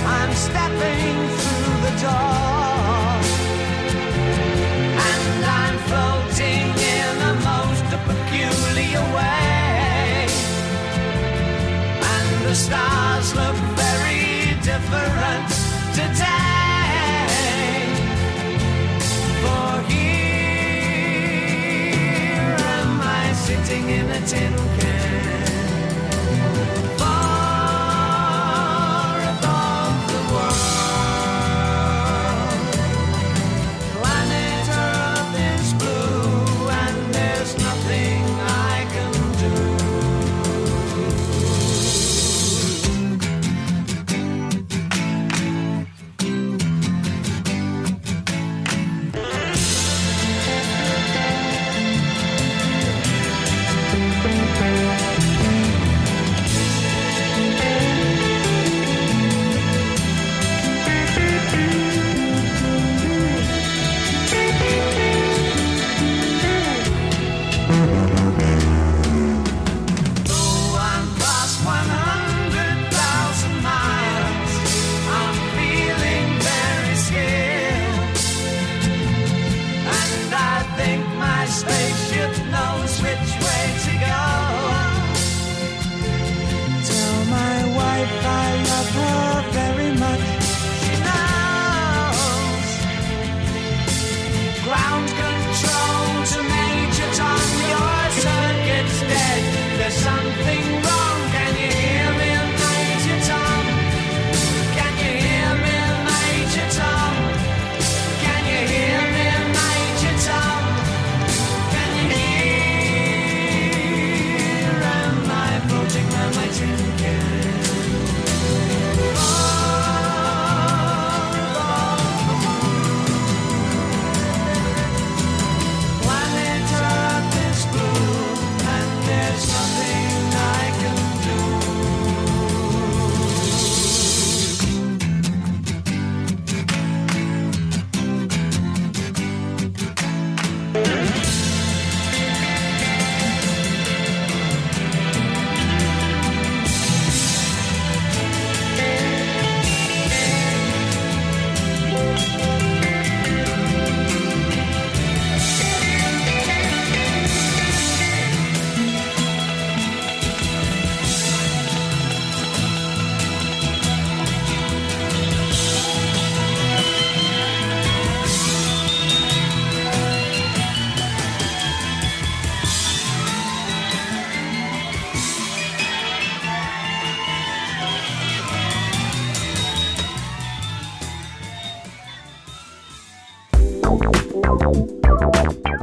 [0.08, 2.57] I'm stepping through the door.
[5.40, 10.28] Floating in most peculiar way.
[12.14, 15.50] And the stars look very different
[15.94, 16.98] today.
[19.44, 20.98] For here
[22.76, 25.17] am I sitting in a tin can.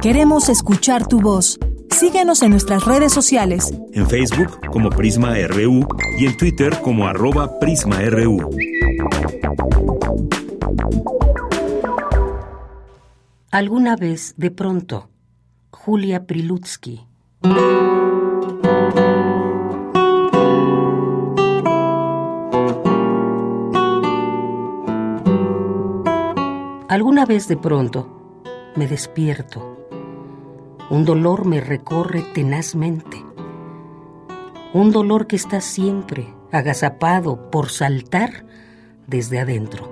[0.05, 1.57] Queremos escuchar tu voz.
[1.89, 3.73] Síguenos en nuestras redes sociales.
[3.91, 5.87] En Facebook como Prisma RU
[6.19, 8.51] y en Twitter como arroba PrismaRU.
[13.49, 15.09] Alguna vez, de pronto,
[15.71, 17.01] Julia Prilutsky.
[26.87, 28.43] Alguna vez de pronto
[28.75, 29.74] me despierto.
[30.89, 33.23] Un dolor me recorre tenazmente.
[34.73, 38.45] Un dolor que está siempre agazapado por saltar
[39.07, 39.89] desde adentro.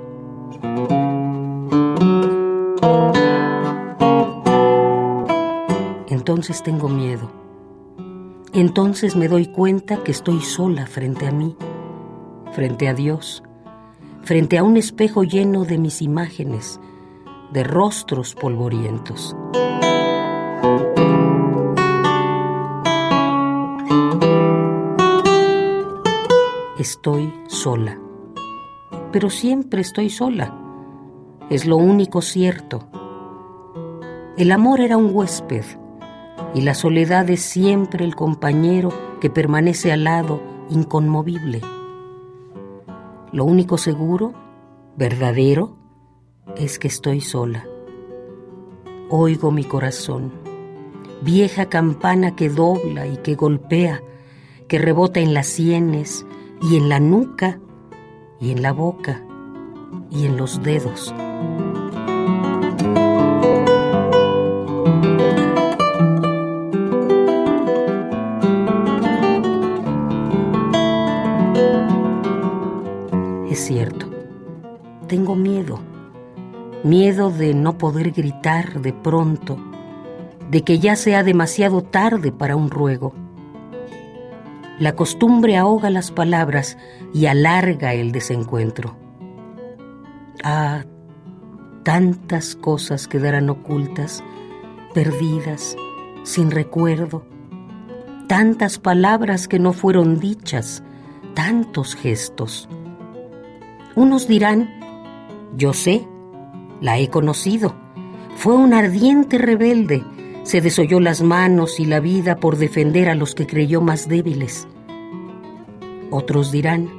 [6.10, 7.32] Entonces tengo miedo.
[8.54, 11.56] Entonces me doy cuenta que estoy sola frente a mí,
[12.52, 13.44] frente a Dios
[14.24, 16.80] frente a un espejo lleno de mis imágenes,
[17.52, 19.36] de rostros polvorientos.
[26.84, 27.98] Estoy sola,
[29.14, 30.54] pero siempre estoy sola.
[31.50, 32.90] Es lo único cierto.
[34.36, 35.64] El amor era un huésped
[36.54, 38.90] y la soledad es siempre el compañero
[39.22, 41.62] que permanece al lado inconmovible.
[43.32, 44.34] Lo único seguro,
[44.98, 45.78] verdadero,
[46.58, 47.66] es que estoy sola.
[49.10, 50.34] Oigo mi corazón,
[51.22, 54.04] vieja campana que dobla y que golpea,
[54.68, 56.26] que rebota en las sienes
[56.64, 57.60] y en la nuca
[58.40, 59.22] y en la boca
[60.10, 61.14] y en los dedos.
[73.64, 74.08] cierto.
[75.08, 75.80] Tengo miedo.
[76.84, 79.58] Miedo de no poder gritar de pronto,
[80.50, 83.14] de que ya sea demasiado tarde para un ruego.
[84.84, 86.78] La costumbre ahoga las palabras
[87.14, 88.98] y alarga el desencuentro.
[90.44, 90.84] Ah,
[91.84, 94.22] tantas cosas quedarán ocultas,
[94.94, 95.78] perdidas,
[96.24, 97.26] sin recuerdo,
[98.28, 100.84] tantas palabras que no fueron dichas,
[101.34, 102.68] tantos gestos.
[103.96, 104.70] Unos dirán,
[105.56, 106.06] yo sé,
[106.82, 107.74] la he conocido.
[108.36, 110.04] Fue un ardiente rebelde,
[110.44, 114.68] se desoyó las manos y la vida por defender a los que creyó más débiles.
[116.16, 116.92] Otros dirán,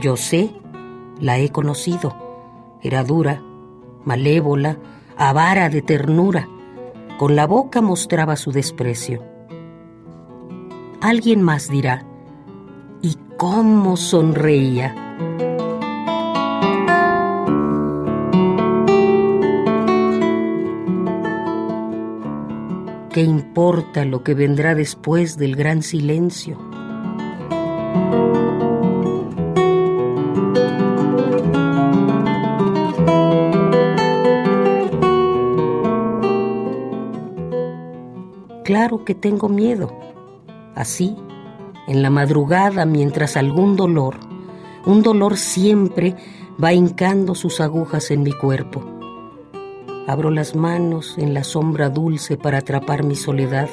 [0.00, 0.50] yo sé,
[1.20, 2.12] la he conocido.
[2.82, 3.40] Era dura,
[4.04, 4.78] malévola,
[5.16, 6.48] avara de ternura.
[7.20, 9.22] Con la boca mostraba su desprecio.
[11.00, 12.04] Alguien más dirá,
[13.00, 14.92] ¿y cómo sonreía?
[23.12, 26.58] ¿Qué importa lo que vendrá después del gran silencio?
[38.72, 39.92] Claro que tengo miedo.
[40.74, 41.14] Así,
[41.88, 44.16] en la madrugada, mientras algún dolor,
[44.86, 46.16] un dolor siempre
[46.56, 48.82] va hincando sus agujas en mi cuerpo
[50.06, 53.68] Abro las manos en la sombra dulce para atrapar mi soledad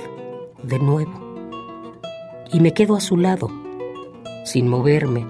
[0.64, 1.14] de nuevo.
[2.52, 3.50] Y me quedo a su lado,
[4.44, 5.26] sin moverme,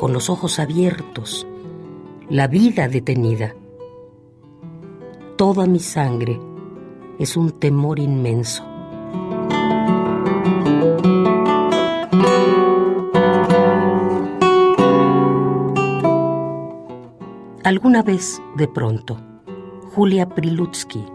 [0.00, 1.46] con los ojos abiertos,
[2.28, 3.54] la vida detenida.
[5.36, 6.40] Toda mi sangre
[7.20, 8.69] es un temor inmenso.
[17.70, 19.16] Alguna vez, de pronto,
[19.94, 21.06] Julia Prilutsky.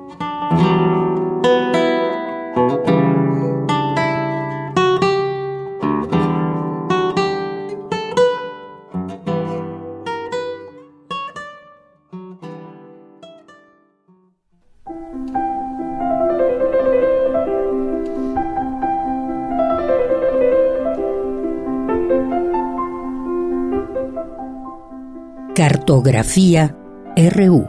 [25.88, 26.72] Cartografía
[27.16, 27.68] RU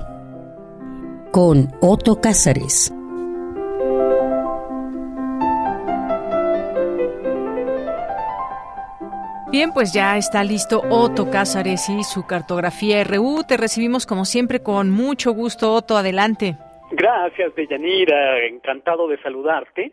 [1.30, 2.90] con Otto Cázares.
[9.52, 13.42] Bien, pues ya está listo Otto Cázares y su cartografía RU.
[13.46, 15.98] Te recibimos como siempre con mucho gusto, Otto.
[15.98, 16.56] Adelante.
[16.92, 18.46] Gracias, Deyanira.
[18.46, 19.92] Encantado de saludarte.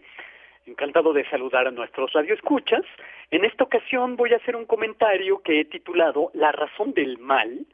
[0.65, 2.85] Encantado de saludar a nuestros radioescuchas.
[3.31, 7.65] En esta ocasión voy a hacer un comentario que he titulado La razón del mal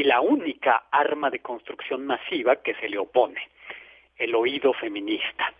[0.00, 3.50] y la única arma de construcción masiva que se le opone,
[4.16, 5.52] el oído feminista.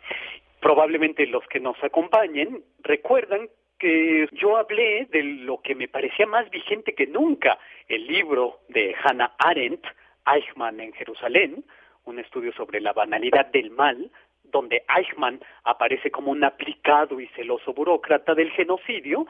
[0.60, 6.48] Probablemente los que nos acompañen recuerdan que yo hablé de lo que me parecía más
[6.48, 9.84] vigente que nunca, el libro de Hannah Arendt,
[10.26, 11.62] Eichmann en Jerusalén,
[12.06, 14.10] un estudio sobre la banalidad del mal,
[14.44, 19.26] donde Eichmann aparece como un aplicado y celoso burócrata del genocidio,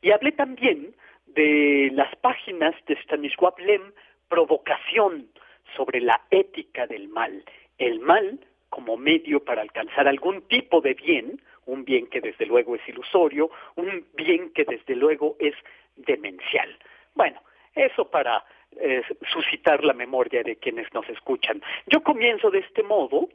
[0.00, 0.94] y hablé también
[1.26, 3.92] de las páginas de Stanisław Lem,
[4.32, 5.28] Provocación
[5.76, 7.44] sobre la ética del mal,
[7.76, 8.40] el mal
[8.70, 13.50] como medio para alcanzar algún tipo de bien, un bien que desde luego es ilusorio,
[13.76, 15.54] un bien que desde luego es
[15.96, 16.74] demencial.
[17.14, 17.42] Bueno,
[17.74, 18.42] eso para
[18.80, 21.62] eh, suscitar la memoria de quienes nos escuchan.
[21.88, 23.28] Yo comienzo de este modo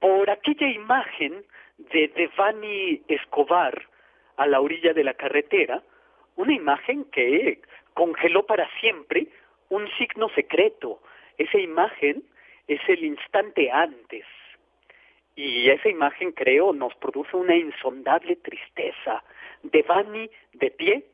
[0.00, 1.44] por aquella imagen
[1.78, 3.80] de Devani Escobar
[4.38, 5.84] a la orilla de la carretera,
[6.34, 7.60] una imagen que
[7.94, 9.28] congeló para siempre
[9.70, 11.00] un signo secreto.
[11.38, 12.22] Esa imagen
[12.68, 14.24] es el instante antes.
[15.34, 19.24] Y esa imagen, creo, nos produce una insondable tristeza.
[19.62, 21.06] Devani de pie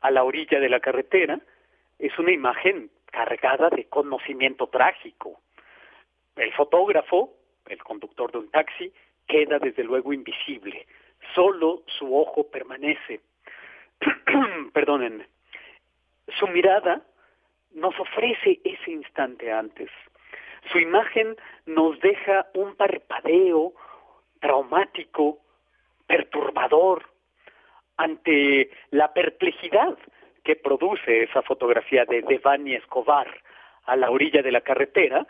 [0.00, 1.38] a la orilla de la carretera
[1.98, 5.40] es una imagen cargada de conocimiento trágico.
[6.36, 7.34] El fotógrafo,
[7.66, 8.92] el conductor de un taxi,
[9.26, 10.86] queda desde luego invisible.
[11.34, 13.20] Solo su ojo permanece.
[14.72, 15.26] Perdónenme.
[16.38, 17.02] Su mirada
[17.72, 19.90] nos ofrece ese instante antes.
[20.72, 21.36] Su imagen
[21.66, 23.72] nos deja un parpadeo
[24.40, 25.38] traumático,
[26.06, 27.04] perturbador,
[27.96, 29.98] ante la perplejidad
[30.44, 33.28] que produce esa fotografía de Devani Escobar
[33.84, 35.26] a la orilla de la carretera,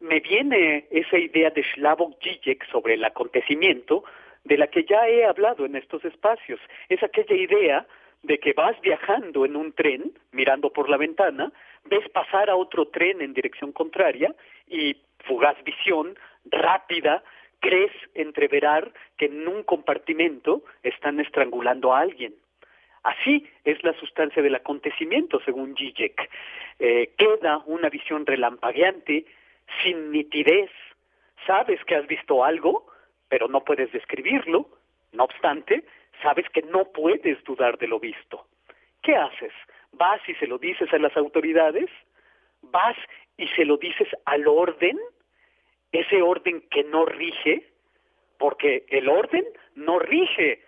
[0.00, 4.04] me viene esa idea de Slavoj Žižek sobre el acontecimiento
[4.44, 6.60] de la que ya he hablado en estos espacios.
[6.88, 7.86] Es aquella idea
[8.22, 11.52] de que vas viajando en un tren, mirando por la ventana,
[11.84, 14.34] ves pasar a otro tren en dirección contraria
[14.68, 17.22] y fugaz visión, rápida,
[17.60, 22.34] crees entreverar que en un compartimento están estrangulando a alguien.
[23.02, 26.30] Así es la sustancia del acontecimiento, según Zizek.
[26.78, 29.24] Eh, queda una visión relampagueante,
[29.82, 30.70] sin nitidez.
[31.46, 32.86] Sabes que has visto algo,
[33.28, 34.68] pero no puedes describirlo.
[35.12, 35.84] No obstante,
[36.22, 38.46] sabes que no puedes dudar de lo visto.
[39.02, 39.52] ¿Qué haces?
[39.92, 41.90] ¿Vas y se lo dices a las autoridades?
[42.62, 42.96] ¿Vas
[43.36, 44.98] y se lo dices al orden?
[45.92, 47.68] Ese orden que no rige,
[48.38, 49.44] porque el orden
[49.74, 50.62] no rige.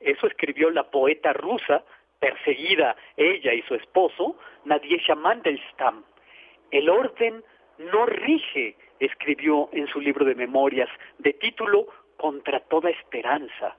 [0.00, 1.84] Eso escribió la poeta rusa,
[2.18, 6.04] perseguida ella y su esposo, Nadiesha Mandelstam.
[6.70, 7.42] El orden
[7.78, 10.88] no rige, escribió en su libro de memorias,
[11.18, 11.86] de título
[12.18, 13.76] Contra toda esperanza.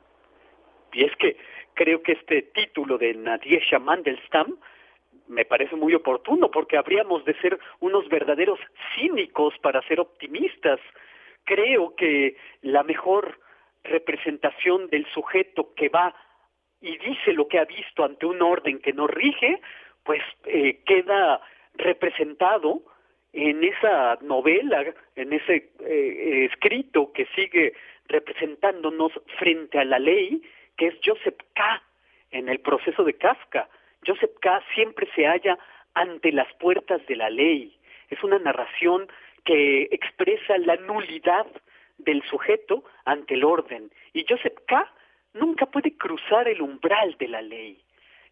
[0.94, 1.38] Y es que
[1.76, 4.58] creo que este título de Nadiesha Mandelstam
[5.32, 8.60] me parece muy oportuno porque habríamos de ser unos verdaderos
[8.96, 10.80] cínicos para ser optimistas.
[11.46, 13.40] Creo que la mejor
[13.84, 16.14] representación del sujeto que va
[16.82, 19.62] y dice lo que ha visto ante un orden que no rige,
[20.04, 21.42] pues eh, queda
[21.76, 22.82] representado
[23.34, 24.84] en esa novela,
[25.16, 27.74] en ese eh, escrito que sigue
[28.08, 30.42] representándonos frente a la ley,
[30.76, 31.84] que es Joseph K.
[32.32, 33.70] en el proceso de Kafka.
[34.06, 34.62] Joseph K.
[34.74, 35.58] siempre se halla
[35.94, 37.78] ante las puertas de la ley.
[38.10, 39.08] Es una narración
[39.44, 41.48] que expresa la nulidad
[41.98, 43.92] del sujeto ante el orden.
[44.14, 44.92] Y Joseph K.
[45.34, 47.82] nunca puede cruzar el umbral de la ley.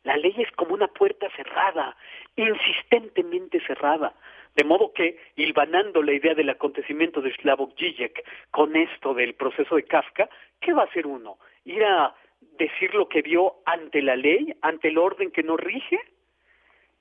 [0.03, 1.95] La ley es como una puerta cerrada,
[2.35, 4.13] insistentemente cerrada.
[4.55, 9.75] De modo que, hilvanando la idea del acontecimiento de Slavoj Žižek con esto del proceso
[9.75, 10.29] de Kafka,
[10.59, 11.37] ¿qué va a hacer uno?
[11.65, 12.15] ¿Ir a
[12.57, 15.99] decir lo que vio ante la ley, ante el orden que nos rige?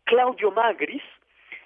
[0.05, 1.02] Claudio Magris,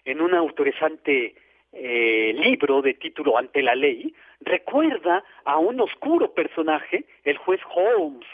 [0.04, 1.34] en un autorizante
[1.72, 8.26] eh, libro de título Ante la ley, recuerda a un oscuro personaje, el juez Holmes,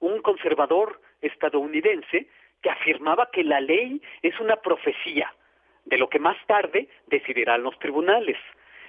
[0.00, 2.28] un conservador estadounidense
[2.62, 5.32] que afirmaba que la ley es una profecía
[5.84, 8.36] de lo que más tarde decidirán los tribunales.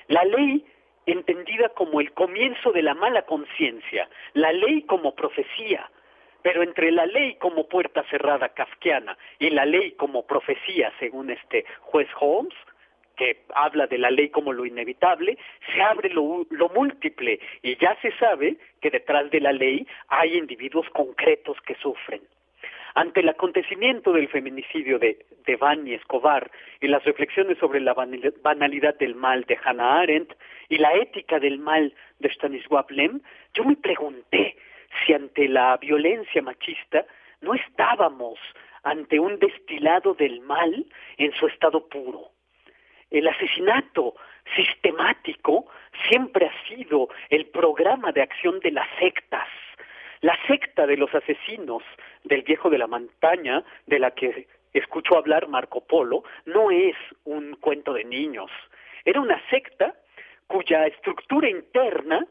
[0.07, 0.65] La ley
[1.05, 5.89] entendida como el comienzo de la mala conciencia, la ley como profecía,
[6.41, 11.65] pero entre la ley como puerta cerrada kafkiana y la ley como profecía, según este
[11.81, 12.53] juez Holmes,
[13.15, 15.37] que habla de la ley como lo inevitable,
[15.73, 20.37] se abre lo, lo, múltiple y ya se sabe que detrás de la ley hay
[20.37, 22.21] individuos concretos que sufren.
[22.97, 26.49] Ante el acontecimiento del feminicidio de, de Escobar
[26.79, 30.33] y las reflexiones sobre la banalidad del mal de Hannah Arendt
[30.69, 33.19] y la ética del mal de Stanisław Lem,
[33.53, 34.55] yo me pregunté
[35.05, 37.05] si ante la violencia machista
[37.41, 38.39] no estábamos
[38.83, 40.85] ante un destilado del mal
[41.17, 42.31] en su estado puro.
[43.11, 44.15] el asesinato
[44.55, 45.65] sistemático
[46.07, 49.47] siempre ha sido el programa de acción de las sectas.
[50.25, 51.83] La secta de los asesinos
[52.23, 56.95] del viejo de la montaña, de la que escuchó hablar Marco Polo, no es
[57.25, 58.49] un cuento de niños.
[59.03, 59.93] Era una secta
[60.47, 62.25] cuya estructura interna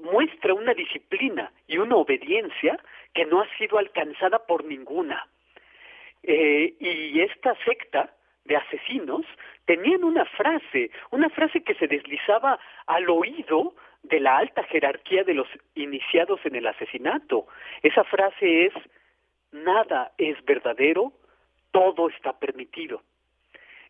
[0.00, 2.76] muestra una disciplina y una obediencia
[3.14, 5.28] que no ha sido alcanzada por ninguna.
[6.24, 8.12] Eh, y esta secta
[8.46, 9.24] de asesinos
[9.64, 15.34] tenían una frase, una frase que se deslizaba al oído de la alta jerarquía de
[15.34, 17.46] los iniciados en el asesinato.
[17.82, 18.72] Esa frase es,
[19.52, 21.12] nada es verdadero,
[21.70, 23.02] todo está permitido.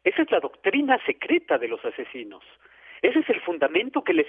[0.05, 2.43] Esa es la doctrina secreta de los asesinos.
[3.03, 4.27] Ese es el fundamento que les,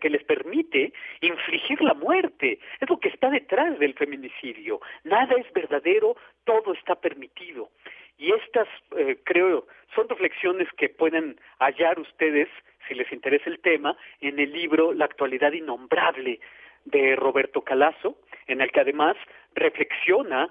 [0.00, 2.58] que les permite infligir la muerte.
[2.80, 4.80] Es lo que está detrás del feminicidio.
[5.04, 7.70] Nada es verdadero, todo está permitido.
[8.18, 12.48] Y estas, eh, creo, son reflexiones que pueden hallar ustedes,
[12.86, 16.40] si les interesa el tema, en el libro La actualidad innombrable
[16.84, 18.16] de Roberto Calazo,
[18.46, 19.16] en el que además
[19.54, 20.50] reflexiona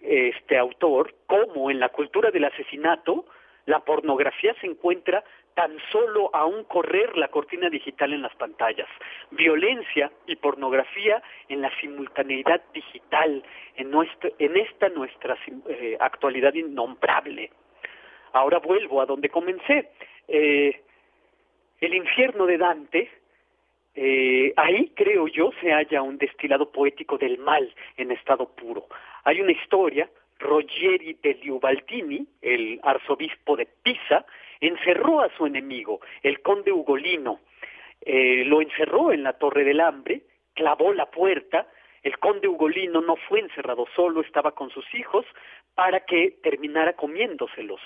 [0.00, 3.26] este autor cómo en la cultura del asesinato
[3.66, 5.22] la pornografía se encuentra
[5.54, 8.88] tan solo a un correr la cortina digital en las pantallas.
[9.30, 13.42] Violencia y pornografía en la simultaneidad digital,
[13.76, 15.36] en, nuestra, en esta nuestra
[15.68, 17.50] eh, actualidad innombrable.
[18.32, 19.90] Ahora vuelvo a donde comencé.
[20.28, 20.80] Eh,
[21.80, 23.10] el infierno de Dante,
[23.94, 28.86] eh, ahí creo yo se halla un destilado poético del mal en estado puro.
[29.24, 30.08] Hay una historia,
[30.38, 34.24] Rogeri de Liubaldini, el arzobispo de Pisa,
[34.62, 37.40] encerró a su enemigo, el conde Ugolino,
[38.00, 40.22] eh, lo encerró en la Torre del Hambre,
[40.54, 41.66] clavó la puerta,
[42.02, 45.26] el conde Ugolino no fue encerrado solo, estaba con sus hijos,
[45.74, 47.80] para que terminara comiéndoselos.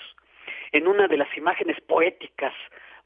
[0.71, 2.53] En una de las imágenes poéticas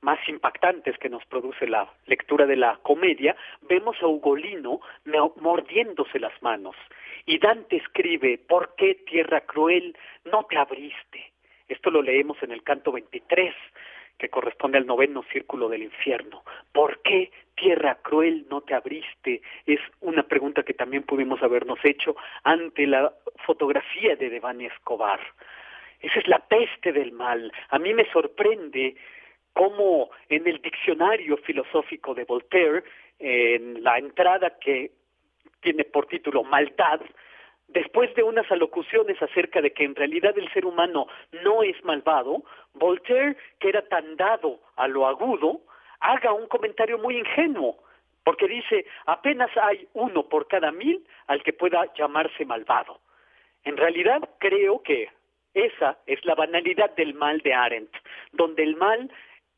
[0.02, 4.82] más impactantes que nos produce la lectura de la comedia, vemos a Ugolino
[5.38, 6.76] mordiéndose las manos.
[7.26, 9.96] Y Dante escribe, ¿por qué tierra cruel
[10.26, 11.31] no te abriste?
[11.72, 13.56] Esto lo leemos en el canto 23,
[14.18, 16.44] que corresponde al noveno círculo del infierno.
[16.74, 19.42] ¿Por qué, tierra cruel, no te abriste?
[19.66, 23.14] Es una pregunta que también pudimos habernos hecho ante la
[23.46, 25.22] fotografía de Devani Escobar.
[26.02, 27.54] Esa es la peste del mal.
[27.70, 28.96] A mí me sorprende
[29.54, 32.84] cómo en el diccionario filosófico de Voltaire,
[33.18, 34.92] en la entrada que
[35.62, 37.00] tiene por título Maldad,
[37.74, 41.08] Después de unas alocuciones acerca de que en realidad el ser humano
[41.44, 42.44] no es malvado,
[42.74, 45.62] Voltaire, que era tan dado a lo agudo,
[46.02, 47.78] haga un comentario muy ingenuo,
[48.26, 53.00] porque dice, apenas hay uno por cada mil al que pueda llamarse malvado.
[53.64, 55.10] En realidad creo que
[55.54, 57.96] esa es la banalidad del mal de Arendt,
[58.34, 59.10] donde el mal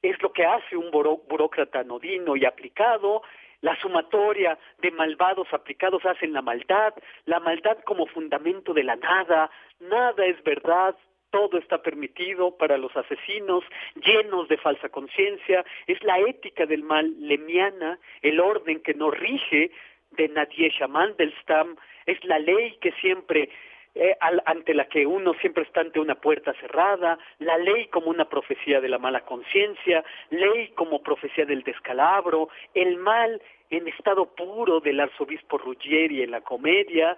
[0.04, 3.24] es lo que hace un burócrata anodino y aplicado,
[3.64, 6.94] la sumatoria de malvados aplicados hacen la maldad,
[7.26, 9.50] la maldad como fundamento de la nada,
[9.80, 10.96] nada es verdad,
[11.32, 13.64] todo está permitido para los asesinos,
[13.96, 19.72] llenos de falsa conciencia, es la ética del mal lemiana, el orden que nos rige
[20.12, 23.50] de Nadia Mandelstam, es la ley que siempre
[23.96, 28.26] eh, ante la que uno siempre está ante una puerta cerrada, la ley como una
[28.26, 33.40] profecía de la mala conciencia, ley como profecía del descalabro, el mal
[33.70, 37.16] en estado puro del arzobispo Ruggieri en la comedia,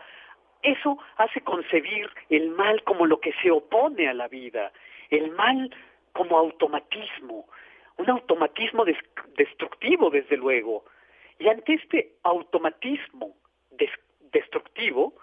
[0.63, 4.73] eso hace concebir el mal como lo que se opone a la vida,
[5.09, 5.73] el mal
[6.11, 7.47] como automatismo,
[7.97, 8.83] un automatismo
[9.37, 10.83] destructivo desde luego.
[11.39, 13.35] Y ante este automatismo
[14.31, 15.13] destructivo,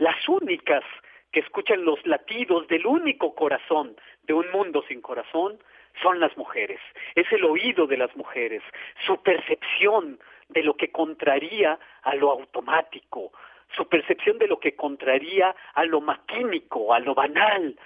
[0.00, 0.82] las únicas
[1.30, 3.94] que escuchan los latidos del único corazón
[4.24, 5.58] de un mundo sin corazón
[6.02, 6.80] son las mujeres.
[7.14, 8.62] Es el oído de las mujeres,
[9.06, 10.18] su percepción
[10.48, 13.30] de lo que contraría a lo automático,
[13.76, 17.78] su percepción de lo que contraría a lo maquímico, a lo banal,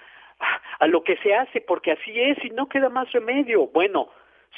[0.79, 3.67] a lo que se hace porque así es y no queda más remedio.
[3.67, 4.09] Bueno,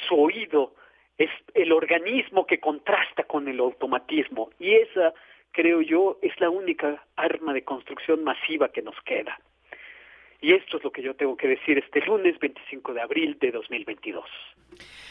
[0.06, 0.74] su oído
[1.18, 5.12] es el organismo que contrasta con el automatismo y esa
[5.52, 9.38] creo yo, es la única arma de construcción masiva que nos queda.
[10.40, 13.50] Y esto es lo que yo tengo que decir este lunes 25 de abril de
[13.50, 14.24] 2022.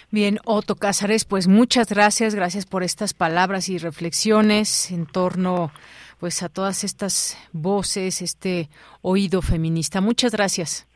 [0.10, 5.72] Bien, Otto Cázares, pues muchas gracias, gracias por estas palabras y reflexiones en torno
[6.20, 8.70] pues a todas estas voces, este
[9.02, 10.00] oído feminista.
[10.02, 10.87] Muchas gracias.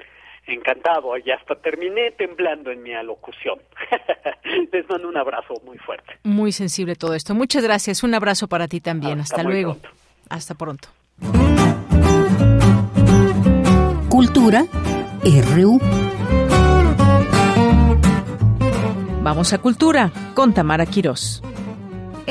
[0.51, 3.59] Encantado, y hasta terminé temblando en mi alocución.
[4.71, 6.13] Les mando un abrazo muy fuerte.
[6.23, 7.33] Muy sensible todo esto.
[7.33, 8.03] Muchas gracias.
[8.03, 9.21] Un abrazo para ti también.
[9.21, 9.77] Hasta, luego.
[10.29, 10.89] Hasta pronto.
[14.09, 14.65] Cultura
[15.23, 15.79] RU.
[19.23, 21.41] Vamos a Cultura con Tamara Quirós.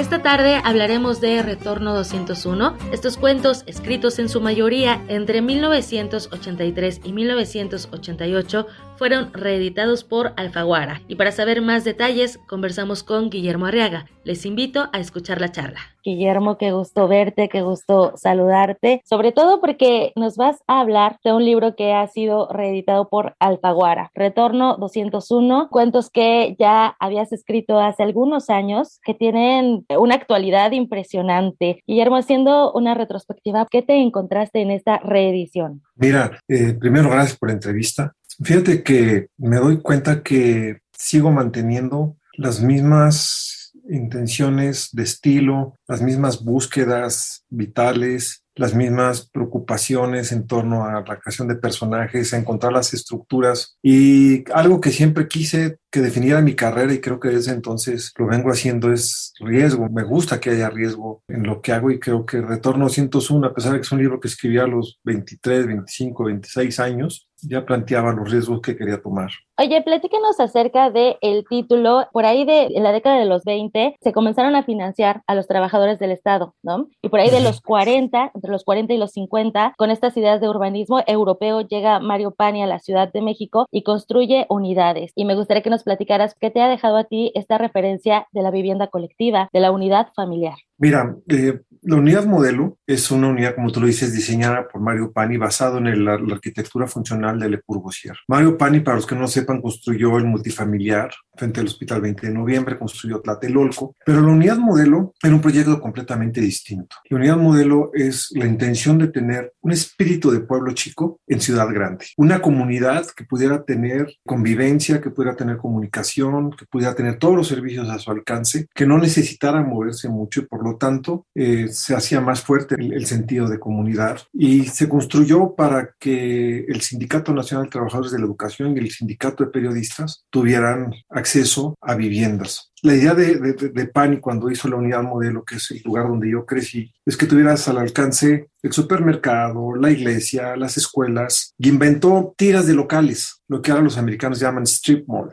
[0.01, 2.75] Esta tarde hablaremos de Retorno 201.
[2.91, 8.67] Estos cuentos, escritos en su mayoría entre 1983 y 1988,
[8.97, 11.03] fueron reeditados por Alfaguara.
[11.07, 14.07] Y para saber más detalles, conversamos con Guillermo Arriaga.
[14.25, 15.81] Les invito a escuchar la charla.
[16.05, 21.33] Guillermo, qué gusto verte, qué gusto saludarte, sobre todo porque nos vas a hablar de
[21.33, 27.79] un libro que ha sido reeditado por Alfaguara, Retorno 201, cuentos que ya habías escrito
[27.79, 31.83] hace algunos años, que tienen una actualidad impresionante.
[31.87, 35.83] Guillermo, haciendo una retrospectiva, ¿qué te encontraste en esta reedición?
[35.97, 38.15] Mira, eh, primero gracias por la entrevista.
[38.43, 43.60] Fíjate que me doy cuenta que sigo manteniendo las mismas
[43.91, 51.49] intenciones de estilo, las mismas búsquedas vitales, las mismas preocupaciones en torno a la creación
[51.49, 56.93] de personajes, a encontrar las estructuras y algo que siempre quise que definiera mi carrera
[56.93, 59.89] y creo que desde entonces lo vengo haciendo es riesgo.
[59.89, 63.55] Me gusta que haya riesgo en lo que hago y creo que Retorno 101, a
[63.55, 67.65] pesar de que es un libro que escribí a los 23, 25, 26 años, ya
[67.65, 69.31] planteaba los riesgos que quería tomar.
[69.59, 72.09] Oye, platícanos acerca del el título.
[72.13, 75.47] Por ahí de en la década de los 20 se comenzaron a financiar a los
[75.47, 76.89] trabajadores del Estado, ¿no?
[77.03, 80.41] Y por ahí de los 40, entre los 40 y los 50, con estas ideas
[80.41, 85.13] de urbanismo europeo, llega Mario Pani a la Ciudad de México y construye unidades.
[85.15, 88.43] Y me gustaría que nos platicaras qué te ha dejado a ti esta referencia de
[88.43, 90.55] la vivienda colectiva, de la unidad familiar.
[90.79, 95.13] Mira, eh, la unidad modelo es una unidad, como tú lo dices, diseñada por Mario
[95.13, 98.17] Pani, basado en la, arquitectura funcional de Le Corbusier.
[98.29, 102.35] Mario Pani, para los que no sepan, construyó el multifamiliar frente al Hospital 20 de
[102.35, 106.97] Noviembre, construyó Tlatelolco, pero la unidad modelo era un proyecto completamente distinto.
[107.09, 111.69] La unidad modelo es la intención de tener un espíritu de pueblo chico en ciudad
[111.73, 117.37] grande, una comunidad que pudiera tener convivencia, que pudiera tener comunicación, que pudiera tener todos
[117.37, 121.70] los servicios a su alcance, que no necesitara moverse mucho y por lo tanto eh,
[121.71, 127.33] se hacía más fuerte el, sentido de comunidad y se construyó para que el Sindicato
[127.33, 132.71] Nacional de Trabajadores de la Educación y el Sindicato de Periodistas tuvieran acceso a viviendas.
[132.83, 136.31] La idea de, de, de, cuando hizo la unidad modelo, que es el lugar donde
[136.31, 142.35] yo crecí, es que tuvieras al alcance el supermercado, la iglesia, las escuelas, y inventó
[142.37, 145.31] tiras de locales, lo que ahora los americanos llaman strip mall.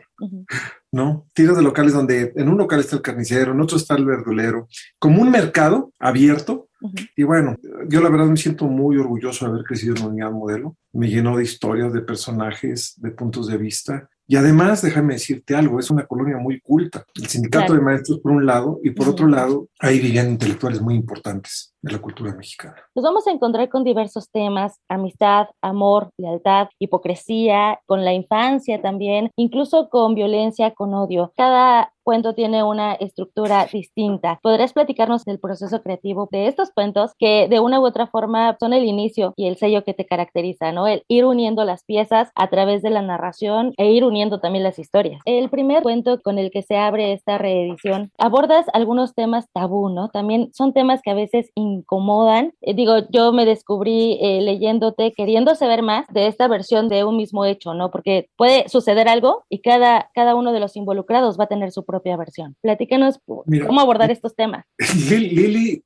[0.98, 1.28] ¿No?
[1.34, 4.68] Tiras de locales donde en un local está el carnicero, en otro está el verdulero,
[4.98, 6.68] como un mercado abierto.
[6.82, 7.10] Uh -huh.
[7.16, 7.56] Y bueno,
[7.88, 10.76] yo la verdad me siento muy orgulloso de haber crecido en la unidad modelo.
[10.94, 14.10] Me llenó de historias, de personajes, de puntos de vista.
[14.28, 17.06] Y además, déjame decirte algo, es una colonia muy culta.
[17.16, 17.80] El sindicato claro.
[17.80, 19.14] de maestros por un lado y por uh -huh.
[19.14, 22.76] otro lado, ahí vivían intelectuales muy importantes de la cultura mexicana.
[22.96, 29.32] Nos vamos a encontrar con diversos temas, amistad, amor, lealtad, hipocresía, con la infancia también,
[29.36, 31.34] incluso con violencia, con odio.
[31.36, 34.40] Cada cuento tiene una estructura distinta.
[34.42, 38.72] ¿Podrías platicarnos del proceso creativo de estos cuentos que de una u otra forma son
[38.72, 40.88] el inicio y el sello que te caracteriza, ¿no?
[40.88, 44.80] El ir uniendo las piezas a través de la narración e ir uniendo también las
[44.80, 45.20] historias.
[45.26, 50.08] El primer cuento con el que se abre esta reedición abordas algunos temas tabú, ¿no?
[50.08, 52.54] También son temas que a veces incomodan.
[52.62, 57.18] Eh, digo, yo me descubrí eh, leyéndote, queriendo saber más de esta versión de un
[57.18, 57.92] mismo hecho, ¿no?
[57.92, 61.86] Porque puede suceder algo y cada, cada uno de los involucrados va a tener su
[61.86, 62.56] propia versión.
[62.62, 64.66] Platícanos Mira, cómo abordar estos temas.
[65.10, 65.84] Lili,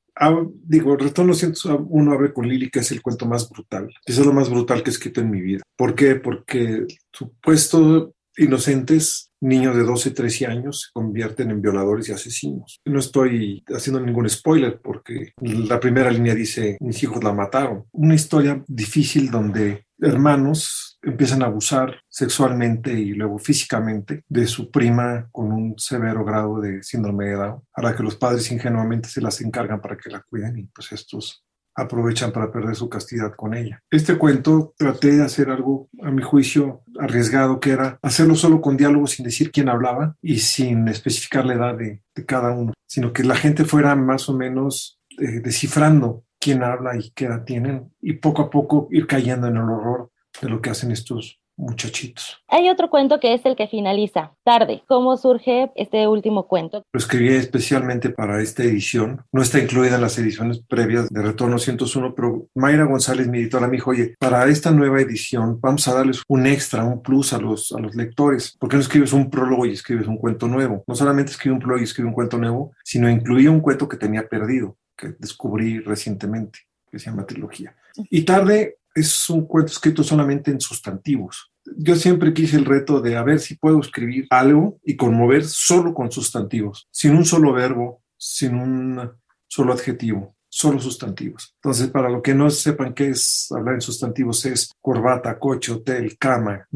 [0.64, 3.90] digo, Retorno 101 abre con Lili, que es el cuento más brutal.
[4.06, 5.62] Es lo más brutal que he escrito en mi vida.
[5.76, 6.16] ¿Por qué?
[6.16, 12.80] Porque supuesto inocentes niños de 12, 13 años se convierten en violadores y asesinos.
[12.86, 17.86] No estoy haciendo ningún spoiler porque la primera línea dice, mis hijos la mataron.
[17.92, 25.28] Una historia difícil donde hermanos empiezan a abusar sexualmente y luego físicamente de su prima
[25.32, 29.22] con un severo grado de síndrome de Down, a la que los padres ingenuamente se
[29.22, 31.44] las encargan para que la cuiden y pues estos
[31.76, 33.82] aprovechan para perder su castidad con ella.
[33.90, 38.78] Este cuento traté de hacer algo, a mi juicio, arriesgado, que era hacerlo solo con
[38.78, 43.14] diálogo sin decir quién hablaba y sin especificar la edad de, de cada uno, sino
[43.14, 47.94] que la gente fuera más o menos eh, descifrando quién habla y qué edad tienen
[48.02, 50.12] y poco a poco ir cayendo en el horror
[50.42, 52.44] de lo que hacen estos muchachitos.
[52.48, 54.84] Hay otro cuento que es el que finaliza, Tarde.
[54.88, 56.84] ¿Cómo surge este último cuento?
[56.92, 59.24] Lo escribí especialmente para esta edición.
[59.32, 63.68] No está incluida en las ediciones previas de Retorno 101, pero Mayra González, mi editora,
[63.68, 67.40] me dijo, oye, para esta nueva edición vamos a darles un extra, un plus a
[67.40, 68.58] los, a los lectores.
[68.60, 70.84] ¿Por qué no escribes un prólogo y escribes un cuento nuevo?
[70.88, 73.98] No solamente escribí un prólogo y escribí un cuento nuevo, sino incluí un cuento que
[73.98, 76.60] tenía perdido, que descubrí recientemente,
[76.90, 77.76] que se llama Trilogía.
[78.10, 81.51] Y Tarde es un cuento escrito solamente en sustantivos.
[81.78, 85.94] Yo siempre quise el reto de a ver si puedo escribir algo y conmover solo
[85.94, 89.12] con sustantivos, sin un solo verbo, sin un
[89.48, 91.56] solo adjetivo, solo sustantivos.
[91.56, 96.18] Entonces, para lo que no sepan qué es hablar en sustantivos, es corbata, coche, hotel,
[96.18, 96.68] cama,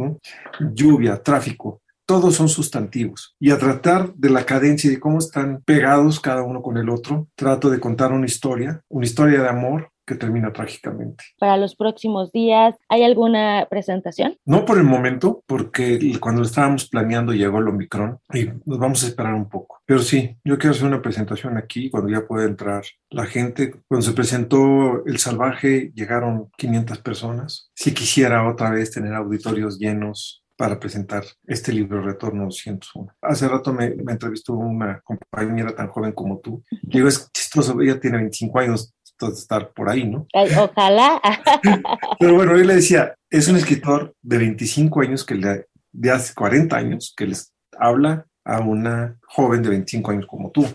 [0.73, 1.81] lluvia, tráfico.
[2.07, 3.35] Todos son sustantivos.
[3.39, 6.89] Y a tratar de la cadencia y de cómo están pegados cada uno con el
[6.89, 11.23] otro, trato de contar una historia, una historia de amor, que termina trágicamente.
[11.39, 14.37] Para los próximos días, ¿hay alguna presentación?
[14.45, 19.07] No por el momento, porque cuando estábamos planeando llegó el Omicron y nos vamos a
[19.07, 19.81] esperar un poco.
[19.85, 23.73] Pero sí, yo quiero hacer una presentación aquí cuando ya pueda entrar la gente.
[23.87, 27.71] Cuando se presentó El Salvaje llegaron 500 personas.
[27.75, 33.13] Si quisiera otra vez tener auditorios llenos, para presentar este libro Retorno 201.
[33.21, 36.63] Hace rato me, me, entrevistó una compañera tan joven como tú.
[36.81, 40.27] Digo, es chistoso, ella tiene 25 años, estar por ahí, ¿no?
[40.33, 41.21] ojalá.
[42.19, 46.33] Pero bueno, yo le decía, es un escritor de 25 años que le, de hace
[46.33, 50.65] 40 años que les habla a una joven de 25 años como tú.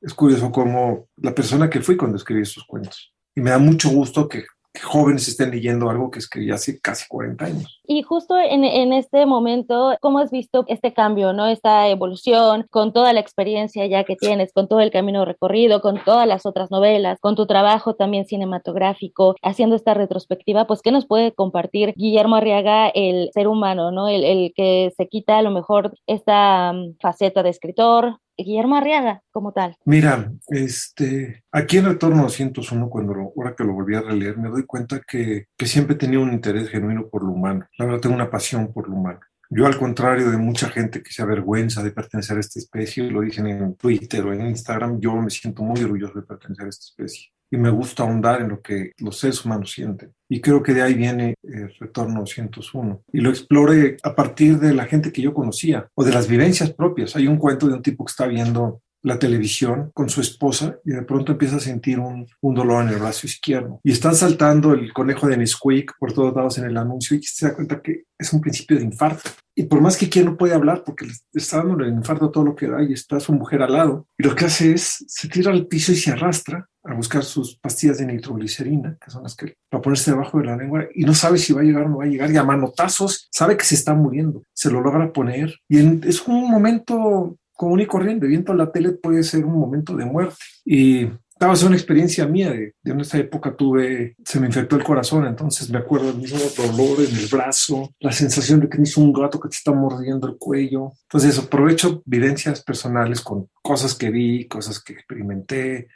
[0.00, 3.12] Es curioso como la persona que fui cuando escribí esos cuentos.
[3.34, 4.44] Y me da mucho gusto que
[4.82, 7.80] jóvenes estén leyendo algo que escribí hace casi 40 años.
[7.90, 11.46] Y justo en, este momento, ¿cómo has visto este cambio, no?
[11.46, 16.02] Esta evolución con toda la experiencia ya que tienes, con todo el camino recorrido, con
[16.04, 21.06] todas las otras novelas, con tu trabajo también cinematográfico, haciendo esta retrospectiva, pues ¿qué nos
[21.06, 24.08] puede compartir Guillermo Arriaga, el ser humano, ¿no?
[24.08, 29.52] El, que se quita a lo mejor esta um, faceta de escritor, Guillermo Arriaga como
[29.52, 29.76] tal?
[29.84, 34.48] Mira, este, aquí en Retorno 201, cuando lo, ahora que lo volví a releer, me
[34.48, 37.66] doy cuenta que, que siempre he tenido un interés genuino por lo humano.
[37.76, 39.20] La verdad, tengo una pasión por lo humano.
[39.50, 43.22] Yo, al contrario de mucha gente que se avergüenza de pertenecer a esta especie, lo
[43.22, 46.84] dicen en Twitter o en Instagram, yo me siento muy orgulloso de pertenecer a esta
[46.84, 50.14] especie y me gusta ahondar en lo que los seres humanos sienten.
[50.28, 53.02] Y creo que de ahí viene el Retorno 201.
[53.12, 56.72] Y lo exploré a partir de la gente que yo conocía o de las vivencias
[56.72, 57.16] propias.
[57.16, 60.90] Hay un cuento de un tipo que está viendo la televisión con su esposa y
[60.90, 63.80] de pronto empieza a sentir un, un, dolor en el brazo izquierdo.
[63.82, 67.48] Y están saltando el conejo de Nesquik por todos lados en el anuncio y se
[67.48, 69.30] da cuenta que es un principio de infarto.
[69.54, 72.44] Y por más que quien no puede hablar porque le está dando el infarto todo
[72.44, 75.28] lo que da y está su mujer al lado, y lo que hace es se
[75.28, 79.34] tira al piso y se arrastra a buscar sus pastillas de nitroglicerina, que son las
[79.34, 81.84] que va a ponerse debajo de la lengua y no sabe si va a llegar
[81.84, 84.80] o no va a llegar y a manotazos sabe que se está muriendo, se lo
[84.80, 89.44] logra poner y en, es un momento común y corriente, viendo la tele puede ser
[89.44, 94.14] un momento de muerte y estaba una experiencia mía de, de en esa época tuve,
[94.24, 98.12] se me infectó el corazón, entonces me acuerdo del mismo dolor en el brazo, la
[98.12, 100.92] sensación de que es un gato que te está mordiendo el cuello.
[101.02, 105.88] Entonces aprovecho vivencias personales con cosas que vi, cosas que experimenté,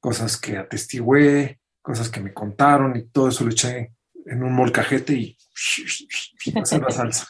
[0.00, 3.92] cosas que atestigué, cosas que me contaron y todo eso lo eché
[4.26, 5.36] en un molcajete y
[6.60, 7.26] hacer la salsa.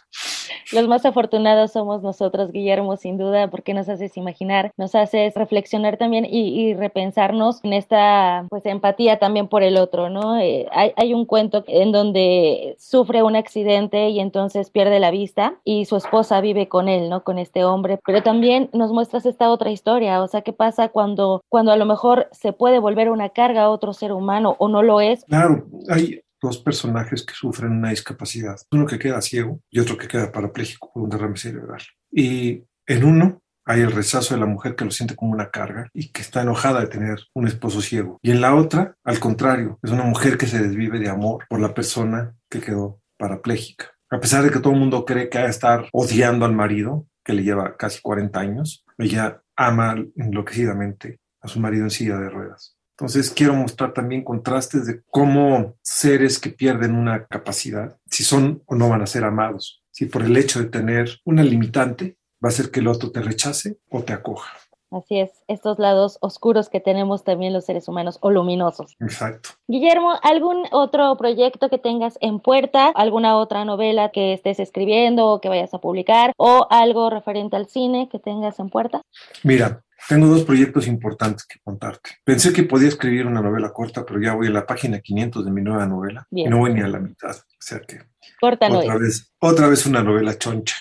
[0.72, 5.98] Los más afortunados somos nosotros, Guillermo, sin duda, porque nos haces imaginar, nos haces reflexionar
[5.98, 10.38] también y, y repensarnos en esta pues empatía también por el otro, ¿no?
[10.38, 15.54] Eh, hay, hay, un cuento en donde sufre un accidente y entonces pierde la vista
[15.64, 17.22] y su esposa vive con él, ¿no?
[17.22, 21.44] Con este hombre, pero también nos muestras esta otra historia, o sea, ¿qué pasa cuando,
[21.48, 24.82] cuando a lo mejor se puede volver una carga a otro ser humano o no
[24.82, 25.24] lo es?
[25.26, 28.56] Claro, hay, dos personajes que sufren una discapacidad.
[28.70, 31.82] Uno que queda ciego y otro que queda parapléjico por un derrame cerebral.
[32.10, 35.88] Y en uno hay el rechazo de la mujer que lo siente como una carga
[35.94, 38.18] y que está enojada de tener un esposo ciego.
[38.22, 41.60] Y en la otra, al contrario, es una mujer que se desvive de amor por
[41.60, 43.92] la persona que quedó parapléjica.
[44.10, 47.06] A pesar de que todo el mundo cree que ha de estar odiando al marido,
[47.24, 52.28] que le lleva casi 40 años, ella ama enloquecidamente a su marido en silla de
[52.28, 52.76] ruedas.
[53.02, 58.76] Entonces quiero mostrar también contrastes de cómo seres que pierden una capacidad, si son o
[58.76, 62.52] no van a ser amados, si por el hecho de tener una limitante va a
[62.52, 64.52] ser que el otro te rechace o te acoja.
[64.92, 68.94] Así es, estos lados oscuros que tenemos también los seres humanos o luminosos.
[69.00, 69.48] Exacto.
[69.66, 72.92] Guillermo, ¿algún otro proyecto que tengas en puerta?
[72.94, 76.32] ¿Alguna otra novela que estés escribiendo o que vayas a publicar?
[76.36, 79.02] ¿O algo referente al cine que tengas en puerta?
[79.42, 82.10] Mira, tengo dos proyectos importantes que contarte.
[82.24, 85.50] Pensé que podía escribir una novela corta, pero ya voy a la página 500 de
[85.50, 86.50] mi nueva novela Bien.
[86.50, 87.36] no voy ni a la mitad.
[87.36, 88.00] O sea que
[88.40, 90.76] corta otra no vez, otra vez una novela choncha.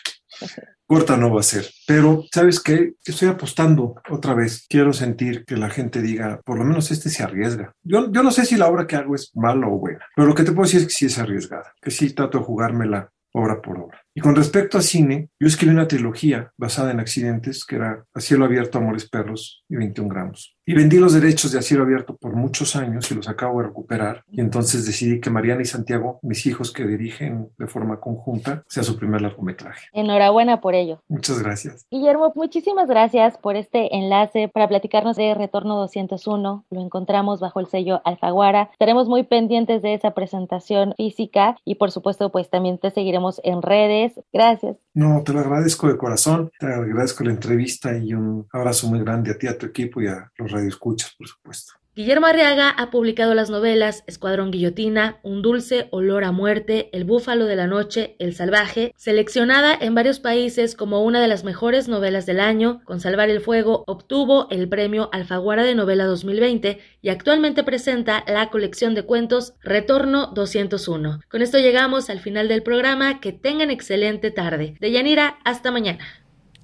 [0.86, 1.70] corta no va a ser.
[1.88, 2.96] Pero, ¿sabes qué?
[3.06, 4.66] Estoy apostando otra vez.
[4.68, 7.74] Quiero sentir que la gente diga, por lo menos este se arriesga.
[7.84, 10.36] Yo, yo no sé si la obra que hago es mala o buena, pero lo
[10.36, 13.62] que te puedo decir es que sí es arriesgada, que sí trato de jugármela obra
[13.62, 14.02] por obra.
[14.14, 18.20] Y con respecto a cine, yo escribí una trilogía basada en accidentes que era A
[18.20, 20.58] cielo abierto, Amores Perros y 21 gramos.
[20.66, 23.68] Y vendí los derechos de A cielo abierto por muchos años y los acabo de
[23.68, 24.24] recuperar.
[24.30, 28.84] Y entonces decidí que Mariana y Santiago, mis hijos que dirigen de forma conjunta, sea
[28.84, 29.88] su primer largometraje.
[29.94, 31.02] Enhorabuena por ello.
[31.08, 31.86] Muchas gracias.
[31.90, 36.66] Guillermo, muchísimas gracias por este enlace para platicarnos de Retorno 201.
[36.70, 38.70] Lo encontramos bajo el sello Alfaguara.
[38.74, 43.62] Estaremos muy pendientes de esa presentación física y por supuesto pues también te seguiremos en
[43.62, 44.01] redes.
[44.32, 44.78] Gracias.
[44.94, 46.52] No, te lo agradezco de corazón.
[46.60, 50.08] Te agradezco la entrevista y un abrazo muy grande a ti, a tu equipo y
[50.08, 51.81] a los radioescuchas, por supuesto.
[51.94, 57.48] Guillermo Arriaga ha publicado las novelas Escuadrón Guillotina, Un dulce olor a muerte, El búfalo
[57.48, 62.26] de la noche, El salvaje, seleccionada en varios países como una de las mejores novelas
[62.26, 62.82] del año.
[62.86, 68.50] Con Salvar el Fuego obtuvo el premio Alfaguara de Novela 2020 y actualmente presenta la
[68.50, 71.20] colección de cuentos Retorno 201.
[71.30, 73.20] Con esto llegamos al final del programa.
[73.20, 74.76] Que tengan excelente tarde.
[74.80, 76.21] De Yanira, hasta mañana.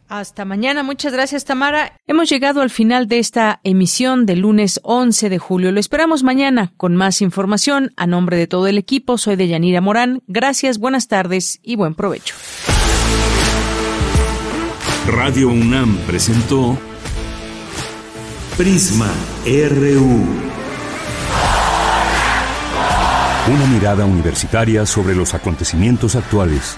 [0.09, 0.83] Hasta mañana.
[0.83, 1.93] Muchas gracias, Tamara.
[2.07, 5.71] Hemos llegado al final de esta emisión del lunes 11 de julio.
[5.71, 7.91] Lo esperamos mañana con más información.
[7.97, 10.23] A nombre de todo el equipo, soy de Yanira Morán.
[10.27, 12.35] Gracias, buenas tardes y buen provecho.
[15.07, 16.77] Radio UNAM presentó
[18.57, 19.11] Prisma
[19.45, 20.25] RU.
[23.53, 26.77] Una mirada universitaria sobre los acontecimientos actuales.